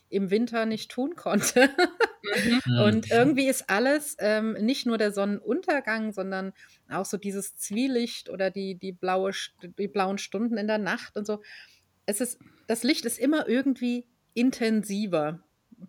im 0.10 0.32
Winter 0.32 0.66
nicht 0.66 0.92
tun 0.92 1.16
konnte. 1.16 1.70
Mhm. 2.66 2.80
Und 2.84 3.12
irgendwie 3.12 3.48
ist 3.48 3.70
alles, 3.70 4.16
ähm, 4.20 4.54
nicht 4.54 4.86
nur 4.86 4.98
der 4.98 5.12
Sonnenuntergang, 5.12 6.12
sondern 6.14 6.54
auch 6.90 7.06
so 7.06 7.18
dieses 7.18 7.56
Zwielicht 7.56 8.30
oder 8.30 8.52
die, 8.52 8.76
die, 8.76 8.92
blaue, 8.92 9.32
die 9.62 9.88
blauen 9.88 10.18
Stunden 10.18 10.58
in 10.58 10.68
der 10.68 10.78
Nacht 10.80 11.18
und 11.18 11.26
so. 11.26 11.42
Es 12.06 12.22
ist, 12.22 12.40
das 12.68 12.84
Licht 12.84 13.06
ist 13.06 13.20
immer 13.20 13.48
irgendwie 13.48 14.08
intensiver. 14.34 15.40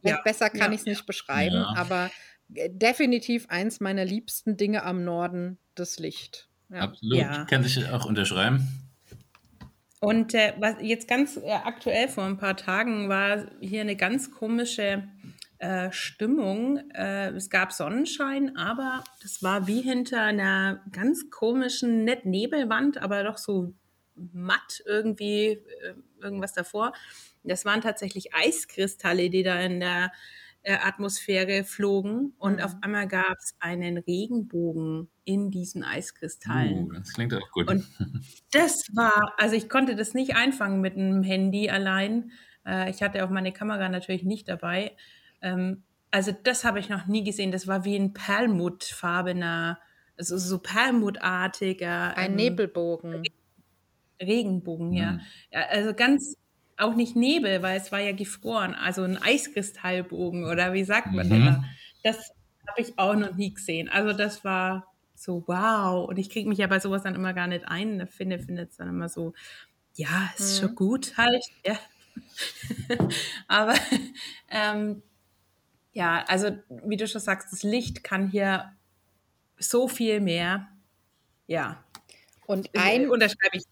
Ja, 0.03 0.21
Besser 0.23 0.51
kann 0.51 0.71
ja, 0.71 0.73
ich 0.73 0.81
es 0.81 0.87
nicht 0.87 1.07
beschreiben, 1.07 1.57
Ja. 1.57 1.75
aber 1.77 2.11
äh, 2.55 2.68
definitiv 2.71 3.49
eins 3.49 3.81
meiner 3.81 4.05
liebsten 4.05 4.57
Dinge 4.57 4.85
am 4.85 5.05
Norden, 5.05 5.59
das 5.75 5.99
Licht. 5.99 6.49
Absolut. 6.71 7.49
Kann 7.49 7.64
ich 7.64 7.89
auch 7.89 8.05
unterschreiben. 8.05 8.89
Und 10.01 10.32
äh, 10.34 10.55
was 10.59 10.76
jetzt 10.80 11.09
ganz 11.09 11.36
äh, 11.36 11.51
aktuell 11.51 12.09
vor 12.09 12.24
ein 12.24 12.38
paar 12.38 12.57
Tagen 12.57 13.09
war 13.09 13.46
hier 13.61 13.82
eine 13.82 13.96
ganz 13.96 14.30
komische 14.30 15.05
äh, 15.59 15.92
Stimmung. 15.92 16.78
Äh, 16.94 17.28
es 17.32 17.51
gab 17.51 17.70
Sonnenschein, 17.72 18.57
aber 18.57 19.05
das 19.22 19.42
war 19.42 19.66
wie 19.66 19.82
hinter 19.82 20.22
einer 20.22 20.82
ganz 20.90 21.28
komischen, 21.28 22.05
nicht 22.05 22.24
Nebelwand, 22.24 22.96
aber 22.96 23.22
doch 23.22 23.36
so 23.36 23.74
matt 24.14 24.82
irgendwie 24.86 25.48
äh, 25.48 25.94
irgendwas 26.22 26.55
davor. 26.55 26.94
Das 27.42 27.66
waren 27.66 27.82
tatsächlich 27.82 28.34
Eiskristalle, 28.34 29.28
die 29.28 29.42
da 29.42 29.61
in 29.61 29.80
der 29.80 30.12
äh, 30.63 30.77
Atmosphäre 30.77 31.65
flogen 31.65 32.35
und 32.39 32.61
Mhm. 32.61 32.61
auf 32.61 32.77
einmal 32.83 33.09
gab 33.09 33.39
es 33.39 33.55
einen 33.61 33.99
Regenbogen 33.99 35.11
in 35.25 35.51
diesen 35.51 35.85
Eiskristallen. 35.85 36.89
Uh, 36.89 36.93
das 36.93 37.13
klingt 37.15 37.35
auch 37.35 37.51
gut. 37.53 37.69
Und 37.69 37.85
das 38.53 38.87
war, 38.95 39.35
also 39.39 39.57
ich 39.57 39.69
konnte 39.69 39.97
das 39.97 40.15
nicht 40.15 40.35
einfangen 40.37 40.81
mit 40.81 40.97
einem 40.97 41.23
Handy 41.23 41.71
allein. 41.71 42.33
Äh, 42.67 42.91
ich 42.91 43.03
hatte 43.03 43.25
auch 43.25 43.31
meine 43.31 43.53
Kamera 43.53 43.89
natürlich 43.89 44.25
nicht 44.25 44.49
dabei. 44.49 44.97
Ähm, 45.41 45.85
also 46.11 46.33
das 46.33 46.65
habe 46.65 46.81
ich 46.81 46.89
noch 46.89 47.07
nie 47.07 47.25
gesehen. 47.25 47.53
Das 47.53 47.67
war 47.67 47.85
wie 47.85 47.97
ein 47.97 48.13
Perlmuttfarbener, 48.13 49.79
also 50.17 50.37
so 50.39 50.59
perlmuttartiger 50.59 52.17
Ein 52.17 52.33
ähm, 52.33 52.37
Nebelbogen. 52.37 53.23
Regenbogen, 54.23 54.93
ja. 54.93 55.13
Mhm. 55.13 55.21
ja. 55.51 55.61
Also 55.69 55.95
ganz 55.95 56.37
auch 56.81 56.95
nicht 56.95 57.16
Nebel, 57.16 57.62
weil 57.62 57.78
es 57.78 57.93
war 57.93 58.01
ja 58.01 58.12
gefroren. 58.12 58.74
Also 58.74 59.03
ein 59.03 59.18
Eiskristallbogen 59.22 60.45
oder 60.45 60.72
wie 60.72 60.85
sagt 60.85 61.14
man 61.14 61.28
denn 61.31 61.43
Mhm. 61.43 61.45
da? 61.45 61.62
Das 62.03 62.16
habe 62.68 62.81
ich 62.83 62.99
auch 62.99 63.14
noch 63.16 63.35
nie 63.37 63.55
gesehen. 63.55 63.89
Also 63.89 64.12
das 64.16 64.45
war 64.45 64.87
so 65.14 65.45
wow. 65.47 66.09
Und 66.09 66.18
ich 66.18 66.31
kriege 66.31 66.49
mich 66.49 66.59
ja 66.59 66.66
bei 66.66 66.81
sowas 66.81 67.03
dann 67.03 67.14
immer 67.14 67.35
gar 67.35 67.47
nicht 67.47 67.66
ein. 67.68 68.01
Ich 68.01 68.11
finde, 68.11 68.39
finde 68.39 68.62
es 68.62 68.76
dann 68.76 68.89
immer 68.89 69.09
so, 69.09 69.35
ja, 69.97 70.31
ist 70.39 70.61
Mhm. 70.62 70.66
schon 70.68 70.74
gut 70.76 71.16
halt. 71.18 71.45
Ja. 71.66 71.78
Aber 73.49 73.74
ähm, 74.51 75.03
ja, 75.93 76.24
also 76.28 76.51
wie 76.87 76.97
du 76.97 77.09
schon 77.09 77.20
sagst, 77.20 77.53
das 77.53 77.62
Licht 77.62 78.05
kann 78.05 78.31
hier 78.31 78.72
so 79.59 79.89
viel 79.89 80.20
mehr. 80.20 80.68
Ja, 81.49 81.85
Und 82.47 82.70
ein, 82.76 83.11
unterschreibe 83.11 83.57
ich. 83.59 83.64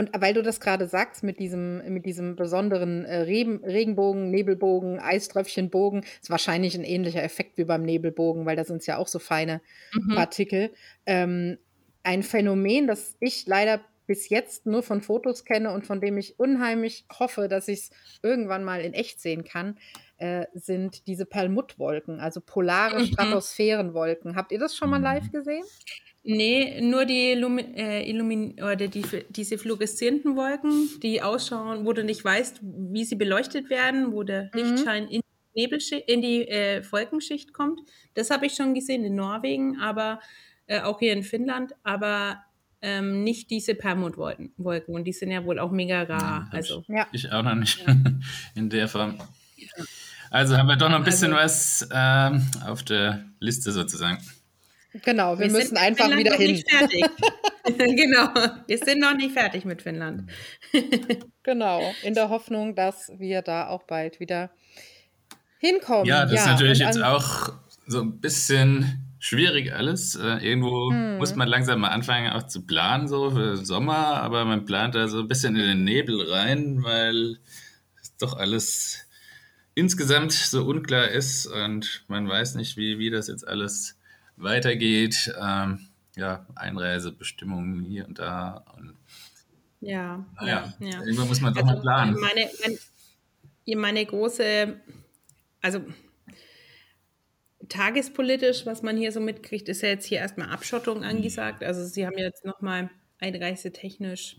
Und 0.00 0.10
weil 0.18 0.32
du 0.32 0.42
das 0.42 0.60
gerade 0.60 0.86
sagst 0.88 1.22
mit 1.22 1.38
diesem, 1.38 1.92
mit 1.92 2.06
diesem 2.06 2.34
besonderen 2.34 3.04
äh, 3.04 3.18
Reben, 3.18 3.62
Regenbogen, 3.62 4.30
Nebelbogen, 4.30 4.98
Eiströpfchenbogen, 4.98 6.04
ist 6.22 6.30
wahrscheinlich 6.30 6.74
ein 6.74 6.84
ähnlicher 6.84 7.22
Effekt 7.22 7.58
wie 7.58 7.64
beim 7.64 7.82
Nebelbogen, 7.82 8.46
weil 8.46 8.56
da 8.56 8.64
sind 8.64 8.78
es 8.78 8.86
ja 8.86 8.96
auch 8.96 9.08
so 9.08 9.18
feine 9.18 9.60
Mhm. 9.92 10.10
Partikel. 10.14 10.72
Ähm, 11.04 11.58
ein 12.02 12.22
Phänomen, 12.22 12.86
das 12.86 13.16
ich 13.20 13.46
leider 13.46 13.82
bis 14.06 14.30
jetzt 14.30 14.64
nur 14.64 14.82
von 14.82 15.02
Fotos 15.02 15.44
kenne 15.44 15.70
und 15.70 15.86
von 15.86 16.00
dem 16.00 16.16
ich 16.16 16.38
unheimlich 16.38 17.04
hoffe, 17.12 17.46
dass 17.46 17.68
ich 17.68 17.80
es 17.80 17.90
irgendwann 18.22 18.64
mal 18.64 18.80
in 18.80 18.94
echt 18.94 19.20
sehen 19.20 19.44
kann, 19.44 19.78
äh, 20.16 20.46
sind 20.54 21.06
diese 21.08 21.26
Perlmuttwolken, 21.26 22.20
also 22.20 22.40
polare 22.40 22.96
Mhm. 22.98 23.02
Stratosphärenwolken. 23.02 24.34
Habt 24.34 24.50
ihr 24.52 24.58
das 24.58 24.74
schon 24.74 24.88
mal 24.90 24.96
Mhm. 24.98 25.02
live 25.02 25.30
gesehen? 25.30 25.66
Nee, 26.22 26.80
nur 26.82 27.06
die 27.06 27.32
Lumi 27.34 27.62
äh, 27.76 28.08
Illumin 28.10 28.52
oder 28.62 28.88
die, 28.88 29.02
diese 29.30 29.56
fluoreszierenden 29.56 30.36
Wolken, 30.36 30.88
die 31.02 31.22
ausschauen, 31.22 31.86
wo 31.86 31.92
du 31.94 32.04
nicht 32.04 32.22
weißt, 32.24 32.60
wie 32.62 33.04
sie 33.04 33.16
beleuchtet 33.16 33.70
werden, 33.70 34.12
wo 34.12 34.22
der 34.22 34.50
Mhm. 34.52 34.60
Lichtschein 34.60 35.08
in 35.08 35.22
die, 35.54 35.60
Nebelschi- 35.66 36.02
in 36.06 36.20
die 36.20 36.46
äh, 36.46 36.82
Wolkenschicht 36.92 37.54
kommt. 37.54 37.80
Das 38.14 38.28
habe 38.30 38.44
ich 38.46 38.52
schon 38.54 38.74
gesehen 38.74 39.02
in 39.04 39.14
Norwegen, 39.14 39.80
aber 39.80 40.20
äh, 40.66 40.80
auch 40.82 40.98
hier 40.98 41.14
in 41.14 41.22
Finnland, 41.22 41.72
aber 41.84 42.42
ähm, 42.82 43.24
nicht 43.24 43.50
diese 43.50 43.74
Permutwolken. 43.74 44.52
Wolken. 44.58 44.94
Und 44.94 45.04
die 45.04 45.12
sind 45.12 45.30
ja 45.30 45.44
wohl 45.44 45.58
auch 45.58 45.70
mega 45.70 46.02
rar. 46.02 46.20
Ja, 46.20 46.48
Also, 46.52 46.84
Ja. 46.88 47.06
Ich 47.12 47.32
auch 47.32 47.42
noch 47.42 47.54
nicht 47.54 47.82
in 48.54 48.68
der 48.68 48.88
Form. 48.88 49.18
Also 50.30 50.56
haben 50.56 50.68
wir 50.68 50.76
doch 50.76 50.88
noch 50.90 50.98
ein 50.98 51.04
bisschen 51.04 51.32
Also- 51.32 51.44
was 51.44 51.88
ähm, 51.92 52.46
auf 52.66 52.82
der 52.82 53.24
Liste 53.40 53.72
sozusagen. 53.72 54.18
Genau, 54.92 55.38
wir, 55.38 55.48
sind 55.48 55.58
müssen 55.58 55.76
einfach 55.76 56.04
Finnland 56.04 56.20
wieder 56.20 56.30
noch 56.32 56.38
hin. 56.38 56.52
Nicht 56.52 56.70
fertig. 56.70 57.04
genau, 57.64 58.28
wir 58.66 58.78
sind 58.78 59.00
noch 59.00 59.14
nicht 59.14 59.32
fertig 59.32 59.64
mit 59.64 59.82
Finnland. 59.82 60.30
Genau, 61.42 61.94
in 62.02 62.12
der 62.12 62.28
Hoffnung, 62.28 62.74
dass 62.74 63.10
wir 63.16 63.40
da 63.40 63.68
auch 63.68 63.84
bald 63.84 64.20
wieder 64.20 64.50
hinkommen. 65.58 66.04
Ja, 66.04 66.26
das 66.26 66.40
ist 66.40 66.46
natürlich 66.46 66.78
jetzt 66.78 67.02
auch 67.02 67.54
so 67.86 68.02
ein 68.02 68.20
bisschen 68.20 69.10
schwierig 69.18 69.72
alles. 69.72 70.16
Äh, 70.16 70.46
irgendwo 70.46 70.90
Hm. 70.90 71.16
muss 71.16 71.34
man 71.34 71.48
langsam 71.48 71.80
mal 71.80 71.88
anfangen, 71.88 72.30
auch 72.32 72.46
zu 72.46 72.66
planen, 72.66 73.08
so 73.08 73.30
für 73.30 73.56
den 73.56 73.64
Sommer, 73.64 74.22
aber 74.22 74.44
man 74.44 74.66
plant 74.66 74.94
da 74.94 75.08
so 75.08 75.20
ein 75.20 75.28
bisschen 75.28 75.56
in 75.56 75.66
den 75.66 75.84
Nebel 75.84 76.30
rein, 76.30 76.82
weil 76.82 77.38
es 78.00 78.16
doch 78.18 78.36
alles 78.36 79.06
insgesamt 79.74 80.32
so 80.32 80.64
unklar 80.64 81.08
ist 81.08 81.46
und 81.46 82.04
man 82.06 82.28
weiß 82.28 82.54
nicht, 82.56 82.76
wie, 82.76 82.98
wie 82.98 83.10
das 83.10 83.28
jetzt 83.28 83.48
alles 83.48 83.98
weitergeht. 84.42 85.32
Ähm, 85.40 85.88
ja, 86.16 86.46
Einreisebestimmungen 86.54 87.84
hier 87.84 88.06
und 88.06 88.18
da. 88.18 88.64
Und 88.76 88.96
Ja, 89.80 90.24
naja, 90.40 90.72
ja, 90.78 91.00
irgendwann 91.02 91.28
muss 91.28 91.40
man 91.40 91.54
doch 91.54 91.62
Also 91.62 91.74
mal 91.74 91.80
planen. 91.80 92.14
meine, 92.20 92.50
meine, 92.62 92.78
meine 93.80 94.04
große, 94.06 94.80
also 95.62 95.84
tagespolitisch, 97.68 98.66
was 98.66 98.82
man 98.82 98.96
hier 98.96 99.12
so 99.12 99.20
mitkriegt, 99.20 99.68
ist 99.68 99.82
ja 99.82 99.88
jetzt 99.90 100.06
hier 100.06 100.18
erstmal 100.18 100.50
Abschottung 100.50 101.04
angesagt. 101.04 101.62
Also 101.62 101.84
sie 101.84 102.06
haben 102.06 102.18
jetzt 102.18 102.44
nochmal 102.44 102.90
einreisetechnisch 103.18 104.36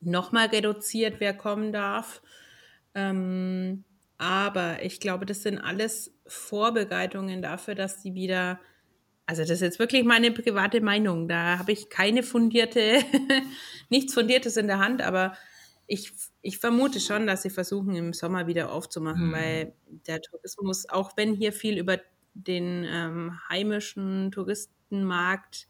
nochmal 0.00 0.46
reduziert, 0.48 1.20
wer 1.20 1.34
kommen 1.34 1.72
darf. 1.72 2.22
Ähm, 2.94 3.84
aber 4.18 4.82
ich 4.82 5.00
glaube, 5.00 5.26
das 5.26 5.42
sind 5.42 5.58
alles 5.58 6.12
Vorbereitungen 6.26 7.42
dafür, 7.42 7.74
dass 7.74 8.02
sie 8.02 8.14
wieder, 8.14 8.60
also 9.26 9.42
das 9.42 9.50
ist 9.50 9.60
jetzt 9.62 9.78
wirklich 9.78 10.04
meine 10.04 10.30
private 10.32 10.80
Meinung, 10.80 11.28
da 11.28 11.58
habe 11.58 11.72
ich 11.72 11.88
keine 11.90 12.22
fundierte, 12.22 13.00
nichts 13.90 14.14
Fundiertes 14.14 14.56
in 14.56 14.66
der 14.68 14.78
Hand, 14.78 15.02
aber 15.02 15.36
ich, 15.88 16.12
ich 16.42 16.58
vermute 16.58 17.00
schon, 17.00 17.26
dass 17.26 17.42
sie 17.42 17.50
versuchen, 17.50 17.94
im 17.96 18.12
Sommer 18.12 18.46
wieder 18.46 18.72
aufzumachen, 18.72 19.28
Mhm. 19.28 19.32
weil 19.32 19.74
der 19.86 20.20
Tourismus, 20.22 20.88
auch 20.88 21.16
wenn 21.16 21.34
hier 21.34 21.52
viel 21.52 21.78
über 21.78 21.98
den 22.34 22.84
ähm, 22.88 23.38
heimischen 23.48 24.30
Touristenmarkt 24.32 25.68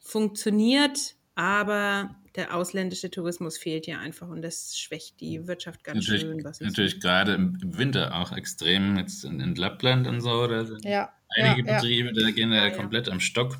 funktioniert, 0.00 1.16
aber 1.34 2.19
der 2.36 2.54
ausländische 2.54 3.10
Tourismus 3.10 3.58
fehlt 3.58 3.86
ja 3.86 3.98
einfach 3.98 4.28
und 4.28 4.42
das 4.42 4.78
schwächt 4.78 5.20
die 5.20 5.46
Wirtschaft 5.46 5.82
ganz 5.84 5.96
Natürlich, 5.96 6.22
schön. 6.22 6.44
Was 6.44 6.60
ich 6.60 6.66
natürlich 6.66 7.00
gerade 7.00 7.34
im, 7.34 7.58
im 7.62 7.78
Winter 7.78 8.14
auch 8.14 8.32
extrem, 8.32 8.96
jetzt 8.96 9.24
in, 9.24 9.40
in 9.40 9.54
Lappland 9.54 10.06
und 10.06 10.20
so, 10.20 10.46
da 10.46 10.64
sind 10.64 10.84
Ja, 10.84 11.12
einige 11.36 11.66
ja, 11.66 11.74
ja. 11.74 11.80
Betriebe, 11.80 12.12
da 12.12 12.30
gehen 12.30 12.52
ja, 12.52 12.70
komplett 12.70 13.08
am 13.08 13.20
Stock. 13.20 13.56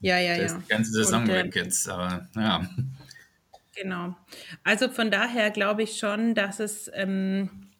ja, 0.00 0.18
ja, 0.18 0.36
Da 0.36 0.42
ist 0.44 0.52
ja. 0.52 0.58
die 0.58 0.68
ganze 0.68 0.92
Saison 0.92 1.22
Und, 1.22 1.30
äh, 1.30 1.44
weg 1.44 1.56
jetzt, 1.56 1.88
aber 1.88 2.28
ja. 2.36 2.68
Genau. 3.76 4.16
Also 4.64 4.88
von 4.88 5.10
daher 5.10 5.50
glaube 5.50 5.82
ich 5.82 5.98
schon, 5.98 6.34
dass 6.34 6.58
es 6.60 6.90
ähm, 6.94 7.70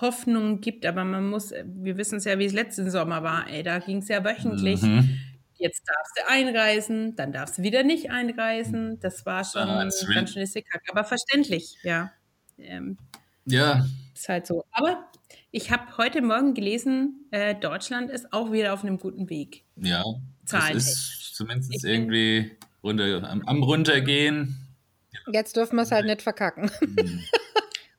Hoffnung 0.00 0.60
gibt, 0.60 0.84
aber 0.84 1.04
man 1.04 1.28
muss, 1.28 1.52
wir 1.64 1.96
wissen 1.96 2.18
es 2.18 2.24
ja, 2.24 2.38
wie 2.38 2.44
es 2.44 2.52
letzten 2.52 2.90
Sommer 2.90 3.22
war, 3.22 3.48
ey, 3.48 3.62
da 3.62 3.78
ging 3.78 3.98
es 3.98 4.08
ja 4.08 4.22
wöchentlich. 4.24 4.82
Mhm. 4.82 5.18
Jetzt 5.60 5.82
darfst 5.86 6.12
du 6.18 6.26
einreisen, 6.28 7.14
dann 7.16 7.32
darfst 7.32 7.58
du 7.58 7.62
wieder 7.62 7.82
nicht 7.82 8.10
einreisen. 8.10 8.98
Das 9.00 9.26
war 9.26 9.44
schon 9.44 9.62
Ah, 9.68 9.78
ein 9.80 9.90
Sven. 9.90 10.14
ganz 10.14 10.32
schönes 10.32 10.52
Hickhack, 10.54 10.82
aber 10.90 11.04
verständlich, 11.04 11.76
ja. 11.82 12.10
Ähm, 12.58 12.96
Ja, 13.44 13.86
ist 14.14 14.28
halt 14.28 14.46
so. 14.46 14.64
Aber 14.72 15.06
ich 15.50 15.70
habe 15.70 15.96
heute 15.98 16.22
Morgen 16.22 16.54
gelesen, 16.54 17.26
äh, 17.30 17.54
Deutschland 17.54 18.10
ist 18.10 18.32
auch 18.32 18.52
wieder 18.52 18.72
auf 18.72 18.82
einem 18.82 18.98
guten 18.98 19.28
Weg. 19.30 19.64
ja. 19.76 20.02
Das 20.42 20.50
Zahlentechnisch. 20.62 21.18
ist 21.28 21.34
zumindest 21.36 21.74
Ich 21.74 21.84
irgendwie 21.84 22.56
runter, 22.82 23.22
am, 23.30 23.42
am 23.46 23.62
Runtergehen. 23.62 24.66
Jetzt 25.32 25.54
dürfen 25.56 25.76
wir 25.76 25.82
es 25.82 25.92
halt 25.92 26.06
nicht 26.06 26.22
verkacken. 26.22 26.70
Mhm. 26.80 27.22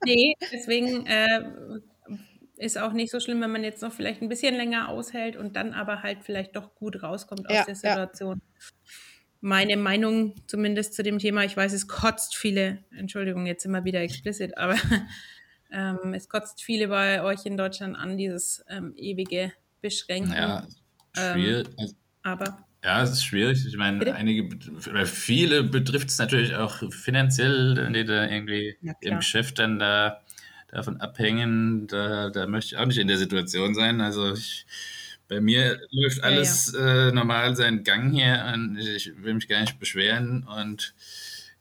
Nee, 0.04 0.34
deswegen 0.52 1.06
äh, 1.06 1.44
ist 2.62 2.78
auch 2.78 2.94
nicht 2.94 3.12
so 3.12 3.20
schlimm, 3.20 3.42
wenn 3.42 3.52
man 3.52 3.64
jetzt 3.64 3.82
noch 3.82 3.92
vielleicht 3.94 4.22
ein 4.22 4.30
bisschen 4.30 4.56
länger 4.56 4.90
aushält 4.90 5.36
und 5.36 5.56
dann 5.56 5.74
aber 5.74 6.04
halt 6.04 6.20
vielleicht 6.24 6.56
doch 6.56 6.76
gut 6.76 7.02
rauskommt 7.04 7.50
aus 7.50 7.56
Ja, 7.56 7.66
der 7.66 7.76
ja. 7.84 7.96
Situation. 7.96 8.42
Meine 9.44 9.76
Meinung 9.76 10.36
zumindest 10.48 10.94
zu 10.94 11.02
dem 11.02 11.18
Thema, 11.18 11.44
ich 11.44 11.58
weiß, 11.58 11.74
es 11.74 11.88
kotzt 11.88 12.36
viele, 12.36 12.84
Entschuldigung, 12.96 13.48
jetzt 13.48 13.66
immer 13.66 13.84
wieder 13.86 14.02
explicit, 14.02 14.58
aber 14.58 14.76
Ähm, 15.74 16.14
es 16.14 16.28
kotzt 16.28 16.62
viele 16.62 16.90
bei 16.90 17.24
euch 17.24 17.46
in 17.46 17.56
Deutschland 17.58 17.96
an, 17.98 18.18
dieses 18.18 18.62
ähm, 18.68 18.94
ewige 18.98 19.54
Beschränken. 19.82 20.34
Ja, 20.34 20.68
Ähm, 21.16 21.34
schwierig. 21.34 21.68
Also, 21.78 21.96
Aber 22.24 22.68
ja, 22.84 23.04
es 23.04 23.12
ist 23.12 23.24
schwierig. 23.26 23.66
Ich 23.66 23.78
meine, 23.78 24.00
Bitte? 24.00 24.16
einige 24.16 24.50
oder 24.90 25.06
viele 25.06 25.64
betrifft 25.64 26.10
es 26.10 26.18
natürlich 26.18 26.56
auch 26.56 26.92
finanziell, 26.92 27.92
die 27.94 28.04
da 28.06 28.26
irgendwie 28.28 28.78
Ja, 28.82 28.94
im. 29.02 29.18
Geschäft 29.20 29.60
dann 29.60 29.80
da 29.80 30.22
davon 30.72 31.00
abhängen. 31.02 31.88
Da, 31.88 32.30
da 32.30 32.48
möchte 32.48 32.76
ich 32.76 32.82
auch 32.82 32.86
nicht 32.86 32.98
in 32.98 33.08
der 33.08 33.18
Situation 33.18 33.76
sein. 33.76 34.02
Also 34.02 34.34
ich, 34.34 34.66
bei 35.28 35.42
mir 35.42 35.80
läuft 35.92 36.18
Ja, 36.18 36.24
alles 36.24 36.74
Äh, 36.74 37.12
normal 37.12 37.56
seinen 37.56 37.84
Gang 37.84 38.14
hier 38.14 38.52
und 38.54 38.78
ich 38.78 39.12
will 39.22 39.34
mich 39.34 39.48
gar 39.48 39.62
nicht 39.62 39.80
beschweren 39.80 40.44
und 40.44 40.94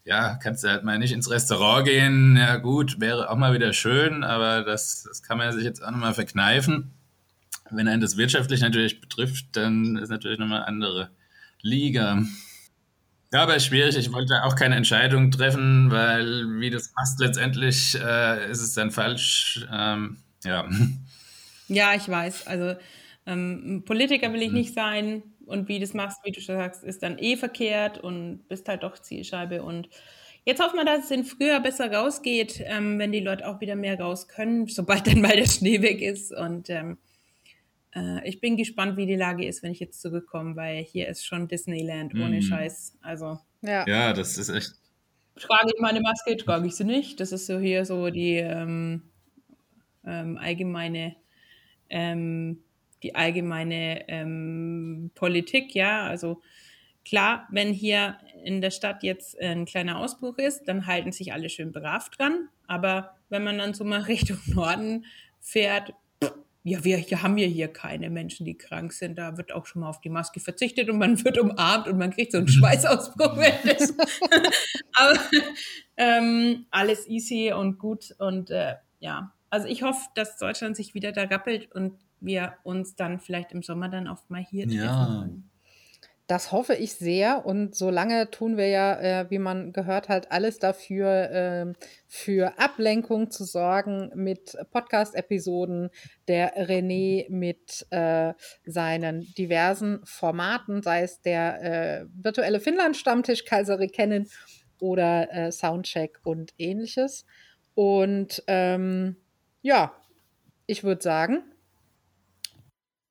ja, 0.05 0.37
kannst 0.43 0.65
du 0.65 0.69
halt 0.69 0.83
mal 0.83 0.99
nicht 0.99 1.13
ins 1.13 1.31
Restaurant 1.31 1.87
gehen. 1.87 2.37
Ja 2.37 2.57
gut, 2.57 3.01
wäre 3.01 3.31
auch 3.31 3.37
mal 3.37 3.53
wieder 3.53 3.73
schön, 3.73 4.25
aber 4.25 4.63
das, 4.63 5.05
das 5.07 5.23
kann 5.23 5.39
man 5.39 5.53
sich 5.53 5.65
jetzt 5.65 5.83
auch 5.85 5.91
nochmal 5.91 6.15
verkneifen. 6.15 6.91
Wenn 7.71 7.89
einen 7.89 8.01
das 8.01 8.17
wirtschaftlich 8.17 8.61
natürlich 8.61 9.01
betrifft, 9.01 9.47
dann 9.53 9.97
ist 9.97 10.09
natürlich 10.09 10.39
nochmal 10.39 10.65
andere 10.65 11.11
Liga. 11.63 12.25
Ja, 13.33 13.45
aber 13.45 13.61
schwierig. 13.61 13.97
Ich 13.97 14.13
wollte 14.13 14.43
auch 14.45 14.57
keine 14.57 14.75
Entscheidung 14.75 15.31
treffen, 15.31 15.91
weil 15.91 16.61
wie 16.61 16.71
das 16.71 16.93
passt 16.93 17.21
letztendlich, 17.21 17.95
äh, 17.95 18.51
ist 18.51 18.61
es 18.61 18.75
dann 18.75 18.91
falsch. 18.91 19.67
Ähm, 19.73 20.19
ja. 20.45 20.69
ja, 21.69 21.95
ich 21.95 22.09
weiß. 22.09 22.49
Also 22.49 22.75
ähm, 23.27 23.85
Politiker 23.87 24.33
will 24.33 24.43
ich 24.43 24.51
nicht 24.51 24.75
sein 24.75 25.23
und 25.47 25.69
wie 25.69 25.79
das 25.79 25.95
machst, 25.95 26.19
wie 26.25 26.33
du 26.33 26.41
schon 26.41 26.57
sagst, 26.57 26.83
ist 26.83 27.03
dann 27.05 27.19
eh 27.19 27.37
verkehrt 27.37 27.99
und 27.99 28.49
bist 28.49 28.69
halt 28.69 28.83
doch 28.83 28.99
Zielscheibe. 28.99 29.63
Und 29.63 29.89
jetzt 30.45 30.61
hoffen 30.61 30.77
wir, 30.77 30.85
dass 30.85 31.05
es 31.05 31.11
in 31.13 31.25
Frühjahr 31.25 31.61
besser 31.61 31.93
rausgeht, 31.93 32.61
ähm, 32.65 32.99
wenn 32.99 33.13
die 33.13 33.21
Leute 33.21 33.47
auch 33.47 33.61
wieder 33.61 33.77
mehr 33.77 34.01
raus 34.01 34.27
können, 34.27 34.67
sobald 34.67 35.07
dann 35.07 35.21
mal 35.21 35.37
der 35.37 35.47
Schnee 35.47 35.83
weg 35.83 36.03
ist. 36.03 36.33
Und 36.33 36.69
ähm, 36.69 36.99
äh, 37.95 38.27
ich 38.29 38.41
bin 38.41 38.57
gespannt, 38.57 38.97
wie 38.97 39.07
die 39.07 39.17
Lage 39.17 39.47
ist, 39.47 39.63
wenn 39.63 39.73
ich 39.73 39.81
jetzt 39.81 40.01
zurückkomme, 40.01 40.57
weil 40.57 40.83
hier 40.85 41.09
ist 41.09 41.25
schon 41.27 41.49
Disneyland 41.49 42.15
ohne 42.17 42.41
Mhm. 42.41 42.43
Scheiß. 42.43 42.99
Also 43.03 43.39
Ja. 43.63 43.85
ja, 43.87 44.13
das 44.13 44.39
ist 44.39 44.49
echt. 44.51 44.73
trage 45.37 45.73
ich 45.75 45.81
meine 45.81 46.01
Maske, 46.01 46.37
trage 46.37 46.67
ich 46.67 46.75
sie 46.77 46.85
nicht. 46.85 47.21
Das 47.21 47.33
ist 47.33 47.47
so 47.47 47.59
hier 47.59 47.85
so 47.85 48.11
die 48.11 48.37
ähm, 48.37 49.11
ähm, 50.05 50.39
allgemeine, 50.39 51.17
ähm, 51.91 52.65
die 53.03 53.15
allgemeine 53.15 54.09
ähm, 54.09 55.11
Politik, 55.15 55.75
ja. 55.75 56.05
Also 56.05 56.43
klar, 57.05 57.49
wenn 57.51 57.73
hier 57.73 58.19
in 58.45 58.61
der 58.61 58.71
Stadt 58.71 59.03
jetzt 59.03 59.39
ein 59.41 59.67
kleiner 59.67 59.99
Ausbruch 59.99 60.39
ist, 60.39 60.65
dann 60.69 60.87
halten 60.87 61.13
sich 61.13 61.33
alle 61.33 61.49
schön 61.51 61.73
brav 61.73 62.11
dran. 62.11 62.49
Aber 62.67 63.17
wenn 63.31 63.45
man 63.45 63.59
dann 63.59 63.75
so 63.75 63.85
mal 63.85 64.03
Richtung 64.05 64.39
Norden 64.47 65.07
fährt, 65.41 65.95
ja, 66.63 66.85
wir 66.85 66.99
hier 66.99 67.23
haben 67.23 67.39
ja 67.39 67.47
hier 67.47 67.69
keine 67.69 68.11
Menschen, 68.11 68.45
die 68.45 68.57
krank 68.57 68.93
sind. 68.93 69.17
Da 69.17 69.37
wird 69.39 69.53
auch 69.53 69.67
schon 69.67 69.81
mal 69.81 69.89
auf 69.89 70.01
die 70.01 70.11
Maske 70.11 70.41
verzichtet 70.41 70.91
und 70.91 70.99
man 70.99 71.23
wird 71.25 71.39
umarmt 71.39 71.89
und 71.89 71.99
man 71.99 72.11
kriegt 72.11 72.33
so 72.33 72.39
einen 72.39 72.49
Schweißausbruch. 72.49 73.37
währenddessen. 73.37 73.97
Aber 74.95 75.19
ähm, 75.97 76.67
alles 76.71 77.07
easy 77.09 77.53
und 77.53 77.79
gut. 77.79 78.15
Und 78.19 78.51
äh, 78.51 78.75
ja, 79.01 79.33
also 79.49 79.67
ich 79.69 79.83
hoffe, 79.83 80.01
dass 80.15 80.37
Deutschland 80.39 80.77
sich 80.77 80.95
wieder 80.95 81.13
da 81.13 81.23
rappelt 81.25 81.73
und 81.73 81.99
wir 82.21 82.55
uns 82.63 82.95
dann 82.97 83.19
vielleicht 83.21 83.53
im 83.53 83.63
Sommer 83.63 83.89
dann 83.89 84.07
auch 84.07 84.23
mal 84.29 84.45
hier 84.45 84.67
treffen 84.67 84.79
Ja. 84.85 85.19
können. 85.23 85.50
Das 86.31 86.53
hoffe 86.53 86.75
ich 86.75 86.95
sehr. 86.95 87.45
Und 87.45 87.75
solange 87.75 88.31
tun 88.31 88.57
wir 88.57 88.69
ja, 88.69 89.01
äh, 89.01 89.31
wie 89.31 89.41
man 89.41 89.73
gehört 89.73 90.09
hat, 90.09 90.31
alles 90.31 90.61
dafür, 90.61 91.29
ähm, 91.33 91.73
für 92.07 92.57
Ablenkung 92.57 93.33
zu 93.33 93.43
sorgen 93.43 94.13
mit 94.15 94.57
Podcast-Episoden. 94.71 95.91
Der 96.29 96.69
René 96.69 97.29
mit 97.31 97.85
äh, 97.91 98.35
seinen 98.65 99.23
diversen 99.35 100.03
Formaten, 100.05 100.85
sei 100.85 101.03
es 101.03 101.21
der 101.21 101.63
äh, 101.65 102.07
virtuelle 102.13 102.61
Finnland-Stammtisch, 102.61 103.45
Kaiseri 103.45 103.89
kennen 103.89 104.31
oder 104.79 105.33
äh, 105.33 105.51
Soundcheck 105.51 106.21
und 106.23 106.53
ähnliches. 106.59 107.27
Und 107.75 108.45
ähm, 108.47 109.17
ja, 109.63 109.97
ich 110.67 110.85
würde 110.85 111.03
sagen, 111.03 111.43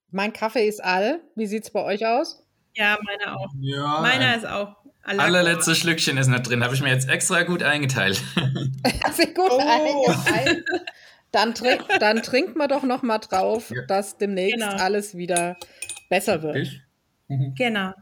mein 0.10 0.32
Kaffee 0.32 0.70
ist 0.70 0.82
all. 0.82 1.20
Wie 1.36 1.48
sieht 1.48 1.66
es 1.66 1.72
bei 1.72 1.84
euch 1.84 2.06
aus? 2.06 2.46
Ja, 2.76 2.98
meiner 3.04 3.38
auch. 3.40 3.50
Ja, 3.60 4.00
Meiner 4.02 4.36
ist 4.38 4.46
auch. 4.46 4.76
à 5.04 5.14
la 5.14 5.24
allerletztes 5.24 5.66
Goa. 5.66 5.76
Schlückchen 5.76 6.18
ist 6.18 6.28
noch 6.28 6.40
drin. 6.40 6.64
Habe 6.64 6.76
ich 6.76 6.82
mir 6.82 6.90
jetzt 6.92 7.10
extra 7.10 7.44
gut 7.44 7.64
eingeteilt. 7.64 8.22
Sehr 9.14 9.28
gut 9.34 9.50
Oh. 9.50 9.60
eingeteilt. 9.60 10.66
Dann, 11.32 11.54
trink, 11.54 11.86
dann 12.00 12.22
trinkt 12.24 12.56
man 12.56 12.68
doch 12.70 12.84
noch 12.84 13.02
mal 13.04 13.20
drauf, 13.20 13.70
Ja. 13.70 13.84
dass 13.88 14.18
demnächst 14.18 14.60
Genau. 14.60 14.72
alles 14.84 15.16
wieder 15.16 15.58
besser 16.10 16.42
wird. 16.42 16.56
Ich? 16.58 16.82
Genau. 17.28 17.94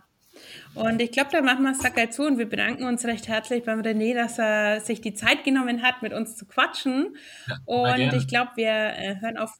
Und 0.75 1.01
ich 1.01 1.11
glaube, 1.11 1.29
da 1.31 1.41
machen 1.41 1.63
wir 1.63 1.71
es 1.71 1.79
Sacker 1.79 2.09
zu 2.11 2.23
und 2.23 2.37
wir 2.37 2.47
bedanken 2.47 2.83
uns 2.85 3.03
recht 3.05 3.27
herzlich 3.27 3.63
beim 3.65 3.81
René, 3.81 4.13
dass 4.13 4.37
er 4.37 4.79
sich 4.81 5.01
die 5.01 5.13
Zeit 5.13 5.43
genommen 5.43 5.81
hat, 5.81 6.01
mit 6.03 6.13
uns 6.13 6.35
zu 6.37 6.45
quatschen. 6.45 7.17
und 7.65 7.95
gerne. 7.97 8.15
ich 8.15 8.27
glaube, 8.27 8.51
wir 8.55 8.69
äh, 8.69 9.15
hören 9.19 9.37
auf 9.37 9.51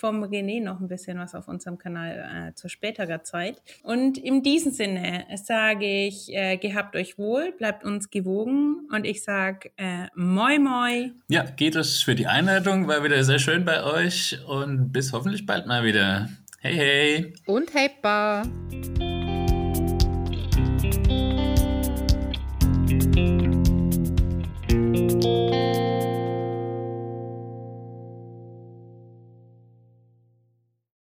vom 0.00 0.24
René 0.24 0.62
noch 0.62 0.80
ein 0.80 0.88
bisschen 0.88 1.18
was 1.18 1.34
auf 1.34 1.46
unserem 1.46 1.78
Kanal 1.78 2.48
äh, 2.50 2.54
zu 2.54 2.68
späterer 2.68 3.22
Zeit. 3.22 3.62
Und 3.82 4.18
in 4.18 4.42
diesem 4.42 4.72
Sinne 4.72 5.26
sage 5.36 6.06
ich, 6.06 6.34
äh, 6.34 6.56
gehabt 6.56 6.96
euch 6.96 7.18
wohl, 7.18 7.52
bleibt 7.52 7.84
uns 7.84 8.10
gewogen 8.10 8.88
und 8.90 9.04
ich 9.04 9.22
sage 9.22 9.70
äh, 9.76 10.06
moi 10.14 10.58
moi. 10.58 11.10
Ja, 11.28 11.44
geht 11.44 11.76
es 11.76 12.02
für 12.02 12.14
die 12.14 12.26
Einladung. 12.26 12.88
War 12.88 13.04
wieder 13.04 13.22
sehr 13.22 13.38
schön 13.38 13.64
bei 13.64 13.84
euch 13.84 14.38
und 14.48 14.92
bis 14.92 15.12
hoffentlich 15.12 15.44
bald 15.46 15.66
mal 15.66 15.84
wieder. 15.84 16.28
Hey, 16.60 16.74
hey. 16.74 17.32
Und 17.46 17.72
hey, 17.74 17.90
Bar. 18.02 18.42